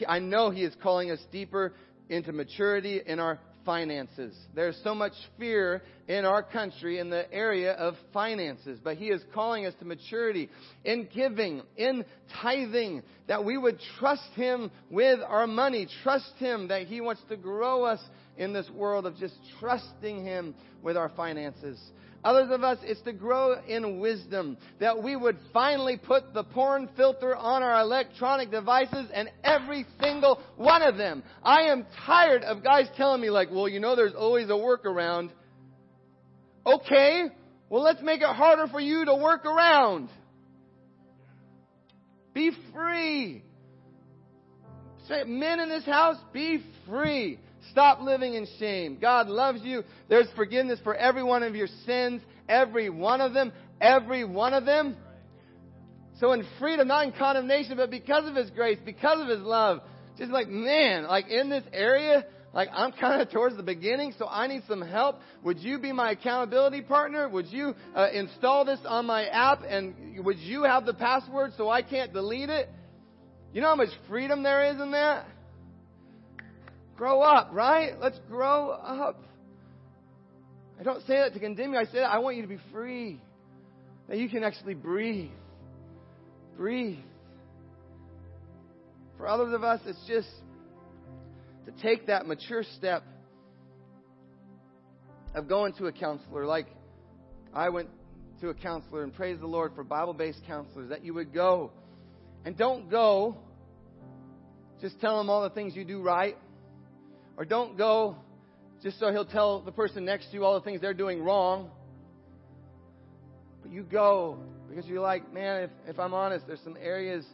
I 0.07 0.19
know 0.19 0.51
He 0.51 0.65
is 0.65 0.75
calling 0.83 1.11
us 1.11 1.21
deeper 1.33 1.73
into 2.09 2.33
maturity 2.33 3.01
in 3.05 3.19
our 3.19 3.39
finances. 3.65 4.35
There's 4.55 4.79
so 4.85 4.95
much 4.95 5.13
fear 5.39 5.83
in 6.07 6.25
our 6.25 6.43
country 6.43 7.01
in 7.01 7.11
the 7.11 7.31
area 7.33 7.73
of 7.73 7.95
finances, 8.13 8.79
but 8.83 8.97
He 8.97 9.07
is 9.07 9.21
calling 9.35 9.67
us 9.67 9.75
to 9.81 9.85
maturity 9.85 10.49
in 10.85 11.09
giving, 11.13 11.63
in 11.77 12.05
tithing, 12.41 13.03
that 13.27 13.45
we 13.45 13.59
would 13.59 13.81
trust 13.99 14.31
Him 14.35 14.71
with 14.89 15.21
our 15.27 15.47
money, 15.47 15.89
trust 16.05 16.33
Him 16.39 16.69
that 16.69 16.83
He 16.83 17.01
wants 17.01 17.23
to 17.29 17.37
grow 17.37 17.85
us 17.85 18.01
in 18.37 18.53
this 18.53 18.69
world 18.71 19.07
of 19.07 19.17
just 19.17 19.35
trusting 19.61 20.25
Him 20.25 20.55
with 20.83 20.97
our 20.97 21.11
finances. 21.11 21.81
Others 22.25 22.49
of 22.51 22.65
us, 22.65 22.79
it's 22.83 23.01
to 23.03 23.13
grow 23.13 23.55
in 23.69 24.01
wisdom. 24.01 24.57
That 24.81 25.03
we 25.03 25.15
would 25.15 25.39
finally 25.53 25.97
put 25.97 26.35
the 26.35 26.43
porn 26.43 26.89
filter 26.97 27.37
on 27.37 27.63
our 27.63 27.81
electronic 27.81 28.51
devices 28.51 29.07
and 29.15 29.31
every 29.45 29.87
single 30.01 30.41
one 30.57 30.83
of 30.83 30.97
them. 30.97 31.23
I 31.43 31.69
am 31.69 31.87
tired 32.05 32.43
of 32.43 32.65
guys 32.65 32.89
telling 32.97 33.21
me 33.21 33.31
like, 33.31 33.51
well, 33.53 33.69
you 33.69 33.79
know, 33.79 33.95
there's 33.95 34.15
always 34.15 34.49
a 34.49 34.55
workaround. 34.55 35.31
Okay, 36.67 37.27
well, 37.71 37.83
let's 37.83 38.03
make 38.03 38.23
it 38.23 38.27
harder 38.27 38.67
for 38.67 38.81
you 38.81 39.05
to 39.05 39.15
work 39.15 39.45
around. 39.45 40.09
Be 42.35 42.51
free. 42.75 43.45
Men 45.09 45.61
in 45.61 45.69
this 45.69 45.85
house, 45.85 46.17
be 46.33 46.61
free. 46.89 47.39
Stop 47.71 48.01
living 48.01 48.35
in 48.35 48.47
shame. 48.59 48.99
God 49.01 49.29
loves 49.29 49.61
you. 49.63 49.85
There's 50.09 50.29
forgiveness 50.37 50.79
for 50.83 50.95
every 50.95 51.23
one 51.23 51.43
of 51.43 51.55
your 51.55 51.69
sins, 51.85 52.23
every 52.49 52.91
one 52.91 53.21
of 53.21 53.35
them, 53.35 53.53
every 53.81 54.25
one 54.25 54.55
of 54.55 54.65
them. 54.65 54.97
So 56.21 56.33
in 56.33 56.47
freedom, 56.59 56.89
not 56.89 57.07
in 57.07 57.13
condemnation, 57.13 57.77
but 57.77 57.91
because 57.91 58.27
of 58.29 58.35
His 58.35 58.51
grace, 58.51 58.79
because 58.85 59.21
of 59.21 59.29
His 59.29 59.41
love, 59.41 59.81
just 60.17 60.31
like, 60.31 60.49
man, 60.49 61.05
like 61.05 61.29
in 61.29 61.51
this 61.51 61.65
area, 61.73 62.25
like 62.55 62.71
I'm 62.73 62.93
kind 62.93 63.21
of 63.21 63.31
towards 63.31 63.57
the 63.57 63.63
beginning, 63.63 64.15
so 64.19 64.27
I 64.27 64.47
need 64.47 64.63
some 64.67 64.81
help. 64.81 65.21
Would 65.43 65.59
you 65.59 65.79
be 65.79 65.93
my 65.93 66.13
accountability 66.13 66.81
partner? 66.81 67.29
Would 67.29 67.49
you 67.49 67.75
uh, 67.95 68.09
install 68.15 68.65
this 68.65 68.79
on 68.87 69.05
my 69.05 69.27
app 69.27 69.61
and 69.69 70.25
would 70.25 70.39
you 70.39 70.63
have 70.63 70.87
the 70.87 70.95
password 70.95 71.53
so 71.59 71.69
I 71.69 71.83
can't 71.83 72.15
delete 72.15 72.49
it? 72.49 72.71
You 73.53 73.61
know 73.61 73.69
how 73.69 73.77
much 73.77 73.91
freedom 74.09 74.43
there 74.43 74.73
is 74.73 74.81
in 74.81 74.93
that? 74.93 75.27
Grow 76.97 77.21
up, 77.21 77.51
right? 77.53 77.93
Let's 78.01 78.19
grow 78.29 78.71
up. 78.71 79.23
I 80.79 80.83
don't 80.83 81.01
say 81.07 81.19
that 81.19 81.35
to 81.35 81.41
condemn 81.41 81.73
you. 81.73 81.79
I 81.79 81.85
say 81.85 81.99
that 81.99 82.11
I 82.11 82.19
want 82.19 82.37
you 82.37 82.43
to 82.43 82.49
be 82.49 82.59
free. 82.73 83.21
That 84.09 84.19
you 84.19 84.29
can 84.29 84.45
actually 84.45 84.75
breathe. 84.75 85.31
Breathe. 86.57 86.99
For 89.17 89.27
others 89.27 89.53
of 89.55 89.65
us, 89.65 89.81
it's 89.87 90.03
just 90.07 90.29
to 91.67 91.73
take 91.83 92.07
that 92.07 92.27
mature 92.27 92.63
step 92.77 93.03
of 95.35 95.49
going 95.49 95.73
to 95.75 95.87
a 95.87 95.93
counselor, 95.93 96.47
like 96.47 96.67
I 97.53 97.69
went 97.69 97.89
to 98.41 98.49
a 98.49 98.55
counselor, 98.55 99.03
and 99.03 99.15
praise 99.15 99.39
the 99.41 99.47
Lord 99.47 99.73
for 99.75 99.85
Bible 99.85 100.15
based 100.15 100.41
counselors, 100.47 100.91
that 100.91 101.05
you 101.05 101.15
would 101.15 101.33
go. 101.33 101.73
And 102.45 102.57
don't 102.57 102.91
go 102.91 103.37
just 104.81 105.01
tell 105.01 105.19
them 105.19 105.31
all 105.31 105.43
the 105.43 105.51
things 105.51 105.75
you 105.75 105.85
do 105.85 106.03
right. 106.03 106.37
Or 107.37 107.45
don't 107.45 107.77
go 107.77 108.17
just 108.83 108.99
so 109.01 109.11
he'll 109.11 109.25
tell 109.25 109.61
the 109.61 109.73
person 109.73 110.05
next 110.05 110.27
to 110.29 110.35
you 110.35 110.45
all 110.45 110.55
the 110.55 110.65
things 110.65 110.81
they're 110.81 110.95
doing 110.95 111.23
wrong. 111.23 111.71
But 113.63 113.73
you 113.73 113.83
go 113.83 114.39
because 114.69 114.87
you're 114.87 115.01
like, 115.01 115.33
man, 115.33 115.63
if, 115.65 115.71
if 115.89 115.99
I'm 115.99 116.15
honest, 116.15 116.47
there's 116.47 116.61
some 116.63 116.77
areas 116.81 117.25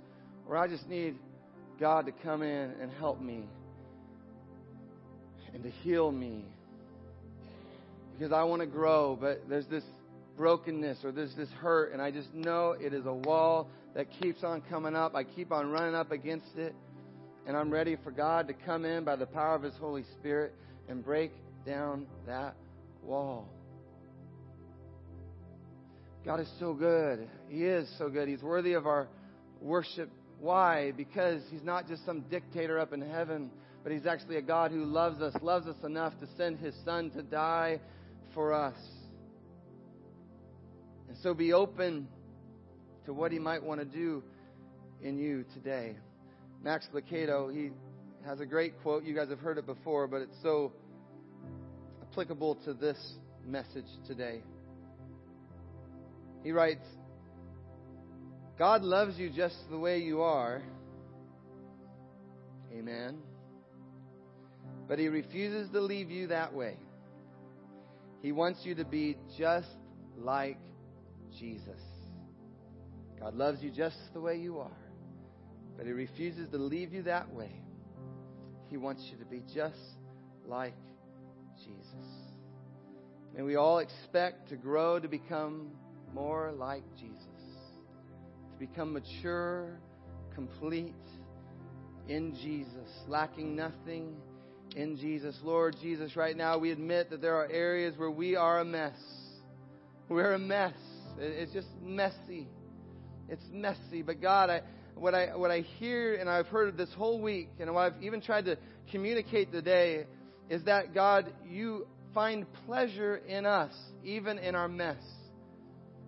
where 0.47 0.59
I 0.59 0.69
just 0.69 0.89
need 0.89 1.17
God 1.81 2.07
to 2.07 2.13
come 2.13 2.43
in 2.43 2.73
and 2.81 2.91
help 2.99 3.21
me 3.21 3.45
and 5.55 5.63
to 5.63 5.71
heal 5.71 6.11
me. 6.11 6.45
Because 8.13 8.33
I 8.33 8.43
want 8.45 8.61
to 8.61 8.67
grow, 8.67 9.17
but 9.21 9.49
there's 9.49 9.67
this 9.67 9.85
brokenness 10.37 10.99
or 11.05 11.13
there's 11.13 11.35
this 11.35 11.49
hurt, 11.61 11.93
and 11.93 12.01
I 12.01 12.11
just 12.11 12.33
know 12.33 12.77
it 12.79 12.93
is 12.95 13.07
a 13.07 13.13
wall 13.13 13.69
that 13.95 14.07
keeps 14.21 14.45
on 14.45 14.63
coming 14.63 14.95
up. 14.95 15.15
I 15.15 15.25
keep 15.25 15.53
on 15.53 15.71
running 15.71 15.95
up 15.95 16.13
against 16.13 16.57
it, 16.57 16.75
and 17.47 17.57
I'm 17.57 17.71
ready 17.71 17.97
for 18.03 18.11
God 18.11 18.49
to 18.49 18.55
come 18.55 18.85
in 18.85 19.05
by 19.05 19.17
the 19.17 19.27
power 19.27 19.55
of 19.55 19.63
His 19.63 19.75
Holy 19.75 20.05
Spirit 20.19 20.55
and 20.89 21.05
break 21.05 21.33
down 21.67 22.07
that 22.27 22.55
wall. 23.03 23.49
God 26.25 26.39
is 26.39 26.49
so 26.61 26.73
good. 26.73 27.29
He 27.49 27.65
is 27.65 27.93
so 27.99 28.09
good. 28.09 28.29
He's 28.29 28.43
worthy 28.43 28.75
of 28.75 28.87
our 28.87 29.09
worship. 29.61 30.09
Why? 30.39 30.93
Because 30.93 31.43
He's 31.51 31.65
not 31.65 31.89
just 31.89 32.05
some 32.07 32.21
dictator 32.23 32.79
up 32.79 32.93
in 32.93 33.01
heaven, 33.01 33.51
but 33.83 33.91
He's 33.91 34.07
actually 34.07 34.37
a 34.37 34.43
God 34.43 34.71
who 34.71 34.85
loves 34.85 35.21
us, 35.21 35.35
loves 35.43 35.67
us 35.67 35.77
enough 35.85 36.13
to 36.21 36.29
send 36.37 36.59
His 36.59 36.75
Son 36.85 37.11
to 37.11 37.23
die 37.23 37.81
for 38.35 38.53
us. 38.53 38.77
And 41.09 41.17
so 41.23 41.35
be 41.35 41.53
open 41.53 42.07
to 43.07 43.13
what 43.13 43.33
He 43.33 43.41
might 43.41 43.63
want 43.63 43.81
to 43.81 43.85
do 43.85 44.23
in 45.03 45.19
you 45.19 45.45
today. 45.55 45.97
Max 46.63 46.87
Lucado, 46.95 47.53
he 47.53 47.71
has 48.25 48.41
a 48.41 48.47
great 48.47 48.81
quote. 48.83 49.05
You 49.05 49.15
guys 49.15 49.29
have 49.31 49.41
heard 49.41 49.59
it 49.59 49.67
before, 49.67 50.07
but 50.07 50.23
it's 50.23 50.37
so 50.43 50.73
applicable 52.03 52.57
to 52.65 52.75
this 52.75 52.99
message 53.45 53.87
today. 54.07 54.43
He 56.45 56.53
writes, 56.53 56.85
God 58.59 58.83
loves 58.83 59.19
you 59.19 59.31
just 59.31 59.57
the 59.71 59.79
way 59.79 59.99
you 59.99 60.23
are. 60.23 60.63
Amen. 62.73 63.19
But 64.87 64.99
He 64.99 65.09
refuses 65.09 65.71
to 65.73 65.81
leave 65.81 66.11
you 66.11 66.29
that 66.29 66.55
way. 66.55 66.77
He 68.23 68.31
wants 68.31 68.61
you 68.63 68.77
to 68.77 68.85
be 68.85 69.17
just 69.37 69.69
like 70.17 70.59
Jesus. 71.39 71.81
God 73.19 73.35
loves 73.35 73.63
you 73.63 73.71
just 73.71 73.97
the 74.15 74.21
way 74.21 74.37
you 74.37 74.59
are. 74.59 74.82
But 75.77 75.87
He 75.87 75.93
refuses 75.93 76.49
to 76.51 76.59
leave 76.59 76.93
you 76.93 77.03
that 77.05 77.33
way. 77.33 77.53
He 78.71 78.77
wants 78.77 79.07
you 79.11 79.19
to 79.19 79.25
be 79.25 79.43
just 79.55 79.77
like 80.47 80.75
Jesus. 81.59 82.09
May 83.35 83.43
we 83.43 83.57
all 83.57 83.79
expect 83.79 84.49
to 84.51 84.57
grow 84.57 84.99
to 84.99 85.09
become 85.09 85.71
more 86.15 86.53
like 86.53 86.83
Jesus, 86.99 87.27
to 88.53 88.59
become 88.59 88.93
mature, 88.93 89.79
complete 90.35 90.95
in 92.09 92.35
Jesus, 92.43 92.89
lacking 93.09 93.57
nothing 93.57 94.17
in 94.77 94.97
Jesus. 94.97 95.37
Lord 95.43 95.77
Jesus, 95.81 96.17
right 96.17 96.37
now 96.37 96.59
we 96.59 96.71
admit 96.71 97.11
that 97.11 97.21
there 97.21 97.37
are 97.37 97.51
areas 97.51 97.97
where 97.97 98.11
we 98.11 98.37
are 98.37 98.61
a 98.61 98.65
mess. 98.65 98.99
We're 100.09 100.35
a 100.35 100.39
mess. 100.39 100.75
It's 101.19 101.53
just 101.53 101.69
messy. 101.83 102.49
It's 103.29 103.45
messy. 103.51 104.03
But 104.03 104.21
God, 104.21 104.51
I, 104.51 104.61
what 104.95 105.15
I 105.15 105.37
what 105.37 105.51
I 105.51 105.61
hear 105.79 106.15
and 106.15 106.29
I've 106.29 106.47
heard 106.47 106.77
this 106.77 106.93
whole 106.97 107.21
week, 107.21 107.49
and 107.61 107.73
what 107.75 107.93
I've 107.93 108.03
even 108.03 108.21
tried 108.21 108.45
to 108.47 108.57
communicate 108.91 109.53
today, 109.53 110.07
is 110.49 110.65
that 110.65 110.95
God, 110.95 111.33
you 111.49 111.87
find 112.15 112.47
pleasure 112.67 113.17
in 113.17 113.47
us, 113.47 113.73
even 114.05 114.39
in 114.39 114.55
our 114.55 114.69
mess. 114.69 115.03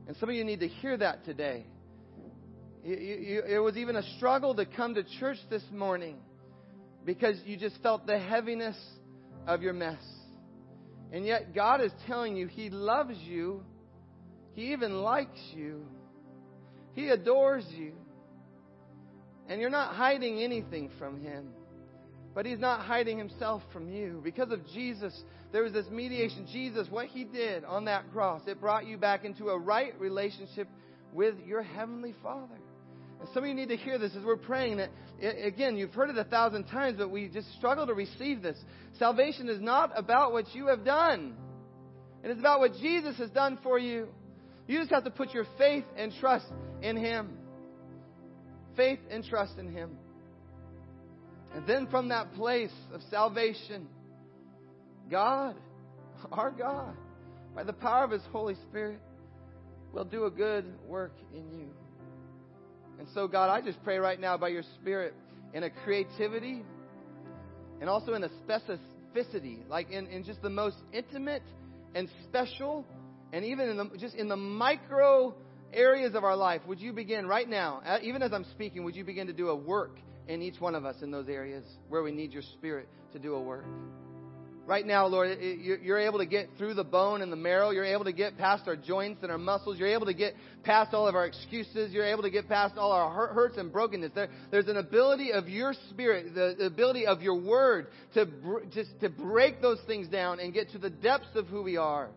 And 0.07 0.17
some 0.19 0.29
of 0.29 0.35
you 0.35 0.45
need 0.45 0.61
to 0.61 0.69
hear 0.69 0.97
that 0.97 1.25
today. 1.25 1.65
You, 2.85 2.97
you, 2.97 3.43
it 3.47 3.59
was 3.59 3.77
even 3.77 3.97
a 3.97 4.03
struggle 4.17 4.55
to 4.57 4.67
come 4.67 4.95
to 4.97 5.05
church 5.19 5.39
this 5.49 5.63
morning 5.73 6.17
because 7.07 7.37
you 7.47 7.57
just 7.57 7.81
felt 7.83 8.07
the 8.07 8.19
heaviness 8.19 8.77
of 9.47 9.63
your 9.63 9.73
mess. 9.73 10.03
And 11.13 11.25
yet, 11.25 11.55
God 11.55 11.81
is 11.81 11.93
telling 12.07 12.37
you 12.37 12.47
He 12.47 12.71
loves 12.71 13.17
you, 13.19 13.63
He 14.53 14.73
even 14.73 15.03
likes 15.03 15.41
you, 15.55 15.87
He 16.95 17.09
adores 17.09 17.65
you. 17.71 17.93
And 19.49 19.61
you're 19.61 19.71
not 19.71 19.95
hiding 19.95 20.43
anything 20.43 20.91
from 20.99 21.21
Him. 21.21 21.49
But 22.35 22.47
He's 22.47 22.59
not 22.59 22.81
hiding 22.81 23.19
Himself 23.19 23.63
from 23.73 23.89
you. 23.89 24.21
Because 24.25 24.51
of 24.51 24.67
Jesus, 24.69 25.19
there 25.53 25.63
was 25.63 25.73
this 25.73 25.87
mediation. 25.91 26.47
Jesus, 26.53 26.89
what 26.91 27.07
He 27.07 27.25
did 27.25 27.65
on 27.65 27.85
that 27.85 28.11
cross, 28.13 28.43
it 28.47 28.61
brought 28.61 28.87
you 28.87 28.97
back 28.97 29.25
into 29.25 29.49
a 29.49 29.59
right 29.59 29.99
relationship 30.01 30.69
with 31.13 31.35
your 31.47 31.63
Heavenly 31.63 32.15
Father. 32.23 32.59
And 33.21 33.29
some 33.33 33.45
of 33.45 33.49
you 33.49 33.55
need 33.55 33.69
to 33.69 33.77
hear 33.77 33.99
this 33.99 34.13
as 34.17 34.25
we're 34.25 34.37
praying 34.37 34.79
that, 34.79 34.91
again, 35.23 35.77
you've 35.77 35.95
heard 35.95 36.11
it 36.11 36.19
a 36.19 36.25
thousand 36.25 36.65
times, 36.65 36.97
but 36.99 37.11
we 37.11 37.29
just 37.29 37.53
struggle 37.57 37.87
to 37.87 37.95
receive 37.95 38.43
this. 38.43 38.59
Salvation 38.99 39.49
is 39.49 39.61
not 39.61 39.93
about 39.97 40.33
what 40.33 40.55
you 40.55 40.67
have 40.67 40.85
done, 40.85 41.35
it 42.23 42.31
is 42.31 42.39
about 42.39 42.61
what 42.61 42.73
Jesus 42.81 43.17
has 43.19 43.31
done 43.31 43.59
for 43.63 43.79
you. 43.79 44.09
You 44.67 44.79
just 44.79 44.91
have 44.91 45.05
to 45.05 45.11
put 45.11 45.35
your 45.35 45.47
faith 45.59 45.85
and 45.97 46.13
trust 46.21 46.47
in 46.81 46.97
Him. 46.97 47.37
Faith 48.77 49.01
and 49.11 49.25
trust 49.25 49.59
in 49.59 49.73
Him. 49.73 49.97
And 51.55 51.67
then 51.67 51.87
from 51.89 52.09
that 52.09 52.35
place 52.35 52.73
of 52.93 53.01
salvation, 53.11 53.87
God, 55.11 55.55
our 56.33 56.51
God, 56.51 56.97
by 57.55 57.63
the 57.63 57.73
power 57.73 58.05
of 58.05 58.11
His 58.11 58.23
Holy 58.33 58.57
Spirit, 58.69 59.01
will 59.93 60.05
do 60.05 60.25
a 60.25 60.31
good 60.31 60.65
work 60.89 61.15
in 61.33 61.51
you. 61.53 61.69
And 62.99 63.07
so, 63.15 63.29
God, 63.29 63.51
I 63.51 63.61
just 63.61 63.83
pray 63.85 63.99
right 63.99 64.19
now 64.19 64.37
by 64.37 64.49
your 64.49 64.65
Spirit 64.81 65.15
in 65.53 65.63
a 65.63 65.71
creativity 65.71 66.65
and 67.81 67.89
also 67.89 68.15
in 68.15 68.25
a 68.25 68.29
specificity, 68.49 69.69
like 69.69 69.91
in, 69.91 70.07
in 70.09 70.25
just 70.25 70.43
the 70.43 70.51
most 70.51 70.77
intimate 70.93 71.43
and 71.95 72.09
special, 72.25 72.85
and 73.33 73.45
even 73.45 73.69
in 73.69 73.77
the, 73.77 73.91
just 73.99 74.15
in 74.17 74.29
the 74.29 74.37
micro 74.37 75.35
areas 75.75 76.15
of 76.15 76.25
our 76.25 76.37
life, 76.37 76.63
would 76.67 76.81
you 76.81 76.93
begin 76.93 77.27
right 77.27 77.49
now, 77.49 77.83
uh, 77.85 77.99
even 78.03 78.23
as 78.23 78.33
I'm 78.33 78.45
speaking, 78.53 78.85
would 78.85 78.97
you 78.97 79.05
begin 79.05 79.27
to 79.27 79.33
do 79.33 79.49
a 79.49 79.57
work 79.57 79.99
in 80.29 80.43
each 80.43 80.61
one 80.61 80.75
of 80.75 80.85
us 80.85 80.97
in 81.03 81.11
those 81.11 81.29
areas 81.29 81.65
where 81.89 82.03
we 82.03 82.13
need 82.13 82.33
your 82.33 82.43
Spirit 82.43 82.89
to 83.13 83.19
do 83.19 83.35
a 83.35 83.43
work? 83.43 83.65
Right 84.67 84.87
now, 84.87 85.07
Lord, 85.07 85.39
you're 85.41 85.99
able 85.99 86.21
to 86.21 86.27
get 86.27 86.49
through 86.57 86.73
the 86.73 86.85
bone 86.85 87.21
and 87.21 87.31
the 87.31 87.37
marrow. 87.37 87.69
You're 87.69 87.85
able 87.85 88.05
to 88.05 88.15
get 88.15 88.39
past 88.39 88.67
our 88.67 88.77
joints 88.77 89.23
and 89.23 89.31
our 89.31 89.37
muscles. 89.37 89.79
You're 89.79 89.93
able 89.93 90.07
to 90.07 90.15
get 90.15 90.35
past 90.63 90.95
all 90.95 91.07
of 91.07 91.15
our 91.15 91.27
excuses. 91.27 91.93
You're 91.93 92.07
able 92.07 92.23
to 92.23 92.31
get 92.31 92.49
past 92.49 92.79
all 92.79 92.91
our 92.91 93.29
hurts 93.29 93.59
and 93.59 93.71
brokenness. 93.71 94.13
There, 94.15 94.31
there's 94.51 94.69
an 94.69 94.79
ability 94.79 95.33
of 95.33 95.51
your 95.51 95.75
spirit, 95.91 96.35
the, 96.35 96.55
the 96.59 96.65
ability 96.65 97.07
of 97.07 97.21
your 97.21 97.39
word 97.39 97.89
to 98.15 98.27
just 98.73 98.99
to 99.01 99.11
break 99.11 99.61
those 99.61 99.81
things 99.87 100.09
down 100.09 100.41
and 100.41 100.55
get 100.55 100.71
to 100.71 100.79
the 100.79 100.89
depths 100.89 101.35
of 101.35 101.47
who 101.49 101.63
we 101.63 101.77
are. 101.77 102.09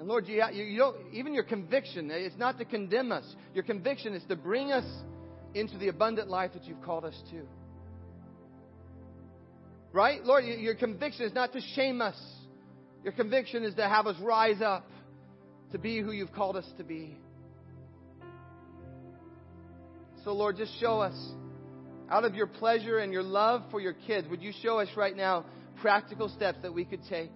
And 0.00 0.08
Lord, 0.08 0.26
you, 0.26 0.42
you 0.54 0.78
don't, 0.78 0.96
even 1.12 1.34
your 1.34 1.44
conviction, 1.44 2.10
eh, 2.10 2.14
it's 2.14 2.38
not 2.38 2.56
to 2.56 2.64
condemn 2.64 3.12
us. 3.12 3.36
Your 3.54 3.64
conviction 3.64 4.14
is 4.14 4.22
to 4.30 4.34
bring 4.34 4.72
us 4.72 4.86
into 5.52 5.76
the 5.76 5.88
abundant 5.88 6.30
life 6.30 6.54
that 6.54 6.64
you've 6.64 6.80
called 6.80 7.04
us 7.04 7.14
to. 7.30 7.42
Right? 9.92 10.24
Lord, 10.24 10.44
your 10.46 10.74
conviction 10.74 11.26
is 11.26 11.34
not 11.34 11.52
to 11.52 11.60
shame 11.74 12.00
us. 12.00 12.18
Your 13.04 13.12
conviction 13.12 13.62
is 13.62 13.74
to 13.74 13.86
have 13.86 14.06
us 14.06 14.16
rise 14.22 14.62
up 14.62 14.90
to 15.72 15.78
be 15.78 16.00
who 16.00 16.12
you've 16.12 16.32
called 16.32 16.56
us 16.56 16.66
to 16.78 16.82
be. 16.82 17.14
So, 20.24 20.32
Lord, 20.32 20.56
just 20.56 20.80
show 20.80 21.00
us 21.00 21.32
out 22.10 22.24
of 22.24 22.34
your 22.34 22.46
pleasure 22.46 23.00
and 23.00 23.12
your 23.12 23.22
love 23.22 23.64
for 23.70 23.80
your 23.80 23.92
kids, 23.92 24.26
would 24.28 24.42
you 24.42 24.52
show 24.62 24.78
us 24.78 24.88
right 24.96 25.14
now 25.14 25.44
practical 25.82 26.30
steps 26.30 26.58
that 26.62 26.72
we 26.72 26.86
could 26.86 27.00
take? 27.10 27.30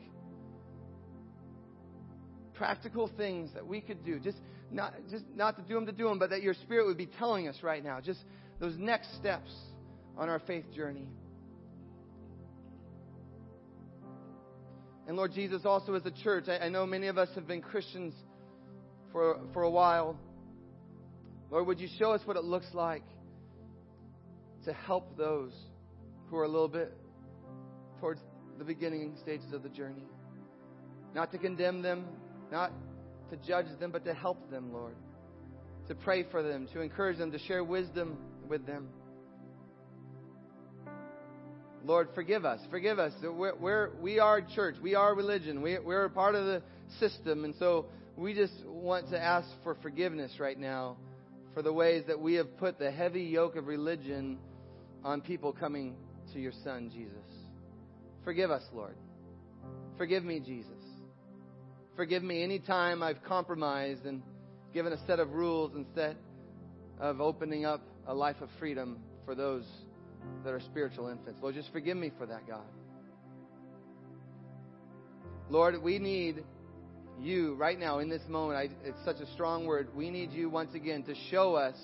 Practical 2.55 3.11
things 3.17 3.51
that 3.55 3.67
we 3.67 3.81
could 3.81 4.05
do. 4.05 4.19
Just 4.19 4.39
not, 4.71 4.95
just 5.11 5.25
not 5.35 5.57
to 5.57 5.63
do 5.63 5.75
them 5.75 5.87
to 5.87 5.93
do 5.93 6.09
them, 6.09 6.19
but 6.19 6.31
that 6.31 6.43
your 6.43 6.55
Spirit 6.55 6.87
would 6.87 6.97
be 6.97 7.07
telling 7.07 7.49
us 7.49 7.57
right 7.63 7.83
now. 7.83 8.01
Just 8.01 8.21
those 8.61 8.77
next 8.79 9.15
steps 9.17 9.51
on 10.17 10.29
our 10.29 10.39
faith 10.41 10.65
journey. 10.75 11.09
And 15.07 15.17
Lord 15.17 15.33
Jesus, 15.33 15.63
also 15.65 15.95
as 15.95 16.07
a 16.07 16.11
church, 16.11 16.45
I, 16.49 16.59
I 16.59 16.69
know 16.69 16.87
many 16.87 17.09
of 17.09 17.19
us 17.19 17.29
have 17.35 17.47
been 17.47 17.61
Christians 17.61 18.15
for, 19.13 19.39
for 19.53 19.63
a 19.63 19.71
while. 19.71 20.17
Lord, 21.51 21.67
would 21.67 21.81
you 21.81 21.89
show 21.99 22.13
us 22.13 22.23
what 22.25 22.37
it 22.37 22.45
looks 22.45 22.69
like 22.73 23.05
to 24.65 24.73
help 24.73 25.17
those 25.17 25.53
who 26.31 26.37
are 26.37 26.45
a 26.45 26.49
little 26.49 26.69
bit 26.69 26.93
towards 28.01 28.21
the 28.59 28.65
beginning 28.65 29.15
stages 29.23 29.53
of 29.53 29.63
the 29.63 29.69
journey. 29.69 30.05
Not 31.15 31.33
to 31.33 31.39
condemn 31.39 31.83
them, 31.83 32.07
not 32.51 32.73
to 33.31 33.37
judge 33.47 33.67
them, 33.81 33.91
but 33.91 34.05
to 34.05 34.15
help 34.15 34.51
them, 34.51 34.73
Lord. 34.73 34.95
To 35.89 35.95
pray 35.95 36.25
for 36.31 36.43
them, 36.43 36.69
to 36.73 36.81
encourage 36.81 37.19
them, 37.19 37.31
to 37.33 37.39
share 37.39 37.63
wisdom 37.63 38.17
with 38.49 38.67
them. 38.67 38.89
Lord, 41.85 42.09
forgive 42.15 42.47
us. 42.47 42.61
Forgive 42.71 42.99
us. 42.99 43.13
We're, 43.23 43.55
we're, 43.55 43.91
we 44.01 44.19
are 44.19 44.41
church. 44.41 44.77
We 44.83 44.95
are 44.95 45.15
religion. 45.15 45.61
We, 45.61 45.79
we're 45.79 46.07
a 46.07 46.11
part 46.11 46.35
of 46.35 46.47
the 46.47 46.63
system. 46.99 47.45
And 47.45 47.55
so 47.59 47.87
we 48.17 48.33
just 48.33 48.55
want 48.65 49.11
to 49.11 49.21
ask 49.21 49.47
for 49.63 49.75
forgiveness 49.83 50.33
right 50.41 50.59
now 50.59 50.97
for 51.53 51.63
the 51.63 51.73
ways 51.73 52.05
that 52.07 52.19
we 52.19 52.35
have 52.35 52.57
put 52.57 52.79
the 52.79 52.91
heavy 52.91 53.23
yoke 53.23 53.57
of 53.57 53.67
religion 53.67 54.39
on 55.05 55.21
people 55.21 55.53
coming 55.53 55.95
to 56.33 56.41
your 56.41 56.53
Son, 56.65 56.91
Jesus. 56.93 57.17
Forgive 58.25 58.51
us, 58.51 58.63
Lord. 58.73 58.97
Forgive 59.99 60.25
me, 60.25 60.41
Jesus. 60.41 60.74
Forgive 61.97 62.25
me 62.25 62.43
any 62.43 62.59
time 62.59 63.03
I've 63.03 63.23
compromised 63.23 64.05
and 64.05 64.23
given 64.73 64.93
a 64.93 65.07
set 65.07 65.21
of 65.21 65.33
rules 65.33 65.73
instead 65.77 66.17
of 66.99 67.21
opening 67.21 67.65
up 67.65 67.83
a 68.07 68.15
life 68.15 68.41
of 68.41 68.49
freedom 68.59 68.99
for 69.25 69.37
those 69.37 69.65
that 70.43 70.53
are 70.53 70.61
spiritual 70.61 71.09
infants. 71.09 71.39
Lord, 71.41 71.55
just 71.55 71.73
forgive 71.73 71.97
me 71.97 72.11
for 72.19 72.27
that, 72.27 72.49
God. 72.49 72.65
Lord, 75.49 75.81
we 75.81 75.99
need 76.01 76.43
you 77.21 77.55
right 77.55 77.79
now 77.79 78.01
in 78.01 78.09
this 78.09 78.23
moment. 78.29 78.59
I, 78.59 78.89
it's 78.89 79.05
such 79.05 79.21
a 79.21 79.33
strong 79.33 79.67
word. 79.67 79.89
We 79.95 80.11
need 80.11 80.33
you 80.33 80.51
once 80.51 80.75
again 80.75 81.05
to 81.05 81.15
show 81.31 81.55
us 81.55 81.77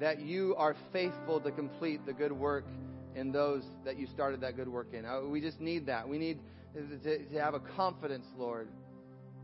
that 0.00 0.20
you 0.20 0.54
are 0.56 0.76
faithful 0.92 1.40
to 1.40 1.50
complete 1.50 2.04
the 2.04 2.12
good 2.12 2.32
work 2.32 2.66
in 3.14 3.32
those 3.32 3.62
that 3.84 3.98
you 3.98 4.06
started 4.08 4.42
that 4.42 4.54
good 4.56 4.68
work 4.68 4.88
in. 4.92 5.06
Uh, 5.06 5.22
we 5.22 5.40
just 5.40 5.60
need 5.60 5.86
that. 5.86 6.06
We 6.06 6.18
need 6.18 6.40
to, 6.74 7.24
to 7.24 7.40
have 7.40 7.54
a 7.54 7.60
confidence, 7.60 8.26
Lord, 8.36 8.68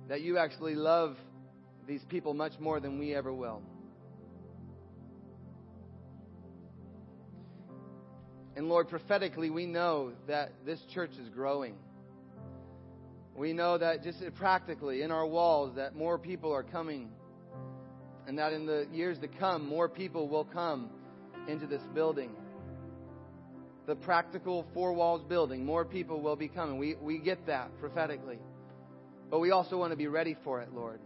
that 0.08 0.20
you 0.20 0.38
actually 0.38 0.74
love 0.74 1.16
these 1.86 2.02
people 2.08 2.34
much 2.34 2.52
more 2.58 2.80
than 2.80 2.98
we 2.98 3.14
ever 3.14 3.32
will. 3.32 3.62
And 8.56 8.68
Lord, 8.68 8.88
prophetically, 8.88 9.50
we 9.50 9.66
know 9.66 10.12
that 10.28 10.52
this 10.64 10.80
church 10.92 11.10
is 11.20 11.28
growing. 11.30 11.74
We 13.36 13.52
know 13.52 13.78
that 13.78 14.04
just 14.04 14.22
practically 14.36 15.02
in 15.02 15.10
our 15.10 15.26
walls 15.26 15.74
that 15.76 15.96
more 15.96 16.18
people 16.18 16.52
are 16.52 16.62
coming 16.62 17.10
and 18.28 18.38
that 18.38 18.52
in 18.52 18.64
the 18.64 18.86
years 18.92 19.18
to 19.18 19.28
come 19.28 19.66
more 19.66 19.88
people 19.88 20.28
will 20.28 20.44
come 20.44 20.88
into 21.48 21.66
this 21.66 21.82
building. 21.94 22.30
The 23.86 23.96
practical 23.96 24.66
four 24.72 24.92
walls 24.92 25.22
building, 25.28 25.64
more 25.64 25.84
people 25.84 26.22
will 26.22 26.36
be 26.36 26.48
coming. 26.48 26.78
We, 26.78 26.94
we 26.94 27.18
get 27.18 27.46
that 27.46 27.76
prophetically. 27.80 28.38
But 29.34 29.40
we 29.40 29.50
also 29.50 29.76
want 29.76 29.90
to 29.90 29.96
be 29.96 30.06
ready 30.06 30.36
for 30.44 30.60
it, 30.60 30.72
Lord. 30.72 31.00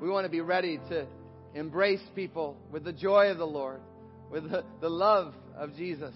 We 0.00 0.08
want 0.08 0.24
to 0.24 0.30
be 0.30 0.40
ready 0.40 0.78
to 0.88 1.04
embrace 1.52 1.98
people 2.14 2.56
with 2.70 2.84
the 2.84 2.92
joy 2.92 3.32
of 3.32 3.38
the 3.38 3.44
Lord, 3.44 3.80
with 4.30 4.48
the, 4.48 4.64
the 4.80 4.88
love 4.88 5.34
of 5.56 5.74
Jesus, 5.74 6.14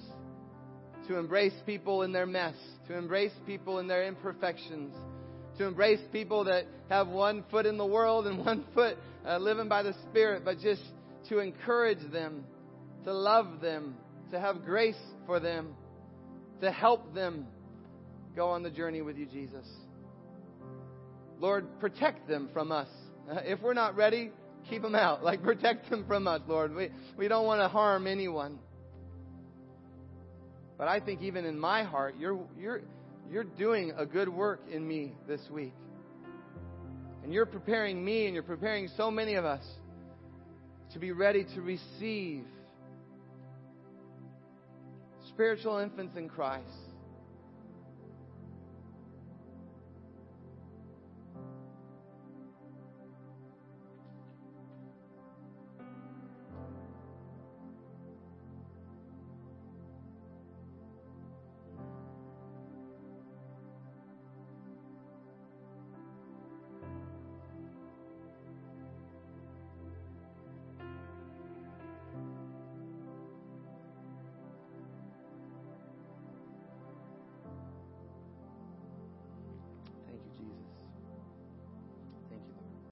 to 1.09 1.17
embrace 1.17 1.55
people 1.67 2.03
in 2.03 2.13
their 2.13 2.25
mess, 2.25 2.55
to 2.87 2.97
embrace 2.97 3.33
people 3.47 3.81
in 3.81 3.89
their 3.89 4.07
imperfections, 4.07 4.95
to 5.59 5.65
embrace 5.67 5.99
people 6.13 6.45
that 6.45 6.67
have 6.89 7.09
one 7.09 7.43
foot 7.51 7.67
in 7.67 7.79
the 7.79 7.85
world 7.85 8.29
and 8.29 8.39
one 8.47 8.65
foot 8.73 8.97
uh, 9.27 9.39
living 9.39 9.67
by 9.67 9.83
the 9.83 9.95
Spirit, 10.09 10.45
but 10.45 10.61
just 10.61 10.85
to 11.31 11.41
encourage 11.41 12.13
them, 12.13 12.45
to 13.03 13.13
love 13.13 13.61
them, 13.61 13.97
to 14.31 14.39
have 14.39 14.65
grace 14.65 14.95
for 15.27 15.41
them, 15.41 15.75
to 16.61 16.71
help 16.71 17.13
them 17.13 17.49
go 18.37 18.51
on 18.51 18.63
the 18.63 18.71
journey 18.71 19.03
with 19.03 19.17
you, 19.17 19.27
Jesus. 19.27 19.67
Lord, 21.41 21.67
protect 21.81 22.29
them 22.29 22.49
from 22.53 22.73
us. 22.73 22.89
Uh, 23.31 23.41
if 23.45 23.61
we're 23.61 23.75
not 23.75 23.97
ready, 23.97 24.31
keep 24.69 24.83
them 24.83 24.95
out. 24.95 25.23
Like, 25.27 25.43
protect 25.43 25.91
them 25.91 26.05
from 26.07 26.27
us, 26.29 26.41
Lord. 26.47 26.75
We, 26.75 26.91
we 27.17 27.29
don't 27.29 27.47
want 27.47 27.61
to 27.61 27.69
harm 27.69 28.07
anyone. 28.07 28.59
But 30.79 30.89
I 30.89 31.01
think 31.01 31.23
even 31.23 31.45
in 31.45 31.59
my 31.59 31.83
heart, 31.83 32.15
you're, 32.19 32.39
you're, 32.59 32.83
you're 33.31 33.45
doing 33.45 33.93
a 33.97 34.07
good 34.07 34.29
work 34.29 34.61
in 34.71 34.87
me 34.87 35.13
this 35.27 35.41
week. 35.51 35.73
And 37.23 37.33
you're 37.33 37.47
preparing 37.47 38.05
me 38.05 38.27
and 38.27 38.35
you're 38.35 38.43
preparing 38.43 38.89
so 38.97 39.11
many 39.11 39.35
of 39.35 39.45
us 39.45 39.65
to 40.93 40.99
be 40.99 41.13
ready 41.13 41.45
to 41.55 41.61
receive 41.61 42.45
spiritual 45.29 45.79
infants 45.79 46.17
in 46.17 46.29
Christ 46.29 46.86